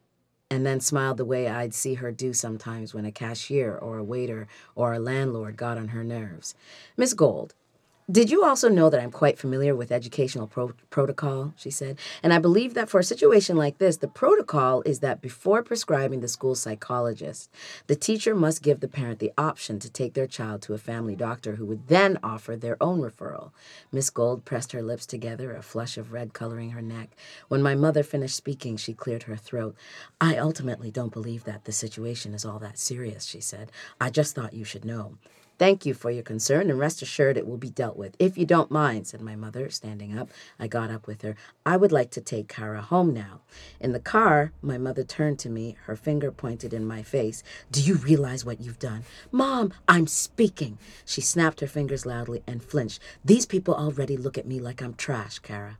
and 0.53 0.67
then 0.67 0.79
smiled 0.79 1.17
the 1.17 1.25
way 1.25 1.47
I'd 1.47 1.73
see 1.73 1.95
her 1.95 2.11
do 2.11 2.31
sometimes 2.31 2.93
when 2.93 3.05
a 3.05 3.11
cashier 3.11 3.75
or 3.75 3.97
a 3.97 4.03
waiter 4.03 4.47
or 4.75 4.93
a 4.93 4.99
landlord 4.99 5.57
got 5.57 5.79
on 5.79 5.87
her 5.87 6.03
nerves. 6.03 6.53
Miss 6.95 7.15
Gold, 7.15 7.55
did 8.11 8.29
you 8.29 8.43
also 8.43 8.67
know 8.67 8.89
that 8.89 8.99
I'm 9.01 9.11
quite 9.11 9.39
familiar 9.39 9.73
with 9.73 9.91
educational 9.91 10.47
pro- 10.47 10.73
protocol? 10.89 11.53
She 11.55 11.71
said. 11.71 11.97
And 12.21 12.33
I 12.33 12.39
believe 12.39 12.73
that 12.73 12.89
for 12.89 12.99
a 12.99 13.03
situation 13.03 13.55
like 13.55 13.77
this, 13.77 13.97
the 13.97 14.09
protocol 14.09 14.81
is 14.85 14.99
that 14.99 15.21
before 15.21 15.63
prescribing 15.63 16.19
the 16.19 16.27
school 16.27 16.53
psychologist, 16.55 17.49
the 17.87 17.95
teacher 17.95 18.35
must 18.35 18.61
give 18.61 18.81
the 18.81 18.89
parent 18.89 19.19
the 19.19 19.31
option 19.37 19.79
to 19.79 19.89
take 19.89 20.15
their 20.15 20.27
child 20.27 20.61
to 20.63 20.73
a 20.73 20.77
family 20.77 21.15
doctor 21.15 21.55
who 21.55 21.65
would 21.65 21.87
then 21.87 22.19
offer 22.21 22.57
their 22.57 22.75
own 22.81 22.99
referral. 22.99 23.51
Miss 23.89 24.09
Gold 24.09 24.43
pressed 24.43 24.73
her 24.73 24.81
lips 24.81 25.05
together, 25.05 25.55
a 25.55 25.61
flush 25.61 25.97
of 25.97 26.11
red 26.11 26.33
coloring 26.33 26.71
her 26.71 26.81
neck. 26.81 27.15
When 27.47 27.61
my 27.61 27.75
mother 27.75 28.03
finished 28.03 28.35
speaking, 28.35 28.75
she 28.75 28.93
cleared 28.93 29.23
her 29.23 29.37
throat. 29.37 29.75
I 30.19 30.35
ultimately 30.35 30.91
don't 30.91 31.13
believe 31.13 31.45
that 31.45 31.63
the 31.63 31.71
situation 31.71 32.33
is 32.33 32.43
all 32.43 32.59
that 32.59 32.77
serious, 32.77 33.23
she 33.23 33.39
said. 33.39 33.71
I 34.01 34.09
just 34.09 34.35
thought 34.35 34.53
you 34.53 34.65
should 34.65 34.83
know. 34.83 35.17
Thank 35.59 35.85
you 35.85 35.93
for 35.93 36.09
your 36.09 36.23
concern, 36.23 36.69
and 36.69 36.79
rest 36.79 37.01
assured 37.01 37.37
it 37.37 37.47
will 37.47 37.57
be 37.57 37.69
dealt 37.69 37.95
with. 37.95 38.15
If 38.19 38.37
you 38.37 38.45
don't 38.45 38.71
mind, 38.71 39.07
said 39.07 39.21
my 39.21 39.35
mother, 39.35 39.69
standing 39.69 40.17
up. 40.17 40.29
I 40.59 40.67
got 40.67 40.89
up 40.89 41.05
with 41.05 41.21
her. 41.21 41.35
I 41.65 41.77
would 41.77 41.91
like 41.91 42.09
to 42.11 42.21
take 42.21 42.47
Kara 42.47 42.81
home 42.81 43.13
now. 43.13 43.41
In 43.79 43.91
the 43.91 43.99
car, 43.99 44.51
my 44.61 44.77
mother 44.79 45.03
turned 45.03 45.37
to 45.39 45.49
me, 45.49 45.77
her 45.85 45.95
finger 45.95 46.31
pointed 46.31 46.73
in 46.73 46.85
my 46.85 47.03
face. 47.03 47.43
Do 47.71 47.81
you 47.81 47.95
realize 47.95 48.43
what 48.43 48.61
you've 48.61 48.79
done? 48.79 49.03
Mom, 49.31 49.73
I'm 49.87 50.07
speaking. 50.07 50.79
She 51.05 51.21
snapped 51.21 51.59
her 51.59 51.67
fingers 51.67 52.05
loudly 52.05 52.41
and 52.47 52.63
flinched. 52.63 52.99
These 53.23 53.45
people 53.45 53.75
already 53.75 54.17
look 54.17 54.37
at 54.37 54.47
me 54.47 54.59
like 54.59 54.81
I'm 54.81 54.95
trash, 54.95 55.39
Kara. 55.39 55.77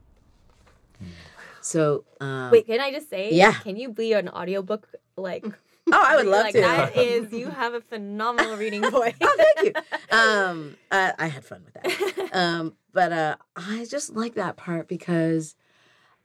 So, 1.62 2.04
um, 2.20 2.52
wait 2.52 2.66
can 2.66 2.80
i 2.82 2.92
just 2.92 3.10
say 3.10 3.30
Yeah. 3.34 3.54
can 3.54 3.78
you 3.78 3.90
be 3.90 4.14
an 4.14 4.28
audiobook 4.30 4.88
like 5.16 5.46
oh, 5.94 6.04
I 6.06 6.16
would 6.16 6.26
love 6.26 6.46
like 6.46 6.54
to. 6.56 6.62
that 6.62 6.98
is 6.98 7.32
you 7.32 7.50
have 7.50 7.74
a 7.74 7.82
phenomenal 7.82 8.58
reading 8.58 8.82
voice 8.90 9.16
oh, 9.22 9.36
thank 9.38 9.76
you. 9.76 9.82
Um, 10.12 10.78
uh, 10.92 11.12
I 11.18 11.28
had 11.28 11.44
fun 11.44 11.64
with 11.66 11.74
that. 11.74 12.30
Um, 12.36 12.74
but 12.94 13.12
uh, 13.12 13.36
I 13.56 13.86
just 13.90 14.16
like 14.16 14.36
that 14.36 14.58
part 14.58 14.88
because 14.88 15.56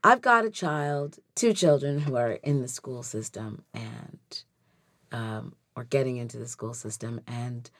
I've 0.04 0.20
got 0.20 0.44
a 0.44 0.50
child, 0.50 1.18
two 1.34 1.52
children 1.52 2.00
who 2.00 2.16
are 2.16 2.32
in 2.32 2.60
the 2.60 2.68
school 2.68 3.02
system 3.02 3.64
and 3.72 4.18
um, 5.10 5.54
or 5.74 5.84
getting 5.84 6.16
into 6.16 6.38
the 6.38 6.46
school 6.46 6.74
system, 6.74 7.20
and 7.26 7.70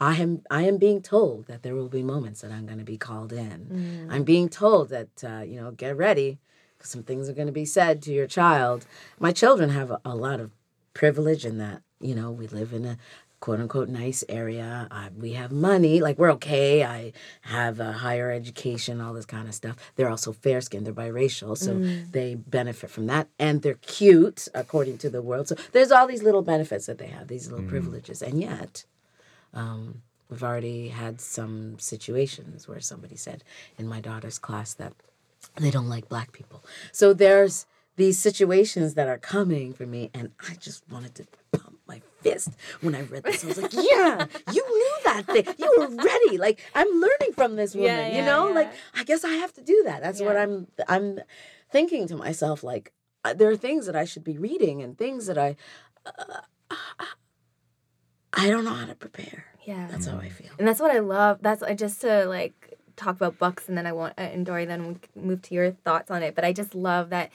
I 0.00 0.16
am 0.16 0.42
I 0.50 0.62
am 0.62 0.78
being 0.78 1.02
told 1.02 1.46
that 1.46 1.62
there 1.62 1.74
will 1.74 1.88
be 1.88 2.02
moments 2.02 2.42
that 2.42 2.52
I'm 2.52 2.66
going 2.66 2.78
to 2.78 2.84
be 2.84 2.98
called 2.98 3.32
in. 3.32 4.08
I'm 4.10 4.24
being 4.24 4.48
told 4.48 4.90
that 4.90 5.24
uh, 5.24 5.40
you 5.40 5.60
know 5.60 5.70
get 5.70 5.96
ready 5.96 6.38
because 6.76 6.90
some 6.90 7.02
things 7.02 7.28
are 7.28 7.32
going 7.32 7.46
to 7.46 7.52
be 7.52 7.64
said 7.64 8.02
to 8.02 8.12
your 8.12 8.26
child. 8.26 8.86
My 9.18 9.32
children 9.32 9.70
have 9.70 9.90
a, 9.90 10.00
a 10.04 10.14
lot 10.14 10.40
of 10.40 10.50
privilege 10.96 11.44
in 11.44 11.58
that 11.58 11.82
you 12.00 12.14
know 12.14 12.30
we 12.30 12.46
live 12.46 12.72
in 12.72 12.84
a 12.86 12.96
quote 13.40 13.60
unquote 13.60 13.88
nice 13.88 14.24
area. 14.28 14.88
I, 14.90 15.10
we 15.16 15.32
have 15.32 15.52
money, 15.52 16.00
like 16.00 16.18
we're 16.18 16.32
okay. 16.32 16.84
I 16.84 17.12
have 17.42 17.80
a 17.80 17.92
higher 17.92 18.30
education, 18.30 19.00
all 19.00 19.12
this 19.12 19.26
kind 19.26 19.46
of 19.46 19.54
stuff. 19.54 19.76
They're 19.94 20.08
also 20.08 20.32
fair 20.32 20.60
skinned, 20.60 20.86
they're 20.86 20.94
biracial, 20.94 21.56
so 21.56 21.74
they 22.10 22.34
benefit 22.34 22.90
from 22.90 23.06
that. 23.06 23.28
And 23.38 23.62
they're 23.62 23.74
cute, 23.74 24.48
according 24.54 24.98
to 24.98 25.10
the 25.10 25.22
world. 25.22 25.48
So 25.48 25.56
there's 25.72 25.92
all 25.92 26.06
these 26.06 26.22
little 26.22 26.42
benefits 26.42 26.86
that 26.86 26.98
they 26.98 27.08
have, 27.08 27.28
these 27.28 27.50
little 27.50 27.66
privileges. 27.66 28.22
And 28.22 28.40
yet, 28.40 28.86
um, 29.52 30.02
we've 30.30 30.42
already 30.42 30.88
had 30.88 31.20
some 31.20 31.78
situations 31.78 32.66
where 32.66 32.80
somebody 32.80 33.16
said 33.16 33.44
in 33.78 33.86
my 33.86 34.00
daughter's 34.00 34.38
class 34.38 34.72
that 34.74 34.94
they 35.56 35.70
don't 35.70 35.88
like 35.88 36.08
black 36.08 36.32
people. 36.32 36.64
So 36.90 37.12
there's 37.12 37.66
these 37.96 38.18
situations 38.18 38.94
that 38.94 39.08
are 39.08 39.18
coming 39.18 39.72
for 39.72 39.86
me, 39.86 40.10
and 40.14 40.30
I 40.48 40.54
just 40.54 40.88
wanted 40.90 41.14
to 41.16 41.26
pump 41.52 41.78
my 41.88 42.02
fist 42.20 42.50
when 42.80 42.94
I 42.94 43.02
read 43.02 43.24
this. 43.24 43.44
I 43.44 43.48
was 43.48 43.62
like, 43.62 43.72
"Yeah, 43.72 44.26
you 44.52 44.64
knew 44.68 44.96
that 45.04 45.26
thing. 45.26 45.46
You 45.58 45.74
were 45.78 45.88
ready. 45.88 46.38
Like 46.38 46.64
I'm 46.74 46.88
learning 46.88 47.32
from 47.34 47.56
this 47.56 47.74
woman. 47.74 47.90
Yeah, 47.90 48.08
you 48.08 48.16
yeah, 48.16 48.26
know, 48.26 48.48
like. 48.48 48.72
I 48.94 49.04
guess 49.04 49.24
I 49.24 49.32
have 49.34 49.52
to 49.54 49.62
do 49.62 49.82
that. 49.86 50.02
That's 50.02 50.20
what 50.20 50.36
I'm. 50.36 50.68
I'm 50.88 51.20
thinking 51.70 52.06
to 52.08 52.16
myself, 52.16 52.62
like 52.62 52.92
uh, 53.24 53.34
there 53.34 53.50
are 53.50 53.56
things 53.56 53.86
that 53.86 53.96
I 53.96 54.04
should 54.04 54.24
be 54.24 54.38
reading 54.38 54.82
and 54.82 54.96
things 54.96 55.26
that 55.26 55.38
I. 55.38 55.56
Uh, 56.04 56.74
I 58.32 58.50
don't 58.50 58.64
know 58.64 58.74
how 58.74 58.86
to 58.86 58.94
prepare. 58.94 59.46
Yeah. 59.64 59.88
That's 59.90 60.06
how 60.06 60.18
I 60.18 60.28
feel. 60.28 60.50
And 60.58 60.68
that's 60.68 60.78
what 60.78 60.90
I 60.90 61.00
love. 61.00 61.38
That's 61.40 61.62
I 61.62 61.74
just 61.74 62.00
to 62.02 62.26
like 62.26 62.78
talk 62.96 63.16
about 63.16 63.38
books, 63.38 63.68
and 63.68 63.76
then 63.76 63.86
I 63.86 63.92
want 63.92 64.14
uh, 64.18 64.22
and 64.22 64.44
Dori 64.46 64.64
then 64.64 64.86
we 65.14 65.22
move 65.22 65.42
to 65.42 65.54
your 65.54 65.72
thoughts 65.72 66.10
on 66.10 66.22
it. 66.22 66.34
But 66.34 66.44
I 66.44 66.52
just 66.52 66.74
love 66.74 67.10
that 67.10 67.30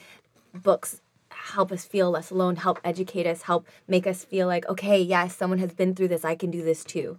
books 0.54 1.00
help 1.30 1.72
us 1.72 1.84
feel 1.84 2.10
less 2.10 2.30
alone, 2.30 2.56
help 2.56 2.78
educate 2.84 3.26
us, 3.26 3.42
help 3.42 3.66
make 3.88 4.06
us 4.06 4.24
feel 4.24 4.46
like 4.46 4.68
okay, 4.68 5.00
yes, 5.00 5.36
someone 5.36 5.58
has 5.58 5.72
been 5.72 5.94
through 5.94 6.08
this. 6.08 6.24
I 6.24 6.34
can 6.34 6.50
do 6.50 6.62
this 6.62 6.84
too. 6.84 7.18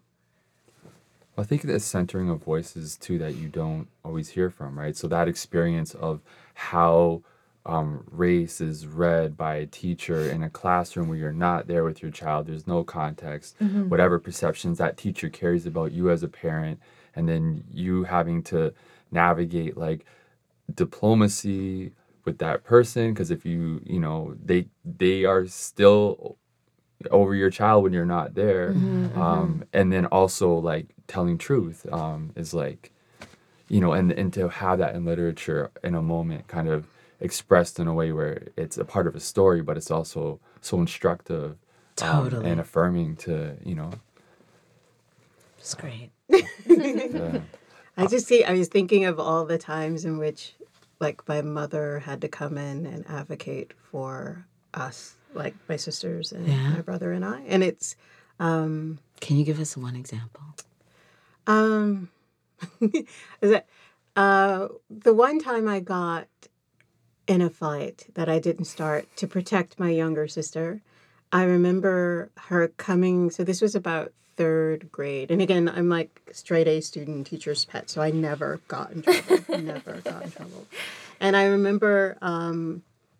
I 1.38 1.43
think 1.43 1.63
the 1.63 1.79
centering 1.79 2.29
of 2.29 2.43
voices 2.43 2.95
too 2.95 3.17
that 3.17 3.36
you 3.36 3.49
don't 3.49 3.88
always 4.05 4.29
hear 4.29 4.49
from, 4.49 4.77
right? 4.77 4.95
So 4.95 5.07
that 5.07 5.27
experience 5.27 5.95
of 5.95 6.21
how 6.53 7.23
um, 7.65 8.03
race 8.11 8.61
is 8.61 8.86
read 8.86 9.36
by 9.36 9.55
a 9.55 9.65
teacher 9.65 10.29
in 10.29 10.43
a 10.43 10.49
classroom 10.49 11.07
where 11.07 11.17
you're 11.17 11.31
not 11.31 11.67
there 11.67 11.84
with 11.84 12.01
your 12.01 12.11
child, 12.11 12.45
there's 12.45 12.67
no 12.67 12.84
context, 12.84 13.55
whatever 13.89 14.19
perceptions 14.19 14.77
that 14.77 14.97
teacher 14.97 15.29
carries 15.29 15.65
about 15.65 15.91
you 15.91 16.11
as 16.11 16.23
a 16.23 16.27
parent, 16.27 16.79
and 17.15 17.27
then 17.27 17.63
you 17.71 18.03
having 18.03 18.43
to 18.43 18.73
navigate 19.11 19.77
like 19.77 20.05
diplomacy 20.75 21.93
with 22.26 22.38
that 22.39 22.63
person 22.63 23.13
because 23.13 23.32
if 23.32 23.45
you 23.45 23.82
you 23.86 23.99
know 23.99 24.36
they 24.43 24.65
they 24.86 25.26
are 25.26 25.45
still 25.47 26.38
over 27.11 27.36
your 27.36 27.49
child 27.49 27.84
when 27.84 27.91
you're 27.93 28.05
not 28.05 28.34
there 28.34 28.69
um 29.15 29.63
and 29.74 29.91
then 29.91 30.05
also 30.07 30.53
like 30.53 30.88
telling 31.07 31.38
truth 31.38 31.86
um 31.91 32.32
is 32.36 32.53
like 32.53 32.91
you 33.67 33.82
know 33.82 33.91
and 33.91 34.11
and 34.13 34.32
to 34.34 34.47
have 34.47 34.80
that 34.80 34.95
in 34.95 35.03
literature 35.05 35.69
in 35.84 35.95
a 35.95 36.01
moment 36.01 36.47
kind 36.47 36.69
of 36.69 36.86
expressed 37.19 37.80
in 37.80 37.88
a 37.88 37.93
way 37.93 38.11
where 38.11 38.47
it's 38.55 38.78
a 38.78 38.86
part 38.86 39.05
of 39.07 39.15
a 39.15 39.19
story 39.19 39.61
but 39.61 39.76
it's 39.78 39.91
also 39.91 40.39
so 40.61 40.80
instructive 40.80 41.51
um, 41.51 41.57
Totally. 42.30 42.49
and 42.49 42.59
affirming 42.61 43.15
to 43.17 43.57
you 43.65 43.76
know 43.76 43.91
It's 45.59 45.76
great. 45.76 46.11
yeah. 46.30 47.39
I 47.97 48.07
just 48.07 48.26
see, 48.28 48.43
I 48.43 48.53
was 48.53 48.67
thinking 48.69 49.05
of 49.05 49.19
all 49.19 49.45
the 49.45 49.59
times 49.59 50.03
in 50.03 50.17
which, 50.17 50.55
like, 50.99 51.27
my 51.27 51.41
mother 51.41 51.99
had 51.99 52.21
to 52.21 52.27
come 52.27 52.57
in 52.57 52.85
and 52.85 53.05
advocate 53.09 53.73
for 53.91 54.45
us, 54.73 55.17
like 55.33 55.55
my 55.67 55.75
sisters 55.75 56.31
and 56.31 56.47
Yeah. 56.47 56.69
my 56.71 56.81
brother 56.81 57.11
and 57.11 57.25
I. 57.25 57.41
And 57.41 57.63
it's, 57.63 57.95
um, 58.39 58.99
Can 59.19 59.37
you 59.37 59.45
give 59.45 59.59
us 59.59 59.75
one 59.77 59.95
example? 59.95 60.41
um, 61.47 62.09
is 62.81 63.51
it, 63.51 63.65
uh, 64.15 64.67
the 64.89 65.13
one 65.13 65.39
time 65.39 65.67
I 65.67 65.79
got 65.81 66.27
in 67.27 67.41
a 67.41 67.49
fight 67.49 68.07
that 68.13 68.29
I 68.29 68.39
didn't 68.39 68.65
start 68.65 69.07
to 69.17 69.27
protect 69.27 69.79
my 69.79 69.89
younger 69.89 70.27
sister, 70.27 70.81
I 71.31 71.43
remember 71.43 72.29
her 72.47 72.67
coming. 72.69 73.29
So 73.31 73.43
this 73.43 73.61
was 73.61 73.75
about 73.75 74.13
third 74.36 74.91
grade. 74.91 75.31
And 75.31 75.41
again, 75.41 75.69
I'm 75.69 75.89
like 75.89 76.21
straight 76.31 76.67
A 76.67 76.81
student, 76.81 77.27
teacher's 77.27 77.65
pet. 77.65 77.89
So 77.89 78.01
I 78.01 78.11
never 78.11 78.59
got 78.67 78.91
in 78.91 79.01
trouble. 79.03 79.57
never 79.63 79.93
got 80.01 80.23
in 80.23 80.31
trouble. 80.31 80.65
And 81.19 81.36
I 81.36 81.45
remember, 81.45 82.17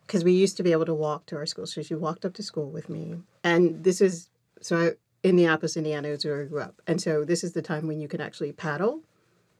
because 0.06 0.24
we 0.24 0.34
used 0.34 0.58
to 0.58 0.64
be 0.64 0.72
able 0.72 0.86
to 0.86 0.94
walk 0.94 1.26
to 1.28 1.36
our 1.36 1.46
school. 1.46 1.68
So 1.68 1.82
she 1.82 1.96
walked 1.96 2.26
up 2.26 2.34
to 2.36 2.44
school 2.44 2.70
with 2.70 2.90
me. 2.90 3.16
And 3.44 3.84
this 3.84 4.02
is, 4.02 4.30
so 4.62 4.78
I, 4.78 4.92
Indianapolis, 5.24 5.78
Indiana 5.78 6.10
is 6.10 6.26
where 6.26 6.42
I 6.42 6.46
grew 6.46 6.62
up. 6.62 6.82
And 6.86 7.02
so 7.02 7.24
this 7.24 7.44
is 7.44 7.54
the 7.54 7.62
time 7.62 7.88
when 7.88 8.00
you 8.02 8.08
can 8.08 8.20
actually 8.22 8.52
paddle 8.52 9.02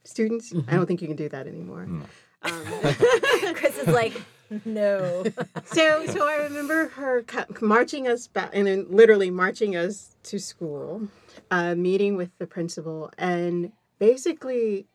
students. 0.04 0.54
I 0.68 0.76
don't 0.76 0.86
think 0.86 1.02
you 1.02 1.08
can 1.08 1.16
do 1.16 1.30
that 1.30 1.48
anymore. 1.48 1.84
Um, 1.84 2.06
Chris 3.56 3.78
is 3.78 3.88
like, 3.88 4.22
no. 4.66 5.24
so 5.66 6.06
so 6.06 6.28
I 6.28 6.44
remember 6.44 6.90
her 6.90 7.24
marching 7.62 8.08
us 8.08 8.28
back 8.28 8.50
and 8.54 8.68
then 8.68 8.86
literally 8.90 9.32
marching 9.32 9.76
us 9.76 10.16
to 10.24 10.40
school, 10.40 11.08
uh, 11.52 11.76
meeting 11.76 12.16
with 12.16 12.38
the 12.38 12.48
principal 12.48 13.12
and 13.18 13.72
basically 14.00 14.88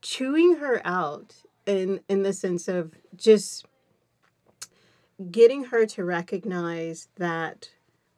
chewing 0.00 0.56
her 0.56 0.80
out 0.84 1.34
in 1.66 2.00
in 2.08 2.22
the 2.22 2.32
sense 2.32 2.68
of 2.68 2.92
just 3.16 3.66
getting 5.30 5.64
her 5.64 5.84
to 5.84 6.04
recognize 6.04 7.08
that 7.16 7.70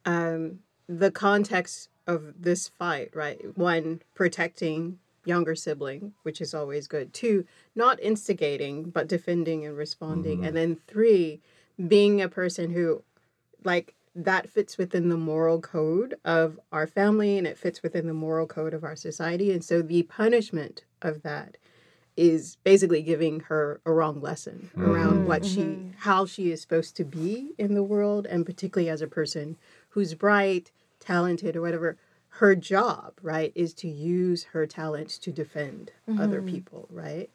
um, 0.05 0.59
the 0.87 1.11
context 1.11 1.89
of 2.07 2.33
this 2.39 2.67
fight, 2.67 3.15
right? 3.15 3.57
One, 3.57 4.01
protecting 4.13 4.99
younger 5.25 5.55
sibling, 5.55 6.13
which 6.23 6.41
is 6.41 6.53
always 6.53 6.87
good. 6.87 7.13
Two, 7.13 7.45
not 7.75 8.01
instigating, 8.01 8.89
but 8.89 9.07
defending 9.07 9.65
and 9.65 9.77
responding. 9.77 10.45
And 10.45 10.55
then 10.55 10.77
three, 10.87 11.41
being 11.87 12.21
a 12.21 12.29
person 12.29 12.71
who, 12.71 13.03
like, 13.63 13.93
that 14.13 14.49
fits 14.49 14.77
within 14.77 15.09
the 15.09 15.17
moral 15.17 15.61
code 15.61 16.15
of 16.25 16.59
our 16.71 16.87
family 16.87 17.37
and 17.37 17.47
it 17.47 17.57
fits 17.57 17.81
within 17.81 18.07
the 18.07 18.13
moral 18.13 18.45
code 18.45 18.73
of 18.73 18.83
our 18.83 18.95
society. 18.95 19.51
And 19.51 19.63
so 19.63 19.81
the 19.81 20.03
punishment 20.03 20.83
of 21.01 21.21
that 21.23 21.57
is 22.17 22.57
basically 22.63 23.01
giving 23.01 23.39
her 23.41 23.79
a 23.85 23.91
wrong 23.91 24.19
lesson 24.21 24.69
mm-hmm. 24.75 24.89
around 24.89 25.25
what 25.25 25.43
mm-hmm. 25.43 25.91
she 25.91 25.95
how 25.99 26.25
she 26.25 26.51
is 26.51 26.61
supposed 26.61 26.95
to 26.97 27.05
be 27.05 27.51
in 27.57 27.73
the 27.73 27.83
world 27.83 28.27
and 28.27 28.45
particularly 28.45 28.89
as 28.89 29.01
a 29.01 29.07
person 29.07 29.57
who's 29.89 30.13
bright 30.13 30.71
talented 30.99 31.55
or 31.55 31.61
whatever 31.61 31.97
her 32.35 32.53
job 32.53 33.13
right 33.21 33.51
is 33.55 33.73
to 33.73 33.87
use 33.87 34.43
her 34.51 34.67
talents 34.67 35.17
to 35.17 35.31
defend 35.31 35.91
other 36.19 36.41
mm-hmm. 36.41 36.53
people 36.55 36.87
right? 36.91 37.29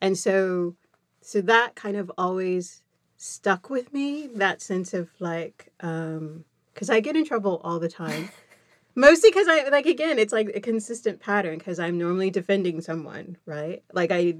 And 0.00 0.16
so 0.16 0.74
so 1.22 1.40
that 1.40 1.74
kind 1.74 1.96
of 1.96 2.12
always 2.18 2.82
stuck 3.18 3.68
with 3.68 3.92
me 3.92 4.28
that 4.28 4.62
sense 4.62 4.94
of 4.94 5.10
like 5.18 5.72
um 5.80 6.44
because 6.72 6.88
i 6.88 7.00
get 7.00 7.16
in 7.16 7.24
trouble 7.24 7.60
all 7.64 7.78
the 7.78 7.88
time. 7.88 8.30
Mostly 8.94 9.30
because 9.30 9.48
i 9.48 9.68
like 9.68 9.86
again 9.86 10.18
it's 10.18 10.32
like 10.32 10.50
a 10.54 10.60
consistent 10.60 11.20
pattern 11.20 11.58
because 11.58 11.78
i'm 11.78 11.98
normally 11.98 12.30
defending 12.30 12.80
someone 12.80 13.36
right? 13.44 13.82
Like 13.92 14.10
i 14.12 14.36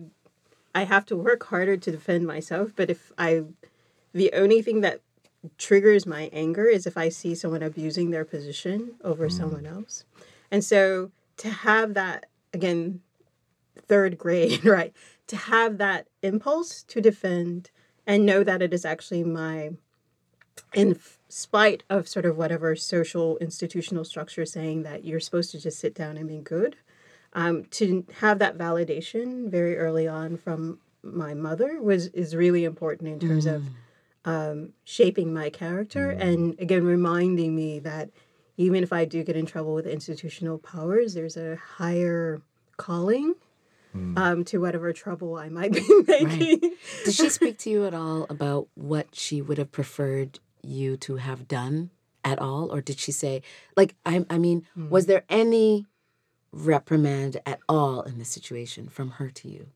i 0.75 0.85
have 0.85 1.05
to 1.07 1.17
work 1.17 1.45
harder 1.45 1.77
to 1.77 1.91
defend 1.91 2.27
myself 2.27 2.73
but 2.75 2.89
if 2.89 3.13
i 3.19 3.43
the 4.13 4.33
only 4.33 4.63
thing 4.63 4.81
that 4.81 5.01
triggers 5.59 6.07
my 6.07 6.31
anger 6.33 6.67
is 6.67 6.87
if 6.87 6.97
i 6.97 7.09
see 7.09 7.35
someone 7.35 7.63
abusing 7.63 8.11
their 8.11 8.25
position 8.25 8.95
over 9.03 9.29
someone 9.29 9.67
else. 9.67 10.05
And 10.51 10.65
so 10.65 11.11
to 11.39 11.51
have 11.51 11.95
that 11.95 12.27
again 12.53 13.01
third 13.89 14.19
grade 14.19 14.65
right? 14.77 14.93
To 15.29 15.37
have 15.37 15.79
that 15.79 16.07
impulse 16.23 16.85
to 16.85 17.01
defend 17.01 17.71
and 18.09 18.27
know 18.27 18.43
that 18.43 18.63
it 18.63 18.75
is 18.75 18.85
actually 18.85 19.23
my 19.23 19.71
in 20.75 20.99
spite 21.29 21.85
of 21.89 22.09
sort 22.09 22.25
of 22.25 22.37
whatever 22.37 22.75
social 22.75 23.37
institutional 23.39 24.05
structure 24.05 24.45
saying 24.45 24.83
that 24.83 25.05
you're 25.05 25.21
supposed 25.21 25.53
to 25.53 25.61
just 25.61 25.79
sit 25.79 25.95
down 25.95 26.17
and 26.17 26.27
be 26.27 26.39
good 26.39 26.75
um, 27.35 27.65
to 27.67 28.05
have 28.15 28.41
that 28.41 28.59
validation 28.59 29.49
very 29.49 29.77
early 29.79 30.09
on 30.09 30.37
from 30.37 30.79
my 31.03 31.35
mother 31.35 31.81
was 31.81 32.09
is 32.09 32.35
really 32.35 32.65
important 32.65 33.09
in 33.09 33.29
terms 33.29 33.47
of 33.47 33.63
um, 34.25 34.71
shaping 34.83 35.33
my 35.33 35.49
character 35.49 36.11
and 36.11 36.59
again 36.59 36.85
reminding 36.85 37.55
me 37.55 37.79
that 37.79 38.11
even 38.57 38.83
if 38.83 38.93
I 38.93 39.05
do 39.05 39.23
get 39.23 39.37
in 39.37 39.47
trouble 39.47 39.73
with 39.73 39.87
institutional 39.87 40.59
powers, 40.59 41.15
there's 41.15 41.37
a 41.37 41.57
higher 41.57 42.43
calling 42.77 43.35
um, 43.95 44.45
to 44.45 44.59
whatever 44.59 44.93
trouble 44.93 45.37
I 45.37 45.49
might 45.49 45.73
be 45.73 45.87
making. 46.07 46.61
Did 47.05 47.15
she 47.15 47.29
speak 47.29 47.59
to 47.59 47.71
you 47.71 47.87
at 47.87 47.95
all 47.95 48.27
about 48.29 48.69
what 48.75 49.09
she 49.13 49.43
would 49.43 49.59
have 49.59 49.73
preferred 49.73 50.39
you 50.63 50.97
to 50.99 51.17
have 51.17 51.49
done 51.49 51.91
at 52.25 52.39
all? 52.39 52.73
Or 52.73 52.81
did 52.81 52.99
she 52.99 53.13
say, 53.13 53.43
like, 53.77 53.95
I, 54.05 54.25
I 54.29 54.39
mean, 54.39 54.67
was 54.77 55.07
there 55.07 55.25
any 55.29 55.87
reprimand 56.53 57.39
at 57.47 57.61
all 57.69 58.03
in 58.03 58.19
this 58.19 58.29
situation 58.29 58.89
from 58.89 59.13
her 59.13 59.31
to 59.31 59.49
you? 59.49 59.69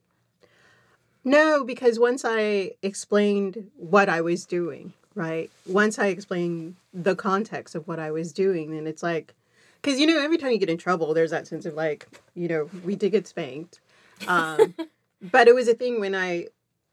No, 1.24 1.64
because 1.64 1.98
once 1.98 2.24
I 2.24 2.72
explained 2.82 3.70
what 3.76 4.08
I 4.08 4.20
was 4.20 4.44
doing, 4.44 4.92
right? 5.14 5.50
Once 5.66 5.98
I 5.98 6.06
explained 6.06 6.76
the 6.92 7.14
context 7.14 7.74
of 7.74 7.86
what 7.86 8.00
I 8.00 8.10
was 8.10 8.32
doing, 8.32 8.72
then 8.72 8.86
it's 8.86 9.02
like, 9.02 9.34
because 9.80 10.00
you 10.00 10.06
know 10.06 10.20
every 10.20 10.36
time 10.36 10.52
you 10.52 10.58
get 10.58 10.68
in 10.68 10.78
trouble, 10.78 11.14
there's 11.14 11.30
that 11.30 11.46
sense 11.46 11.64
of 11.66 11.74
like 11.74 12.08
you 12.34 12.48
know 12.48 12.70
we 12.84 12.96
did 12.96 13.10
get 13.12 13.26
spanked, 13.26 13.80
um, 14.28 14.74
but 15.22 15.48
it 15.48 15.54
was 15.54 15.68
a 15.68 15.74
thing 15.74 16.00
when 16.00 16.14
I 16.14 16.46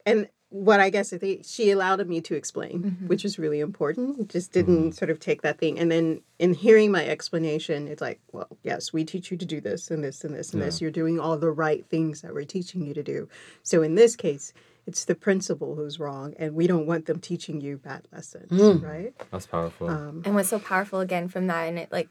and 0.06 0.28
what 0.52 0.80
I 0.80 0.90
guess 0.90 1.14
I 1.14 1.20
think 1.20 1.46
she 1.46 1.70
allowed 1.70 2.06
me 2.08 2.22
to 2.22 2.34
explain, 2.34 2.82
Mm-hmm. 2.82 3.08
which 3.08 3.24
was 3.24 3.38
really 3.38 3.60
important. 3.60 4.30
Just 4.32 4.52
didn't 4.52 4.94
sort 4.94 5.12
of 5.12 5.20
take 5.20 5.44
that 5.44 5.60
thing, 5.60 5.78
and 5.78 5.92
then 5.92 6.22
in 6.40 6.54
hearing 6.56 6.92
my 6.92 7.06
explanation, 7.06 7.88
it's 7.88 8.02
like, 8.02 8.20
well, 8.32 8.48
yes, 8.64 8.92
we 8.92 9.04
teach 9.04 9.30
you 9.30 9.38
to 9.38 9.46
do 9.46 9.62
this 9.62 9.92
and 9.92 10.04
this 10.04 10.24
and 10.24 10.34
this 10.34 10.54
and 10.54 10.62
this. 10.64 10.82
You're 10.82 10.90
doing 10.90 11.20
all 11.20 11.38
the 11.38 11.52
right 11.52 11.86
things 11.88 12.22
that 12.22 12.34
we're 12.34 12.46
teaching 12.46 12.84
you 12.86 12.94
to 12.96 13.04
do. 13.04 13.30
So 13.64 13.84
in 13.84 13.96
this 13.96 14.16
case. 14.16 14.54
It's 14.88 15.06
the 15.06 15.14
principal 15.14 15.76
who's 15.76 16.00
wrong, 16.00 16.34
and 16.40 16.56
we 16.56 16.66
don't 16.66 16.88
want 16.88 17.06
them 17.06 17.20
teaching 17.20 17.62
you 17.62 17.78
bad 17.78 18.08
lessons, 18.12 18.50
right? 18.82 19.14
That's 19.32 19.46
powerful. 19.46 19.88
Um, 19.88 20.24
And 20.26 20.34
what's 20.34 20.50
so 20.50 20.58
powerful 20.58 21.00
again 21.00 21.28
from 21.28 21.46
that, 21.46 21.68
and 21.68 21.78
it 21.78 21.92
like 21.92 22.10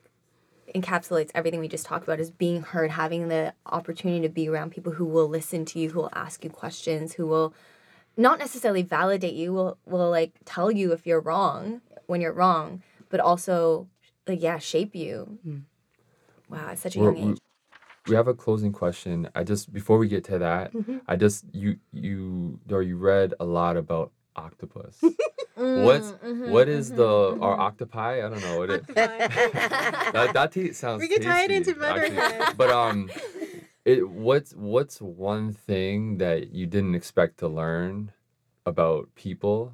encapsulates 0.75 1.31
everything 1.35 1.61
we 1.61 1.69
just 1.69 1.87
talked 1.87 2.05
about, 2.05 2.21
is 2.21 2.31
being 2.31 2.63
heard, 2.63 2.91
having 2.91 3.29
the 3.29 3.55
opportunity 3.67 4.21
to 4.23 4.29
be 4.29 4.49
around 4.49 4.71
people 4.71 4.93
who 4.93 5.05
will 5.05 5.29
listen 5.29 5.65
to 5.67 5.79
you, 5.79 5.91
who 5.91 6.01
will 6.01 6.11
ask 6.15 6.45
you 6.45 6.51
questions, 6.51 7.15
who 7.15 7.27
will 7.27 7.55
not 8.17 8.39
necessarily 8.39 8.83
validate 8.83 9.35
you, 9.35 9.53
will 9.53 9.79
will 9.87 10.11
like 10.11 10.33
tell 10.45 10.71
you 10.71 10.93
if 10.93 11.07
you're 11.07 11.21
wrong 11.21 11.81
when 12.07 12.21
you're 12.21 12.33
wrong, 12.33 12.83
but 13.11 13.21
also 13.21 13.87
like 14.27 14.43
yeah, 14.43 14.59
shape 14.59 14.95
you. 14.95 15.39
Wow, 16.49 16.69
at 16.71 16.79
such 16.79 16.97
a 16.97 17.01
We're- 17.01 17.19
young 17.19 17.33
age. 17.33 17.39
we, 18.07 18.11
we 18.13 18.17
have 18.17 18.29
a 18.29 18.35
closing 18.35 18.73
question. 18.73 19.29
I 19.35 19.45
just 19.45 19.73
before 19.73 19.99
we 19.99 20.09
get 20.09 20.25
to 20.25 20.39
that, 20.39 20.73
Mm-hmm. 20.73 20.99
I 21.07 21.17
just 21.17 21.45
you 21.53 21.79
you 21.93 22.59
or 22.71 22.83
you 22.83 22.97
read 22.97 23.35
a 23.39 23.45
lot 23.45 23.77
about 23.77 24.13
octopus. 24.39 24.97
What's 25.55 26.13
Mm-hmm, 26.13 26.51
what 26.51 26.69
is 26.69 26.91
the 26.93 27.05
or 27.05 27.59
octopi? 27.59 28.19
I 28.25 28.29
don't 28.31 28.41
know 28.41 28.59
what 28.59 28.71
it. 28.71 28.87
that 28.95 30.31
that 30.33 30.53
t- 30.53 30.73
sounds. 30.73 31.01
We 31.01 31.09
could 31.09 31.23
tie 31.23 31.45
it 31.45 31.51
into 31.51 31.71
actually. 31.85 32.15
motherhood. 32.17 32.57
But 32.57 32.71
um, 32.71 33.11
it 33.85 34.09
what's 34.09 34.53
what's 34.53 35.01
one 35.01 35.53
thing 35.53 36.19
that 36.19 36.53
you 36.53 36.67
didn't 36.67 36.95
expect 36.95 37.39
to 37.39 37.49
learn 37.49 38.13
about 38.67 39.09
people 39.17 39.73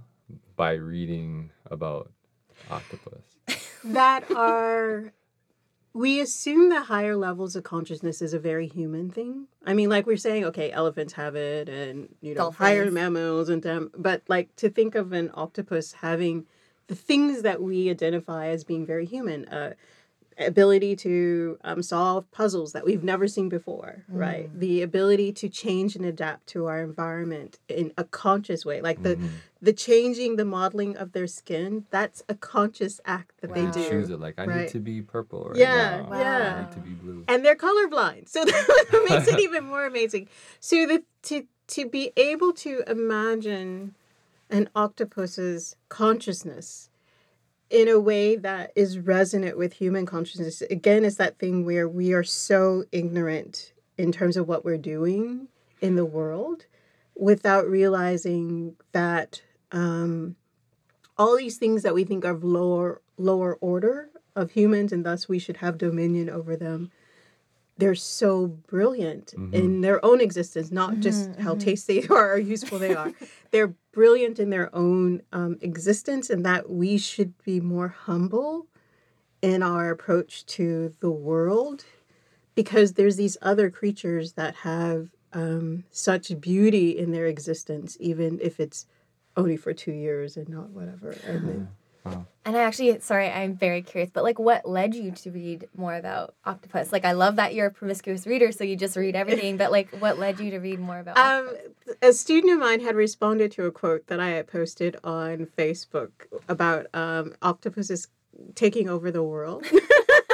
by 0.56 0.72
reading 0.72 1.50
about 1.70 2.10
octopus? 2.70 3.24
that 3.84 4.24
are 4.34 5.12
we 5.95 6.20
assume 6.20 6.70
that 6.70 6.86
higher 6.86 7.16
levels 7.16 7.55
of 7.55 7.62
consciousness 7.62 8.20
is 8.20 8.34
a 8.34 8.38
very 8.38 8.66
human 8.66 9.09
thing. 9.11 9.47
I 9.64 9.74
mean, 9.74 9.88
like 9.88 10.07
we're 10.07 10.16
saying, 10.16 10.45
okay, 10.47 10.72
elephants 10.72 11.12
have 11.12 11.36
it, 11.36 11.68
and 11.68 12.09
you 12.20 12.34
know, 12.34 12.51
higher 12.51 12.90
mammals 12.90 13.49
and 13.49 13.62
them. 13.62 13.92
But 13.97 14.22
like 14.28 14.55
to 14.57 14.68
think 14.68 14.97
of 14.97 15.12
an 15.12 15.30
octopus 15.34 15.92
having 15.92 16.47
the 16.88 16.97
things 16.97 17.42
that 17.42 17.62
we 17.62 17.88
identify 17.88 18.49
as 18.49 18.64
being 18.64 18.84
very 18.84 19.07
human, 19.07 19.47
uh, 19.47 19.74
ability 20.39 20.97
to 20.97 21.59
um, 21.64 21.82
solve 21.82 22.30
puzzles 22.30 22.72
that 22.72 22.85
we've 22.85 23.05
never 23.05 23.28
seen 23.28 23.49
before, 23.49 24.05
right? 24.09 24.49
The 24.59 24.82
ability 24.82 25.32
to 25.35 25.49
change 25.49 25.95
and 25.97 26.05
adapt 26.05 26.47
to 26.49 26.66
our 26.66 26.82
environment 26.82 27.59
in 27.68 27.93
a 27.97 28.05
conscious 28.05 28.64
way, 28.64 28.80
like 28.80 29.03
the 29.03 29.18
the 29.62 29.72
changing 29.72 30.37
the 30.37 30.45
modeling 30.45 30.95
of 30.97 31.12
their 31.12 31.26
skin. 31.26 31.87
That's 31.91 32.22
a 32.28 32.35
conscious 32.35 33.01
act 33.07 33.41
that 33.41 33.49
Wow. 33.51 33.55
they 33.55 33.66
do. 33.70 33.89
Choose 33.89 34.11
it 34.11 34.20
like 34.20 34.39
I 34.39 34.45
need 34.47 34.68
to 34.68 34.80
be 34.80 35.01
purple 35.01 35.45
right 35.49 35.57
Yeah, 35.57 36.03
now. 36.11 36.18
yeah. 36.18 36.55
I 36.57 36.61
need 36.64 36.72
to 36.72 36.80
be 36.80 36.95
blue. 36.95 37.24
and 37.28 37.45
they're 37.45 37.57
colorblind 37.57 38.28
so 38.28 38.45
that 38.45 39.07
makes 39.09 39.26
it 39.28 39.41
even 39.47 39.64
more 39.64 39.87
amazing 39.87 40.28
so 40.61 40.87
that 40.87 41.05
to 41.22 41.47
to 41.68 41.89
be 41.89 42.12
able 42.16 42.53
to 42.53 42.82
imagine 42.87 43.95
an 44.51 44.68
octopus's 44.74 45.76
consciousness 45.89 46.91
in 47.70 47.88
a 47.88 47.98
way 47.98 48.36
that 48.36 48.72
is 48.76 48.98
resonant 48.98 49.56
with 49.56 49.74
human 49.74 50.06
consciousness. 50.06 50.62
Again 50.62 51.04
is 51.04 51.16
that 51.16 51.38
thing 51.38 51.64
where 51.64 51.88
we 51.88 52.12
are 52.12 52.24
so 52.24 52.84
ignorant 52.92 53.72
in 53.96 54.12
terms 54.12 54.36
of 54.36 54.48
what 54.48 54.64
we're 54.64 54.78
doing 54.78 55.48
in 55.80 55.96
the 55.96 56.04
world 56.04 56.66
without 57.14 57.66
realizing 57.66 58.76
that 58.92 59.42
um, 59.72 60.36
all 61.16 61.36
these 61.36 61.56
things 61.56 61.82
that 61.82 61.94
we 61.94 62.04
think 62.04 62.24
of 62.24 62.42
lower 62.42 63.00
lower 63.16 63.54
order 63.56 64.10
of 64.34 64.50
humans 64.50 64.92
and 64.92 65.06
thus 65.06 65.28
we 65.28 65.38
should 65.38 65.58
have 65.58 65.78
dominion 65.78 66.28
over 66.28 66.56
them 66.56 66.90
they're 67.77 67.95
so 67.95 68.47
brilliant 68.47 69.35
in 69.53 69.81
their 69.81 70.05
own 70.05 70.20
existence 70.20 70.70
not 70.70 71.01
just 71.01 71.35
how 71.41 71.55
tasty 71.57 72.01
they 72.01 72.09
are 72.09 72.35
or 72.35 72.39
useful 72.39 72.79
they 72.79 72.95
are. 72.95 73.12
They're 73.51 73.75
brilliant 73.93 74.39
in 74.39 74.51
their 74.51 74.75
own 74.75 75.22
um, 75.33 75.59
existence 75.61 76.31
and 76.31 76.45
that 76.47 76.70
we 76.70 76.99
should 76.99 77.35
be 77.43 77.61
more 77.61 77.89
humble 77.89 78.66
in 79.43 79.62
our 79.62 79.91
approach 79.91 80.47
to 80.47 80.95
the 81.01 81.11
world 81.11 81.85
because 82.55 82.93
there's 82.93 83.16
these 83.16 83.37
other 83.43 83.70
creatures 83.70 84.33
that 84.35 84.55
have 84.57 85.11
um, 85.33 85.85
such 85.91 86.41
beauty 86.41 86.97
in 86.97 87.11
their 87.11 87.27
existence 87.27 87.97
even 87.99 88.39
if 88.41 88.61
it's 88.61 88.87
only 89.37 89.57
for 89.57 89.72
two 89.72 89.93
years 89.93 90.37
and 90.37 90.49
not 90.49 90.70
whatever. 90.70 91.11
And 91.27 91.49
then 91.49 91.68
And 92.46 92.57
I 92.57 92.61
actually, 92.61 93.00
sorry, 93.00 93.30
I'm 93.30 93.57
very 93.57 93.80
curious, 93.80 94.11
but 94.12 94.22
like, 94.22 94.38
what 94.38 94.68
led 94.68 94.94
you 94.94 95.12
to 95.12 95.30
read 95.30 95.66
more 95.74 95.94
about 95.94 96.34
octopus? 96.44 96.92
Like, 96.92 97.07
I 97.07 97.12
love 97.12 97.36
that 97.36 97.55
you're 97.55 97.66
a 97.66 97.70
promiscuous 97.70 98.26
reader, 98.26 98.52
so 98.52 98.64
you 98.64 98.76
just 98.76 98.96
read 98.96 99.16
everything. 99.16 99.57
but 99.57 99.70
like, 99.70 99.88
what 99.98 100.18
led 100.18 100.38
you 100.40 100.50
to 100.50 100.59
read 100.59 100.78
more 100.78 100.98
about? 100.98 101.16
Um, 101.16 101.48
octopus? 101.48 101.96
a 102.02 102.12
student 102.12 102.52
of 102.52 102.59
mine 102.59 102.80
had 102.80 102.96
responded 102.96 103.50
to 103.52 103.64
a 103.64 103.70
quote 103.70 104.09
that 104.09 104.20
I 104.20 104.30
had 104.30 104.46
posted 104.46 104.96
on 105.02 105.46
Facebook 105.57 106.11
about 106.48 106.86
um, 106.92 107.34
octopuses 107.40 108.09
taking 108.55 108.90
over 108.90 109.11
the 109.11 109.22
world. 109.22 109.64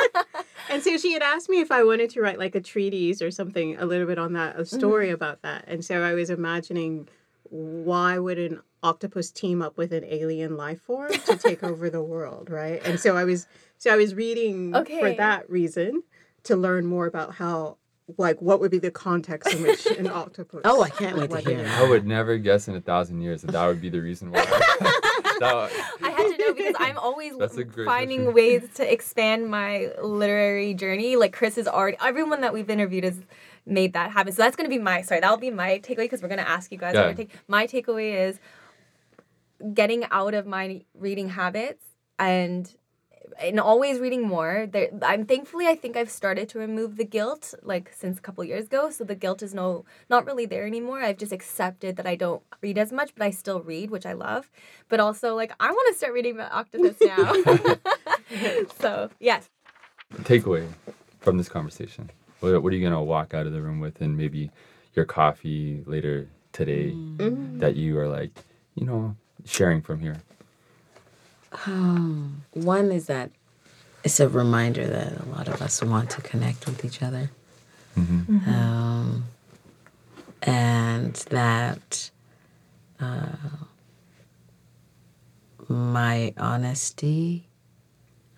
and 0.71 0.83
so 0.83 0.97
she 0.97 1.13
had 1.13 1.23
asked 1.23 1.49
me 1.49 1.61
if 1.61 1.71
I 1.71 1.85
wanted 1.85 2.11
to 2.11 2.21
write 2.21 2.39
like 2.39 2.57
a 2.57 2.61
treatise 2.61 3.23
or 3.23 3.31
something 3.31 3.77
a 3.77 3.87
little 3.87 4.07
bit 4.07 4.19
on 4.19 4.33
that, 4.33 4.59
a 4.59 4.67
story 4.67 5.11
about 5.11 5.43
that. 5.43 5.65
And 5.69 5.85
so 5.85 6.03
I 6.03 6.15
was 6.15 6.31
imagining 6.31 7.09
why 7.51 8.19
would 8.19 8.39
an 8.39 8.61
octopus 8.83 9.31
team 9.31 9.61
up 9.61 9.77
with 9.77 9.93
an 9.93 10.05
alien 10.05 10.57
life 10.57 10.81
form 10.81 11.13
to 11.13 11.37
take 11.37 11.63
over 11.63 11.91
the 11.91 12.03
world, 12.03 12.49
right? 12.49 12.81
And 12.85 12.99
so 12.99 13.17
I 13.17 13.25
was 13.25 13.47
so 13.79 13.93
I 13.93 13.97
was 13.97 14.15
reading 14.15 14.73
for 14.73 15.13
that 15.13 15.49
reason 15.51 16.03
to 16.45 16.57
learn 16.57 16.87
more 16.87 17.07
about 17.07 17.35
how 17.35 17.77
like 18.19 18.41
what 18.41 18.61
would 18.61 18.71
be 18.71 18.79
the 18.79 18.91
context 18.91 19.53
in 19.55 19.63
which 19.63 19.87
an 19.87 20.07
octopus 20.11 20.63
Oh, 20.65 20.83
I 20.83 20.91
can't 20.91 21.17
wait 21.17 21.31
to 21.31 21.41
hear 21.41 21.63
that. 21.63 21.81
I 21.81 21.89
would 21.89 22.07
never 22.07 22.39
guess 22.39 22.69
in 22.69 22.75
a 22.75 22.81
thousand 22.81 23.21
years 23.21 23.43
that 23.43 23.53
that 23.53 23.67
would 23.67 23.81
be 23.81 23.91
the 23.91 24.01
reason 24.01 24.31
why. 24.31 24.45
that, 25.41 25.71
I 26.51 26.55
had 26.55 26.57
to 26.57 26.63
know 26.63 26.71
because 26.71 26.87
I'm 26.89 26.99
always 26.99 27.33
finding 27.85 28.25
question. 28.25 28.35
ways 28.35 28.69
to 28.75 28.93
expand 28.93 29.51
my 29.51 29.91
literary 30.03 30.75
journey. 30.75 31.17
Like 31.17 31.33
Chris 31.33 31.59
is 31.59 31.69
already, 31.69 31.97
everyone 32.03 32.41
that 32.41 32.53
we've 32.53 32.71
interviewed 32.71 33.05
has 33.05 33.21
made 33.67 33.93
that 33.93 34.11
happen. 34.11 34.33
So 34.33 34.43
that's 34.43 34.57
going 34.57 34.69
to 34.69 34.75
be 34.75 34.83
my, 34.83 35.03
sorry, 35.03 35.21
that'll 35.21 35.37
be 35.37 35.51
my 35.51 35.81
takeaway 35.81 36.05
because 36.05 36.23
we're 36.23 36.29
going 36.29 36.39
to 36.39 36.49
ask 36.49 36.73
you 36.73 36.79
guys. 36.79 36.95
Yeah. 36.95 37.13
take. 37.13 37.31
My 37.49 37.67
takeaway 37.67 38.29
is 38.29 38.41
getting 39.75 40.05
out 40.11 40.35
of 40.35 40.47
my 40.47 40.83
reading 40.95 41.29
habits 41.29 41.85
and 42.19 42.75
and 43.39 43.59
always 43.59 43.99
reading 43.99 44.27
more. 44.27 44.67
There, 44.71 44.91
I'm 45.03 45.25
thankfully 45.25 45.67
I 45.67 45.75
think 45.75 45.97
I've 45.97 46.11
started 46.11 46.49
to 46.51 46.59
remove 46.59 46.97
the 46.97 47.05
guilt 47.05 47.55
like 47.63 47.93
since 47.97 48.19
a 48.19 48.21
couple 48.21 48.45
years 48.45 48.67
ago. 48.67 48.91
So 48.91 49.05
the 49.05 49.15
guilt 49.15 49.43
is 49.43 49.55
no 49.55 49.85
not 50.09 50.27
really 50.27 50.47
there 50.47 50.67
anymore. 50.67 51.03
I've 51.03 51.19
just 51.19 51.33
accepted 51.33 51.97
that 51.97 52.07
I 52.07 52.17
don't 52.17 52.43
read 52.61 52.79
as 52.79 52.93
much, 52.93 53.15
but 53.15 53.25
I 53.25 53.31
still 53.31 53.61
read, 53.61 53.91
which 53.91 54.07
I 54.07 54.13
love. 54.13 54.51
But 54.89 55.01
also 55.01 55.35
like 55.35 55.53
I 55.61 55.71
want 55.71 55.93
to 55.93 55.99
start 55.99 56.13
reading 56.13 56.35
about 56.35 56.53
octopus 56.53 56.97
now. 57.03 57.33
so 58.81 59.11
yes, 59.19 59.49
takeaway 60.23 60.67
from 61.21 61.39
this 61.39 61.49
conversation. 61.49 62.11
What, 62.41 62.63
what 62.63 62.73
are 62.73 62.77
you 62.77 62.83
gonna 62.83 63.03
walk 63.03 63.35
out 63.35 63.47
of 63.47 63.53
the 63.53 63.63
room 63.63 63.81
with, 63.81 64.01
and 64.01 64.17
maybe 64.17 64.51
your 64.95 65.05
coffee 65.05 65.83
later 65.87 66.29
today 66.53 66.91
mm. 66.91 67.17
mm-hmm. 67.17 67.59
that 67.59 67.77
you 67.77 67.99
are 67.99 68.09
like, 68.09 68.33
you 68.75 68.87
know, 68.87 69.17
sharing 69.45 69.83
from 69.83 70.01
here. 70.01 70.17
Um, 71.67 72.45
one 72.53 72.93
is 72.93 73.07
that 73.07 73.31
it's 74.03 74.21
a 74.21 74.29
reminder 74.29 74.87
that 74.87 75.21
a 75.21 75.25
lot 75.27 75.49
of 75.49 75.61
us 75.61 75.83
want 75.83 76.11
to 76.11 76.23
connect 76.23 76.67
with 76.67 76.85
each 76.85 77.03
other. 77.03 77.31
Um, 78.49 79.25
and 80.43 81.15
that 81.31 82.11
uh, 82.99 83.27
my 85.69 86.33
honesty 86.39 87.47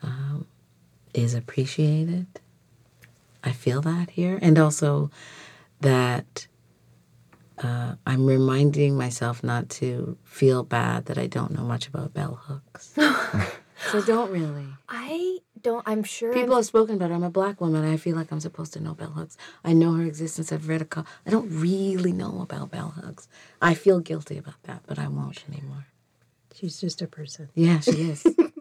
um, 0.03 0.47
is 1.15 1.35
appreciated. 1.35 2.27
I 3.45 3.53
feel 3.53 3.81
that 3.83 4.11
here. 4.11 4.39
And 4.43 4.59
also 4.59 5.11
that 5.81 6.47
uh, 7.65 7.95
I'm 8.07 8.27
reminding 8.27 8.97
myself 8.97 9.43
not 9.43 9.69
to 9.71 10.17
feel 10.25 10.63
bad 10.63 11.07
that 11.07 11.19
I 11.19 11.27
don't 11.27 11.53
know 11.53 11.63
much 11.63 11.89
about 11.89 12.15
bell 12.15 12.41
hooks. 12.43 12.95
so 13.91 14.03
don't 14.03 14.31
really. 14.31 14.67
I 14.89 15.39
don't. 15.61 15.83
I'm 15.87 16.03
sure 16.03 16.33
People 16.33 16.57
have 16.57 16.67
spoken 16.67 16.97
about 16.97 17.11
it. 17.11 17.15
I'm 17.15 17.23
a 17.23 17.31
black 17.31 17.61
woman. 17.61 17.85
I 17.85 17.97
feel 17.97 18.17
like 18.17 18.33
I'm 18.33 18.41
supposed 18.41 18.73
to 18.75 18.81
know 18.81 18.95
bell 18.95 19.11
hooks. 19.11 19.37
I 19.65 19.73
know 19.73 19.93
her 19.95 20.05
existence. 20.05 20.53
I've 20.53 20.69
read 20.69 20.83
a 20.83 20.85
couple. 20.85 21.11
I 21.27 21.31
don't 21.31 21.49
really 21.51 22.13
know 22.13 22.41
about 22.41 22.71
bell 22.71 22.95
hooks. 23.03 23.29
I 23.61 23.75
feel 23.75 24.01
guilty 24.01 24.39
about 24.39 24.63
that, 24.65 24.83
but 24.87 24.99
I 24.99 25.09
won't 25.09 25.45
anymore. 25.51 25.87
She's 26.55 26.81
just 26.81 27.03
a 27.03 27.07
person. 27.07 27.49
Yeah, 27.55 27.81
she 27.81 28.11
is. 28.11 28.27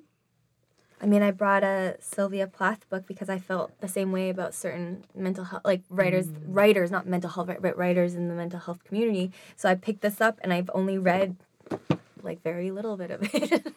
I 1.02 1.08
mean, 1.08 1.24
I 1.24 1.32
brought 1.32 1.64
a 1.64 1.98
Sylvia 2.00 2.46
Plath 2.46 2.88
book 2.90 3.08
because 3.08 3.28
I 3.28 3.40
felt 3.40 3.72
the 3.82 3.88
same 3.88 4.12
way 4.12 4.30
about 4.30 4.54
certain 4.54 5.04
mental 5.16 5.46
health, 5.46 5.64
like 5.66 5.82
writers, 5.90 6.28
writers, 6.46 6.92
not 6.92 7.08
mental 7.08 7.32
health, 7.32 7.50
but 7.60 7.76
writers 7.76 8.14
in 8.14 8.28
the 8.28 8.36
mental 8.36 8.60
health 8.60 8.84
community. 8.84 9.32
So 9.56 9.68
I 9.68 9.76
picked 9.76 10.02
this 10.02 10.22
up, 10.22 10.40
and 10.44 10.54
I've 10.54 10.70
only 10.76 11.00
read 11.00 11.38
like 12.22 12.44
very 12.44 12.70
little 12.70 12.98
bit 12.98 13.10
of 13.10 13.22
it. 13.34 13.74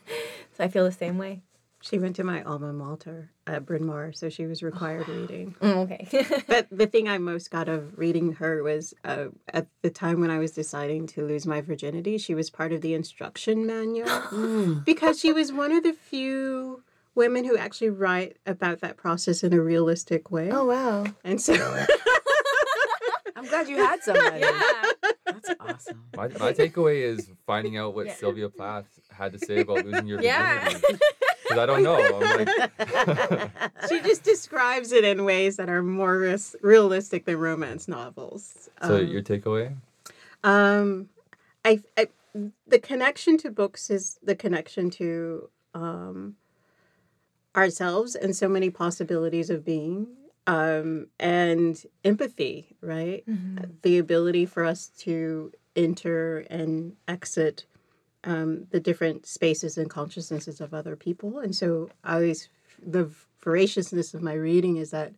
so 0.52 0.64
I 0.64 0.68
feel 0.68 0.84
the 0.84 0.92
same 0.92 1.16
way. 1.16 1.40
She 1.80 1.98
went 1.98 2.16
to 2.16 2.24
my 2.24 2.42
alma 2.44 2.72
mater 2.72 3.30
at 3.46 3.66
Bryn 3.66 3.84
Mawr, 3.84 4.12
so 4.12 4.30
she 4.30 4.46
was 4.46 4.62
required 4.62 5.06
reading. 5.08 5.54
Mm, 5.60 5.76
okay. 5.84 6.42
But 6.48 6.66
the 6.70 6.86
thing 6.86 7.08
I 7.10 7.18
most 7.18 7.50
got 7.50 7.68
of 7.68 7.98
reading 7.98 8.32
her 8.34 8.62
was 8.62 8.94
uh, 9.04 9.26
at 9.48 9.66
the 9.82 9.90
time 9.90 10.20
when 10.20 10.30
I 10.30 10.38
was 10.38 10.52
deciding 10.52 11.06
to 11.08 11.26
lose 11.26 11.46
my 11.46 11.60
virginity, 11.60 12.16
she 12.16 12.34
was 12.34 12.48
part 12.48 12.72
of 12.72 12.80
the 12.80 12.94
instruction 12.94 13.66
manual 13.66 14.80
because 14.86 15.20
she 15.20 15.32
was 15.32 15.52
one 15.52 15.72
of 15.72 15.82
the 15.82 15.92
few 15.92 16.82
women 17.14 17.44
who 17.44 17.56
actually 17.56 17.90
write 17.90 18.36
about 18.46 18.80
that 18.80 18.96
process 18.96 19.42
in 19.44 19.52
a 19.52 19.60
realistic 19.60 20.30
way. 20.30 20.50
oh 20.50 20.64
wow. 20.66 21.04
And 21.24 21.40
so 21.40 21.54
I'm 23.36 23.46
glad 23.46 23.68
you 23.68 23.76
had 23.76 24.02
somebody. 24.02 24.40
Yeah. 24.40 24.62
That's 25.26 25.50
awesome. 25.60 26.02
My, 26.16 26.28
my 26.28 26.52
takeaway 26.52 27.02
is 27.02 27.30
finding 27.46 27.76
out 27.76 27.94
what 27.94 28.06
Yeah. 28.06 28.14
Sylvia 28.14 28.48
Plath 28.48 28.84
had 29.10 29.32
to 29.32 29.38
say 29.38 29.60
about 29.60 29.84
losing 29.84 30.06
your 30.06 30.20
Yeah. 30.22 30.64
virginity. 30.68 30.98
Because 31.42 31.58
I 31.58 31.66
don't 31.66 31.82
know. 31.82 31.98
Like, 32.20 33.70
she 33.88 34.00
just 34.00 34.22
describes 34.22 34.92
it 34.92 35.04
in 35.04 35.24
ways 35.24 35.56
that 35.56 35.68
are 35.68 35.82
more 35.82 36.16
ris- 36.18 36.56
realistic 36.62 37.24
than 37.26 37.36
romance 37.36 37.86
novels. 37.88 38.70
so 38.82 38.96
Um, 38.96 39.06
your 39.08 39.22
takeaway? 39.22 39.74
Um, 40.42 41.08
I, 41.64 41.80
I 41.96 42.08
the 42.66 42.78
connection 42.78 43.36
to 43.38 43.50
books 43.50 43.90
is 43.90 44.18
the 44.22 44.34
connection 44.34 44.90
to 44.90 45.48
um, 45.74 46.34
ourselves 47.56 48.14
and 48.14 48.34
so 48.34 48.48
many 48.48 48.70
possibilities 48.70 49.50
of 49.50 49.64
being 49.64 50.08
um, 50.46 51.06
and 51.18 51.82
empathy, 52.04 52.76
right? 52.80 53.24
The 53.82 53.98
ability 53.98 54.46
for 54.46 54.64
us 54.64 54.88
to 54.98 55.52
enter 55.76 56.40
and 56.50 56.96
exit 57.08 57.64
um, 58.24 58.66
the 58.70 58.80
different 58.80 59.26
spaces 59.26 59.78
and 59.78 59.88
consciousnesses 59.88 60.60
of 60.60 60.74
other 60.74 60.96
people. 60.96 61.38
And 61.38 61.54
so 61.54 61.90
I 62.02 62.14
always, 62.14 62.48
the 62.84 63.10
voraciousness 63.42 64.14
of 64.14 64.22
my 64.22 64.34
reading 64.34 64.76
is 64.76 64.90
that 64.90 65.12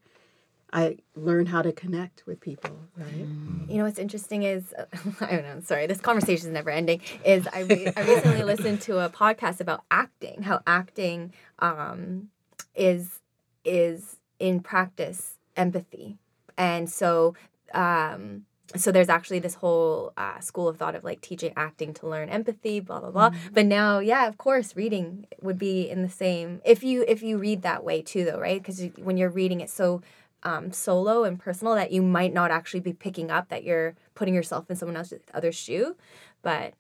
I 0.73 0.99
learn 1.15 1.47
how 1.47 1.63
to 1.63 1.73
connect 1.73 2.27
with 2.27 2.41
people, 2.41 2.79
right? 2.97 3.27
You 3.69 3.79
know 3.79 3.85
what's 3.85 3.99
interesting 3.99 4.43
is 4.43 4.75
I 5.21 5.31
don't 5.31 5.43
know. 5.43 5.61
Sorry, 5.61 5.87
this 5.87 6.01
conversation 6.01 6.49
is 6.49 6.53
never 6.53 6.71
ending. 6.71 7.01
Is 7.25 7.47
I 7.53 7.61
re- 7.61 7.93
I 7.97 8.01
recently 8.03 8.43
listened 8.53 8.81
to 8.83 8.99
a 9.05 9.11
podcast 9.11 9.61
about 9.61 9.85
acting, 9.91 10.43
how 10.43 10.61
acting 10.67 11.33
um, 11.61 12.29
is 12.75 13.21
is 13.65 14.17
in 14.39 14.61
practice 14.61 15.39
empathy, 15.57 16.19
and 16.57 16.91
so 16.91 17.35
um, 17.73 18.45
so 18.75 18.91
there's 18.91 19.09
actually 19.09 19.39
this 19.39 19.55
whole 19.55 20.13
uh, 20.17 20.41
school 20.41 20.69
of 20.69 20.77
thought 20.77 20.95
of 20.95 21.05
like 21.05 21.21
teaching 21.21 21.53
acting 21.57 21.95
to 21.95 22.09
learn 22.09 22.29
empathy, 22.29 22.81
blah 22.81 23.01
blah 23.01 23.11
blah. 23.11 23.31
But 23.53 23.67
now, 23.67 24.01
yeah, 24.01 24.27
of 24.27 24.39
course, 24.39 24.75
reading 24.77 25.27
would 25.41 25.59
be 25.59 25.89
in 25.89 26.03
the 26.03 26.09
same 26.09 26.61
if 26.65 26.83
you 26.83 27.05
if 27.07 27.23
you 27.23 27.39
read 27.39 27.63
that 27.63 27.85
way 27.85 28.03
too, 28.03 28.25
though, 28.25 28.39
right? 28.39 28.61
Because 28.61 28.83
when 28.97 29.17
you're 29.17 29.31
reading 29.31 29.61
it 29.61 29.71
so 29.71 30.03
um, 30.47 30.71
solo 30.73 31.25
and 31.25 31.41
personal 31.41 31.75
that 31.75 31.91
you 31.91 32.01
might 32.03 32.33
not 32.33 32.53
actually 32.53 32.79
be 32.81 32.93
picking 32.93 33.31
up 33.33 33.49
that 33.49 33.65
you're 33.65 33.97
putting 34.15 34.33
yourself 34.33 34.71
in 34.71 34.77
someone 34.77 34.97
else's 34.97 35.21
other 35.35 35.51
shoe, 35.51 35.97
but 36.43 36.75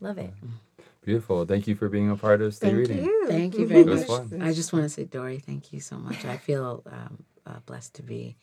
love 0.00 0.16
it. 0.16 0.32
Beautiful. 1.02 1.44
Thank 1.44 1.66
you 1.66 1.74
for 1.74 1.88
being 1.88 2.08
a 2.10 2.16
part 2.16 2.40
of 2.40 2.54
Stay 2.54 2.68
Thank 2.68 2.78
Reading. 2.78 3.04
you. 3.04 3.26
Thank 3.28 3.58
you 3.58 3.66
very 3.66 3.80
It 3.80 3.86
was 3.86 4.08
much. 4.08 4.30
fun. 4.30 4.42
I 4.42 4.52
just 4.54 4.72
want 4.72 4.84
to 4.84 4.88
say, 4.88 5.04
Dori, 5.04 5.38
thank 5.38 5.72
you 5.72 5.80
so 5.80 5.96
much. 5.96 6.24
I 6.24 6.36
feel 6.36 6.84
um, 6.86 7.24
uh, 7.44 7.58
blessed 7.66 7.94
to 7.94 8.02
be 8.02 8.36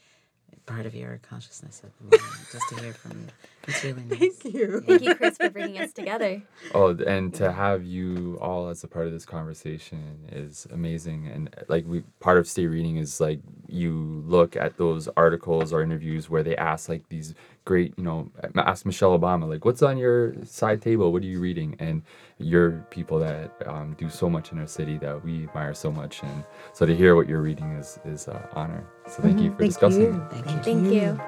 part 0.65 0.85
of 0.85 0.95
your 0.95 1.19
consciousness 1.27 1.81
at 1.83 1.91
the 1.97 2.03
moment, 2.17 2.47
just 2.51 2.69
to 2.69 2.75
hear 2.79 2.93
from 2.93 3.11
you. 3.21 3.27
It's 3.67 3.83
really 3.83 4.03
nice. 4.03 4.19
Thank 4.37 4.55
you. 4.55 4.81
Thank 4.81 5.01
you, 5.03 5.15
Chris, 5.15 5.37
for 5.37 5.49
bringing 5.49 5.81
us 5.81 5.93
together. 5.93 6.41
Oh, 6.73 6.95
and 6.95 7.33
to 7.35 7.51
have 7.51 7.83
you 7.83 8.37
all 8.41 8.69
as 8.69 8.83
a 8.83 8.87
part 8.87 9.05
of 9.07 9.11
this 9.11 9.25
conversation 9.25 10.19
is 10.31 10.67
amazing. 10.71 11.27
And 11.27 11.49
like 11.67 11.85
we 11.87 12.03
part 12.19 12.37
of 12.37 12.47
stay 12.47 12.65
reading 12.67 12.97
is 12.97 13.19
like 13.19 13.39
you 13.67 14.23
look 14.25 14.55
at 14.55 14.77
those 14.77 15.07
articles 15.17 15.73
or 15.73 15.81
interviews 15.81 16.29
where 16.29 16.43
they 16.43 16.55
ask 16.55 16.87
like 16.89 17.07
these 17.09 17.33
great, 17.65 17.93
you 17.97 18.03
know, 18.03 18.31
ask 18.55 18.85
Michelle 18.85 19.17
Obama 19.17 19.47
like, 19.47 19.65
"What's 19.65 19.81
on 19.81 19.97
your 19.97 20.33
side 20.43 20.81
table? 20.81 21.11
What 21.11 21.23
are 21.23 21.27
you 21.27 21.39
reading?" 21.39 21.75
And 21.79 22.03
you're 22.37 22.85
people 22.89 23.19
that 23.19 23.51
um, 23.65 23.95
do 23.97 24.09
so 24.09 24.29
much 24.29 24.51
in 24.51 24.59
our 24.59 24.67
city 24.67 24.97
that 24.99 25.23
we 25.23 25.43
admire 25.43 25.73
so 25.73 25.91
much. 25.91 26.23
And 26.23 26.43
so 26.73 26.85
to 26.85 26.95
hear 26.95 27.15
what 27.15 27.27
you're 27.27 27.41
reading 27.41 27.71
is 27.73 27.99
is 28.05 28.27
uh, 28.27 28.47
honor. 28.53 28.83
So 29.07 29.21
thank 29.21 29.39
you 29.39 29.51
for 29.51 29.57
Thank 29.59 29.71
discussing. 29.71 30.01
you. 30.01 30.21
it. 30.31 30.43
Thank 30.43 30.45
you. 30.47 30.63
Thank 30.63 30.93
you. 30.93 31.21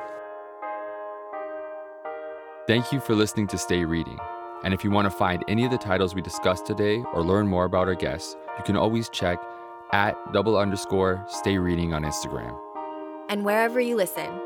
Thank 2.67 2.91
you 2.93 2.99
for 3.01 3.13
listening 3.13 3.47
to 3.47 3.57
Stay 3.57 3.83
Reading. 3.83 4.17
And 4.63 4.73
if 4.73 4.85
you 4.85 4.89
want 4.91 5.05
to 5.05 5.11
find 5.11 5.43
any 5.49 5.65
of 5.65 5.71
the 5.71 5.77
titles 5.77 6.15
we 6.15 6.21
discussed 6.21 6.65
today 6.65 7.03
or 7.13 7.21
learn 7.21 7.47
more 7.47 7.65
about 7.65 7.89
our 7.89 7.95
guests, 7.95 8.37
you 8.57 8.63
can 8.63 8.77
always 8.77 9.09
check 9.09 9.37
at 9.91 10.15
double 10.31 10.57
underscore 10.57 11.23
stay 11.27 11.57
reading 11.57 11.93
on 11.93 12.03
Instagram. 12.03 12.57
And 13.29 13.43
wherever 13.43 13.81
you 13.81 13.97
listen, 13.97 14.39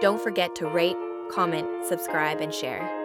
don't 0.00 0.20
forget 0.20 0.56
to 0.56 0.66
rate, 0.66 0.96
comment, 1.30 1.86
subscribe, 1.86 2.40
and 2.40 2.52
share. 2.52 2.99